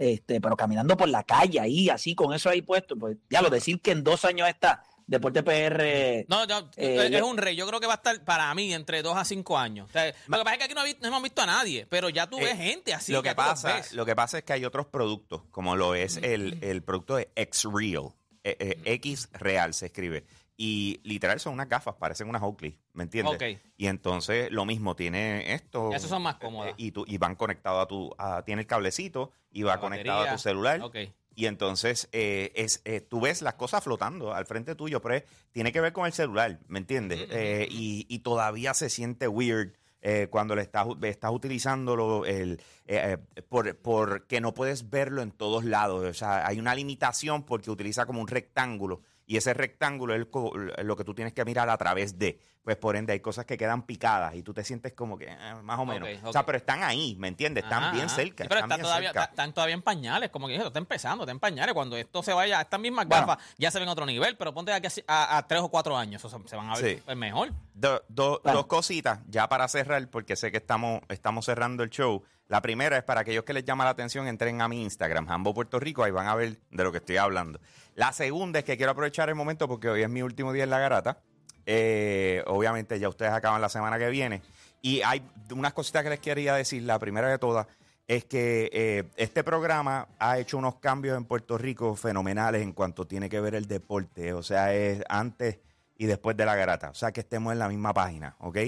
este, 0.00 0.40
pero 0.40 0.56
caminando 0.56 0.96
por 0.96 1.08
la 1.08 1.22
calle 1.22 1.60
ahí, 1.60 1.88
así, 1.90 2.16
con 2.16 2.32
eso 2.34 2.48
ahí 2.50 2.60
puesto, 2.62 2.96
pues 2.96 3.16
ya 3.30 3.40
lo 3.40 3.50
decir 3.50 3.80
que 3.80 3.92
en 3.92 4.02
dos 4.02 4.24
años 4.24 4.48
está 4.48 4.82
Deporte 5.08 5.42
PR. 5.42 6.26
No, 6.28 6.44
no, 6.46 6.70
Eh, 6.76 7.08
es 7.12 7.22
un 7.22 7.38
rey. 7.38 7.56
Yo 7.56 7.66
creo 7.66 7.80
que 7.80 7.86
va 7.86 7.94
a 7.94 7.96
estar 7.96 8.22
para 8.24 8.54
mí 8.54 8.72
entre 8.74 9.00
2 9.02 9.16
a 9.16 9.24
5 9.24 9.56
años. 9.58 9.88
O 9.88 9.92
sea, 9.92 10.04
lo 10.26 10.38
que 10.38 10.44
pasa 10.44 10.52
es 10.52 10.58
que 10.58 10.64
aquí 10.64 10.74
no, 10.74 11.06
hemos 11.08 11.22
visto 11.22 11.40
a 11.42 11.46
nadie, 11.46 11.86
pero 11.88 12.10
ya 12.10 12.26
tú 12.28 12.38
Eh, 12.38 12.44
ves 12.44 12.56
gente 12.58 12.92
así. 12.92 13.10
lo 13.12 13.22
que 13.22 13.34
pasa, 13.34 13.80
lo 13.92 14.04
que 14.04 14.14
pasa 14.14 14.38
es 14.38 14.44
que 14.44 14.52
hay 14.52 14.64
otros 14.66 14.86
productos, 14.86 15.42
como 15.50 15.76
lo 15.76 15.94
es 15.94 16.18
el, 16.18 16.58
el 16.62 16.82
producto 16.82 17.16
de 17.16 17.30
X-Real. 17.34 18.10
eh, 18.44 18.56
eh, 18.60 18.78
X 18.94 19.28
Real 19.32 19.74
se 19.74 19.86
escribe. 19.86 20.24
Y 20.56 21.00
literal 21.04 21.38
son 21.40 21.52
unas 21.54 21.68
gafas, 21.68 21.94
parecen 21.96 22.28
unas 22.28 22.42
Oakley, 22.42 22.78
¿me 22.92 23.04
entiendes? 23.04 23.34
Ok. 23.36 23.60
Y 23.76 23.86
entonces 23.86 24.50
lo 24.50 24.64
mismo, 24.64 24.94
tiene 24.96 25.54
esto. 25.54 25.92
Esos 25.94 26.10
son 26.10 26.22
más 26.22 26.34
eh, 26.36 26.38
cómodas. 26.42 26.74
Y, 26.76 26.90
tú- 26.92 27.04
y 27.06 27.16
van 27.18 27.34
conectados 27.34 27.82
a 27.82 27.86
tu. 27.86 28.14
a- 28.18 28.42
tiene 28.44 28.62
el 28.62 28.66
cablecito 28.66 29.32
y 29.50 29.62
va 29.62 29.74
La 29.76 29.80
conectado 29.80 30.22
a 30.22 30.32
tu 30.32 30.38
celular. 30.38 30.80
Ok. 30.82 30.96
Y 31.38 31.46
entonces 31.46 32.08
eh, 32.10 32.50
es, 32.56 32.82
eh, 32.84 33.00
tú 33.00 33.20
ves 33.20 33.42
las 33.42 33.54
cosas 33.54 33.84
flotando 33.84 34.34
al 34.34 34.44
frente 34.44 34.74
tuyo, 34.74 35.00
pero 35.00 35.14
es- 35.14 35.24
tiene 35.52 35.70
que 35.70 35.80
ver 35.80 35.92
con 35.92 36.04
el 36.04 36.12
celular, 36.12 36.58
¿me 36.66 36.80
entiendes? 36.80 37.28
Eh, 37.30 37.68
y, 37.70 38.06
y 38.08 38.18
todavía 38.18 38.74
se 38.74 38.90
siente 38.90 39.28
weird 39.28 39.72
eh, 40.02 40.26
cuando 40.30 40.56
le 40.56 40.62
estás, 40.62 40.88
estás 41.02 41.30
utilizándolo 41.30 42.24
el, 42.26 42.60
eh, 42.86 43.18
por, 43.48 43.76
porque 43.76 44.40
no 44.40 44.52
puedes 44.52 44.90
verlo 44.90 45.22
en 45.22 45.30
todos 45.30 45.64
lados. 45.64 46.04
O 46.04 46.12
sea, 46.14 46.44
hay 46.44 46.58
una 46.58 46.74
limitación 46.74 47.44
porque 47.44 47.70
utiliza 47.70 48.04
como 48.04 48.20
un 48.20 48.26
rectángulo 48.26 49.02
y 49.28 49.36
ese 49.36 49.54
rectángulo 49.54 50.14
es 50.16 50.84
lo 50.84 50.96
que 50.96 51.04
tú 51.04 51.14
tienes 51.14 51.32
que 51.34 51.44
mirar 51.44 51.68
a 51.70 51.76
través 51.78 52.18
de. 52.18 52.40
Pues 52.64 52.76
por 52.76 52.96
ende 52.96 53.14
hay 53.14 53.20
cosas 53.20 53.46
que 53.46 53.56
quedan 53.56 53.82
picadas 53.86 54.34
y 54.34 54.42
tú 54.42 54.52
te 54.52 54.62
sientes 54.62 54.92
como 54.92 55.16
que 55.16 55.24
eh, 55.26 55.54
más 55.62 55.78
o 55.78 55.86
menos. 55.86 56.06
O 56.24 56.32
sea, 56.32 56.44
pero 56.44 56.58
están 56.58 56.82
ahí, 56.82 57.16
¿me 57.18 57.28
entiendes? 57.28 57.64
Están 57.64 57.82
Ajá, 57.84 57.92
bien 57.92 58.06
ajá. 58.06 58.14
cerca. 58.16 58.44
Sí, 58.44 58.48
pero 58.48 58.60
están 58.60 58.64
está 58.72 58.76
bien 58.76 58.82
todavía, 58.84 59.08
cerca. 59.08 59.20
está- 59.20 59.30
están 59.32 59.52
todavía 59.54 59.74
en 59.74 59.80
pañales, 59.82 60.28
como 60.30 60.48
que 60.48 60.52
dije, 60.54 60.66
está 60.66 60.78
empezando, 60.78 61.24
está 61.24 61.32
en 61.32 61.38
pañales. 61.40 61.72
Cuando 61.72 61.96
esto 61.96 62.22
se 62.22 62.32
vaya 62.34 62.60
estas 62.60 62.78
mismas 62.78 63.06
Bueno. 63.06 63.26
gafas, 63.26 63.44
ya 63.56 63.70
se 63.70 63.78
ven 63.78 63.88
a 63.88 63.92
otro 63.92 64.04
nivel, 64.04 64.36
pero 64.36 64.52
ponte 64.52 64.72
aquí 64.72 64.86
a, 65.06 65.14
a- 65.14 65.38
a 65.38 65.46
tres 65.46 65.62
o 65.62 65.68
cuatro 65.70 65.96
años, 65.96 66.22
eso 66.22 66.28
se, 66.28 66.46
se 66.48 66.56
van 66.56 66.68
a 66.70 66.74
ver 66.76 66.96
Sí. 66.96 67.02
pues, 67.06 67.16
mejor. 67.16 67.52
Do- 67.72 68.02
do- 68.08 68.40
Bueno. 68.44 68.58
Dos 68.58 68.66
cositas 68.66 69.20
ya 69.28 69.48
para 69.48 69.66
cerrar, 69.68 70.06
porque 70.10 70.36
sé 70.36 70.50
que 70.50 70.58
estamos, 70.58 71.00
estamos 71.08 71.46
cerrando 71.46 71.82
el 71.84 71.90
show. 71.90 72.22
La 72.48 72.62
primera 72.62 72.96
es 72.96 73.04
para 73.04 73.20
aquellos 73.20 73.44
que 73.44 73.52
les 73.52 73.64
llama 73.64 73.84
la 73.84 73.90
atención, 73.90 74.26
entren 74.26 74.62
a 74.62 74.68
mi 74.68 74.82
Instagram, 74.82 75.26
Jambo 75.26 75.52
Puerto 75.52 75.78
Rico, 75.78 76.02
ahí 76.02 76.10
van 76.10 76.26
a 76.28 76.34
ver 76.34 76.58
de 76.70 76.82
lo 76.82 76.90
que 76.90 76.98
estoy 76.98 77.18
hablando. 77.18 77.60
La 77.94 78.12
segunda 78.12 78.60
es 78.60 78.64
que 78.64 78.78
quiero 78.78 78.92
aprovechar 78.92 79.28
el 79.28 79.34
momento 79.34 79.68
porque 79.68 79.90
hoy 79.90 80.02
es 80.02 80.08
mi 80.08 80.22
último 80.22 80.52
día 80.52 80.64
en 80.64 80.70
la 80.70 80.78
garata. 80.78 81.20
Eh, 81.66 82.42
obviamente 82.46 82.98
ya 82.98 83.10
ustedes 83.10 83.32
acaban 83.32 83.60
la 83.60 83.68
semana 83.68 83.98
que 83.98 84.08
viene. 84.08 84.40
Y 84.80 85.02
hay 85.02 85.22
unas 85.50 85.74
cositas 85.74 86.02
que 86.02 86.08
les 86.08 86.20
quería 86.20 86.54
decir. 86.54 86.82
La 86.84 86.98
primera 86.98 87.28
de 87.28 87.38
todas 87.38 87.66
es 88.06 88.24
que 88.24 88.70
eh, 88.72 89.04
este 89.16 89.44
programa 89.44 90.08
ha 90.18 90.38
hecho 90.38 90.56
unos 90.56 90.76
cambios 90.76 91.18
en 91.18 91.26
Puerto 91.26 91.58
Rico 91.58 91.94
fenomenales 91.94 92.62
en 92.62 92.72
cuanto 92.72 93.06
tiene 93.06 93.28
que 93.28 93.40
ver 93.40 93.54
el 93.54 93.66
deporte. 93.66 94.32
O 94.32 94.42
sea, 94.42 94.72
es 94.72 95.02
antes 95.10 95.58
y 95.98 96.06
después 96.06 96.34
de 96.36 96.46
la 96.46 96.54
garata. 96.54 96.88
O 96.88 96.94
sea, 96.94 97.12
que 97.12 97.20
estemos 97.20 97.52
en 97.52 97.58
la 97.58 97.68
misma 97.68 97.92
página, 97.92 98.36
¿ok? 98.38 98.58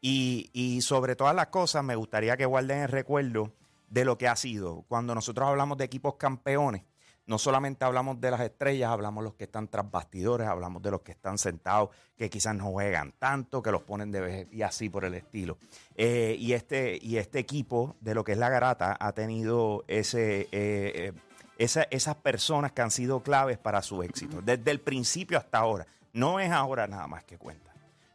Y, 0.00 0.80
sobre 0.82 1.14
todas 1.16 1.34
las 1.34 1.48
cosas, 1.48 1.84
me 1.84 1.94
gustaría 1.94 2.36
que 2.36 2.46
guarden 2.46 2.82
el 2.82 2.88
recuerdo 2.88 3.52
de 3.88 4.04
lo 4.04 4.16
que 4.16 4.28
ha 4.28 4.36
sido. 4.36 4.82
Cuando 4.88 5.14
nosotros 5.14 5.48
hablamos 5.48 5.76
de 5.78 5.84
equipos 5.84 6.14
campeones, 6.14 6.82
no 7.26 7.38
solamente 7.38 7.84
hablamos 7.84 8.20
de 8.20 8.30
las 8.30 8.40
estrellas, 8.40 8.90
hablamos 8.90 9.22
de 9.22 9.28
los 9.30 9.34
que 9.34 9.44
están 9.44 9.68
tras 9.68 9.88
bastidores, 9.88 10.48
hablamos 10.48 10.82
de 10.82 10.90
los 10.90 11.02
que 11.02 11.12
están 11.12 11.38
sentados, 11.38 11.90
que 12.16 12.28
quizás 12.30 12.54
no 12.56 12.70
juegan 12.70 13.12
tanto, 13.18 13.62
que 13.62 13.70
los 13.70 13.82
ponen 13.82 14.10
de 14.10 14.20
vez 14.20 14.48
y 14.52 14.62
así 14.62 14.88
por 14.88 15.04
el 15.04 15.14
estilo. 15.14 15.58
Eh, 15.94 16.34
y, 16.38 16.54
este, 16.54 16.98
y 17.00 17.18
este 17.18 17.38
equipo 17.38 17.94
de 18.00 18.14
lo 18.14 18.24
que 18.24 18.32
es 18.32 18.38
la 18.38 18.48
garata 18.48 18.96
ha 18.98 19.12
tenido 19.12 19.84
ese, 19.86 20.42
eh, 20.42 20.48
eh, 20.52 21.12
esa- 21.58 21.86
esas 21.90 22.16
personas 22.16 22.72
que 22.72 22.82
han 22.82 22.90
sido 22.90 23.20
claves 23.22 23.58
para 23.58 23.82
su 23.82 24.02
éxito, 24.02 24.40
desde 24.42 24.70
el 24.70 24.80
principio 24.80 25.38
hasta 25.38 25.58
ahora. 25.58 25.86
No 26.12 26.40
es 26.40 26.50
ahora 26.50 26.86
nada 26.88 27.06
más 27.06 27.22
que 27.22 27.38
cuenta, 27.38 27.72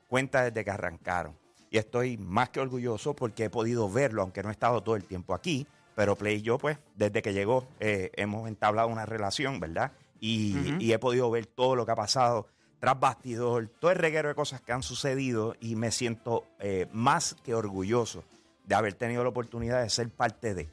cuenta 0.09 0.43
desde 0.43 0.65
que 0.65 0.71
arrancaron. 0.71 1.37
Y 1.69 1.77
estoy 1.77 2.17
más 2.17 2.49
que 2.49 2.59
orgulloso 2.59 3.15
porque 3.15 3.45
he 3.45 3.49
podido 3.49 3.89
verlo, 3.89 4.21
aunque 4.21 4.43
no 4.43 4.49
he 4.49 4.51
estado 4.51 4.81
todo 4.81 4.95
el 4.95 5.05
tiempo 5.05 5.33
aquí. 5.33 5.67
Pero 5.95 6.15
Play 6.15 6.37
y 6.37 6.41
yo, 6.41 6.57
pues, 6.57 6.77
desde 6.95 7.21
que 7.21 7.33
llegó, 7.33 7.67
eh, 7.79 8.11
hemos 8.15 8.47
entablado 8.47 8.89
una 8.89 9.05
relación, 9.05 9.59
¿verdad? 9.59 9.91
Y, 10.19 10.91
he 10.91 10.99
podido 10.99 11.29
ver 11.29 11.45
todo 11.45 11.75
lo 11.75 11.85
que 11.85 11.91
ha 11.91 11.95
pasado 11.95 12.47
tras 12.79 12.99
bastidor, 12.99 13.69
todo 13.79 13.91
el 13.91 13.97
reguero 13.97 14.27
de 14.29 14.35
cosas 14.35 14.61
que 14.61 14.71
han 14.71 14.83
sucedido 14.83 15.55
y 15.59 15.75
me 15.75 15.91
siento 15.91 16.45
eh, 16.59 16.87
más 16.91 17.35
que 17.43 17.53
orgulloso 17.53 18.23
de 18.65 18.75
haber 18.75 18.95
tenido 18.95 19.23
la 19.23 19.29
oportunidad 19.29 19.81
de 19.81 19.89
ser 19.89 20.09
parte 20.09 20.53
de 20.53 20.67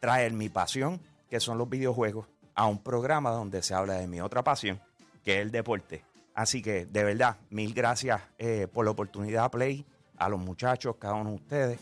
traer 0.00 0.32
mi 0.32 0.48
pasión, 0.48 1.00
que 1.28 1.40
son 1.40 1.58
los 1.58 1.68
videojuegos, 1.68 2.26
a 2.54 2.66
un 2.66 2.78
programa 2.78 3.30
donde 3.30 3.62
se 3.62 3.74
habla 3.74 3.94
de 3.94 4.06
mi 4.06 4.20
otra 4.20 4.44
pasión, 4.44 4.80
que 5.24 5.36
es 5.36 5.42
el 5.42 5.50
deporte. 5.50 6.04
Así 6.34 6.62
que, 6.62 6.86
de 6.86 7.04
verdad, 7.04 7.36
mil 7.50 7.74
gracias 7.74 8.20
eh, 8.38 8.68
por 8.72 8.84
la 8.84 8.90
oportunidad, 8.90 9.50
Play, 9.50 9.84
a 10.18 10.28
los 10.28 10.38
muchachos, 10.40 10.96
cada 10.98 11.14
uno 11.14 11.30
de 11.30 11.36
ustedes. 11.36 11.80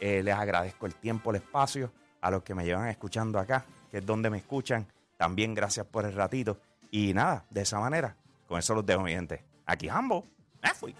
Eh, 0.00 0.22
les 0.22 0.34
agradezco 0.34 0.86
el 0.86 0.94
tiempo, 0.94 1.30
el 1.30 1.36
espacio, 1.36 1.92
a 2.20 2.30
los 2.30 2.42
que 2.42 2.54
me 2.54 2.64
llevan 2.64 2.88
escuchando 2.88 3.38
acá, 3.38 3.64
que 3.90 3.98
es 3.98 4.06
donde 4.06 4.30
me 4.30 4.38
escuchan. 4.38 4.86
También 5.16 5.54
gracias 5.54 5.86
por 5.86 6.04
el 6.06 6.14
ratito. 6.14 6.58
Y 6.90 7.12
nada, 7.14 7.44
de 7.50 7.62
esa 7.62 7.78
manera, 7.78 8.16
con 8.48 8.58
eso 8.58 8.74
los 8.74 8.84
dejo, 8.86 9.02
mi 9.02 9.12
gente. 9.12 9.44
Aquí, 9.66 9.88
Jambo, 9.88 10.26
me 10.62 10.72
fui. 10.74 10.94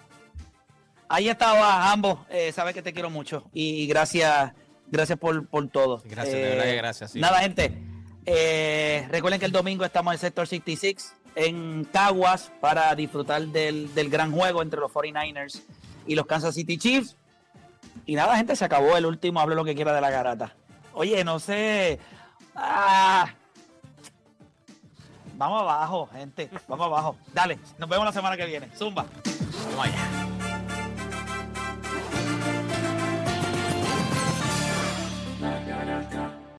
Ahí 1.08 1.28
estaba 1.28 1.90
ambos. 1.90 2.20
Eh, 2.28 2.52
sabes 2.52 2.74
que 2.74 2.82
te 2.82 2.92
quiero 2.92 3.10
mucho. 3.10 3.44
Y 3.52 3.86
gracias, 3.88 4.52
gracias 4.88 5.18
por, 5.18 5.46
por 5.48 5.66
todo. 5.68 6.00
Gracias, 6.04 6.34
de 6.36 6.46
Eh, 6.46 6.50
verdad 6.50 6.64
que 6.64 6.76
gracias, 6.76 7.10
sí. 7.12 7.20
Nada, 7.20 7.40
gente. 7.40 7.76
eh, 8.26 9.08
recuerden 9.10 9.40
que 9.40 9.46
el 9.46 9.52
domingo 9.52 9.84
estamos 9.84 10.12
en 10.12 10.14
el 10.14 10.20
Sector 10.20 10.46
66 10.46 11.14
en 11.34 11.84
Caguas 11.84 12.52
para 12.60 12.94
disfrutar 12.94 13.42
del, 13.46 13.92
del 13.94 14.10
gran 14.10 14.30
juego 14.32 14.62
entre 14.62 14.78
los 14.80 14.92
49ers 14.92 15.62
y 16.10 16.16
los 16.16 16.26
Kansas 16.26 16.56
City 16.56 16.76
Chiefs. 16.76 17.16
Y 18.04 18.16
nada, 18.16 18.36
gente, 18.36 18.56
se 18.56 18.64
acabó 18.64 18.96
el 18.96 19.06
último. 19.06 19.38
Hable 19.38 19.54
lo 19.54 19.64
que 19.64 19.76
quiera 19.76 19.92
de 19.92 20.00
la 20.00 20.10
garata. 20.10 20.56
Oye, 20.92 21.22
no 21.22 21.38
sé. 21.38 22.00
Ah. 22.56 23.32
Vamos 25.34 25.62
abajo, 25.62 26.08
gente. 26.12 26.50
Vamos 26.66 26.86
abajo. 26.86 27.16
Dale, 27.32 27.60
nos 27.78 27.88
vemos 27.88 28.04
la 28.04 28.12
semana 28.12 28.36
que 28.36 28.44
viene. 28.44 28.68
Zumba. 28.76 29.06
Vamos 29.70 29.86
allá. 29.86 30.39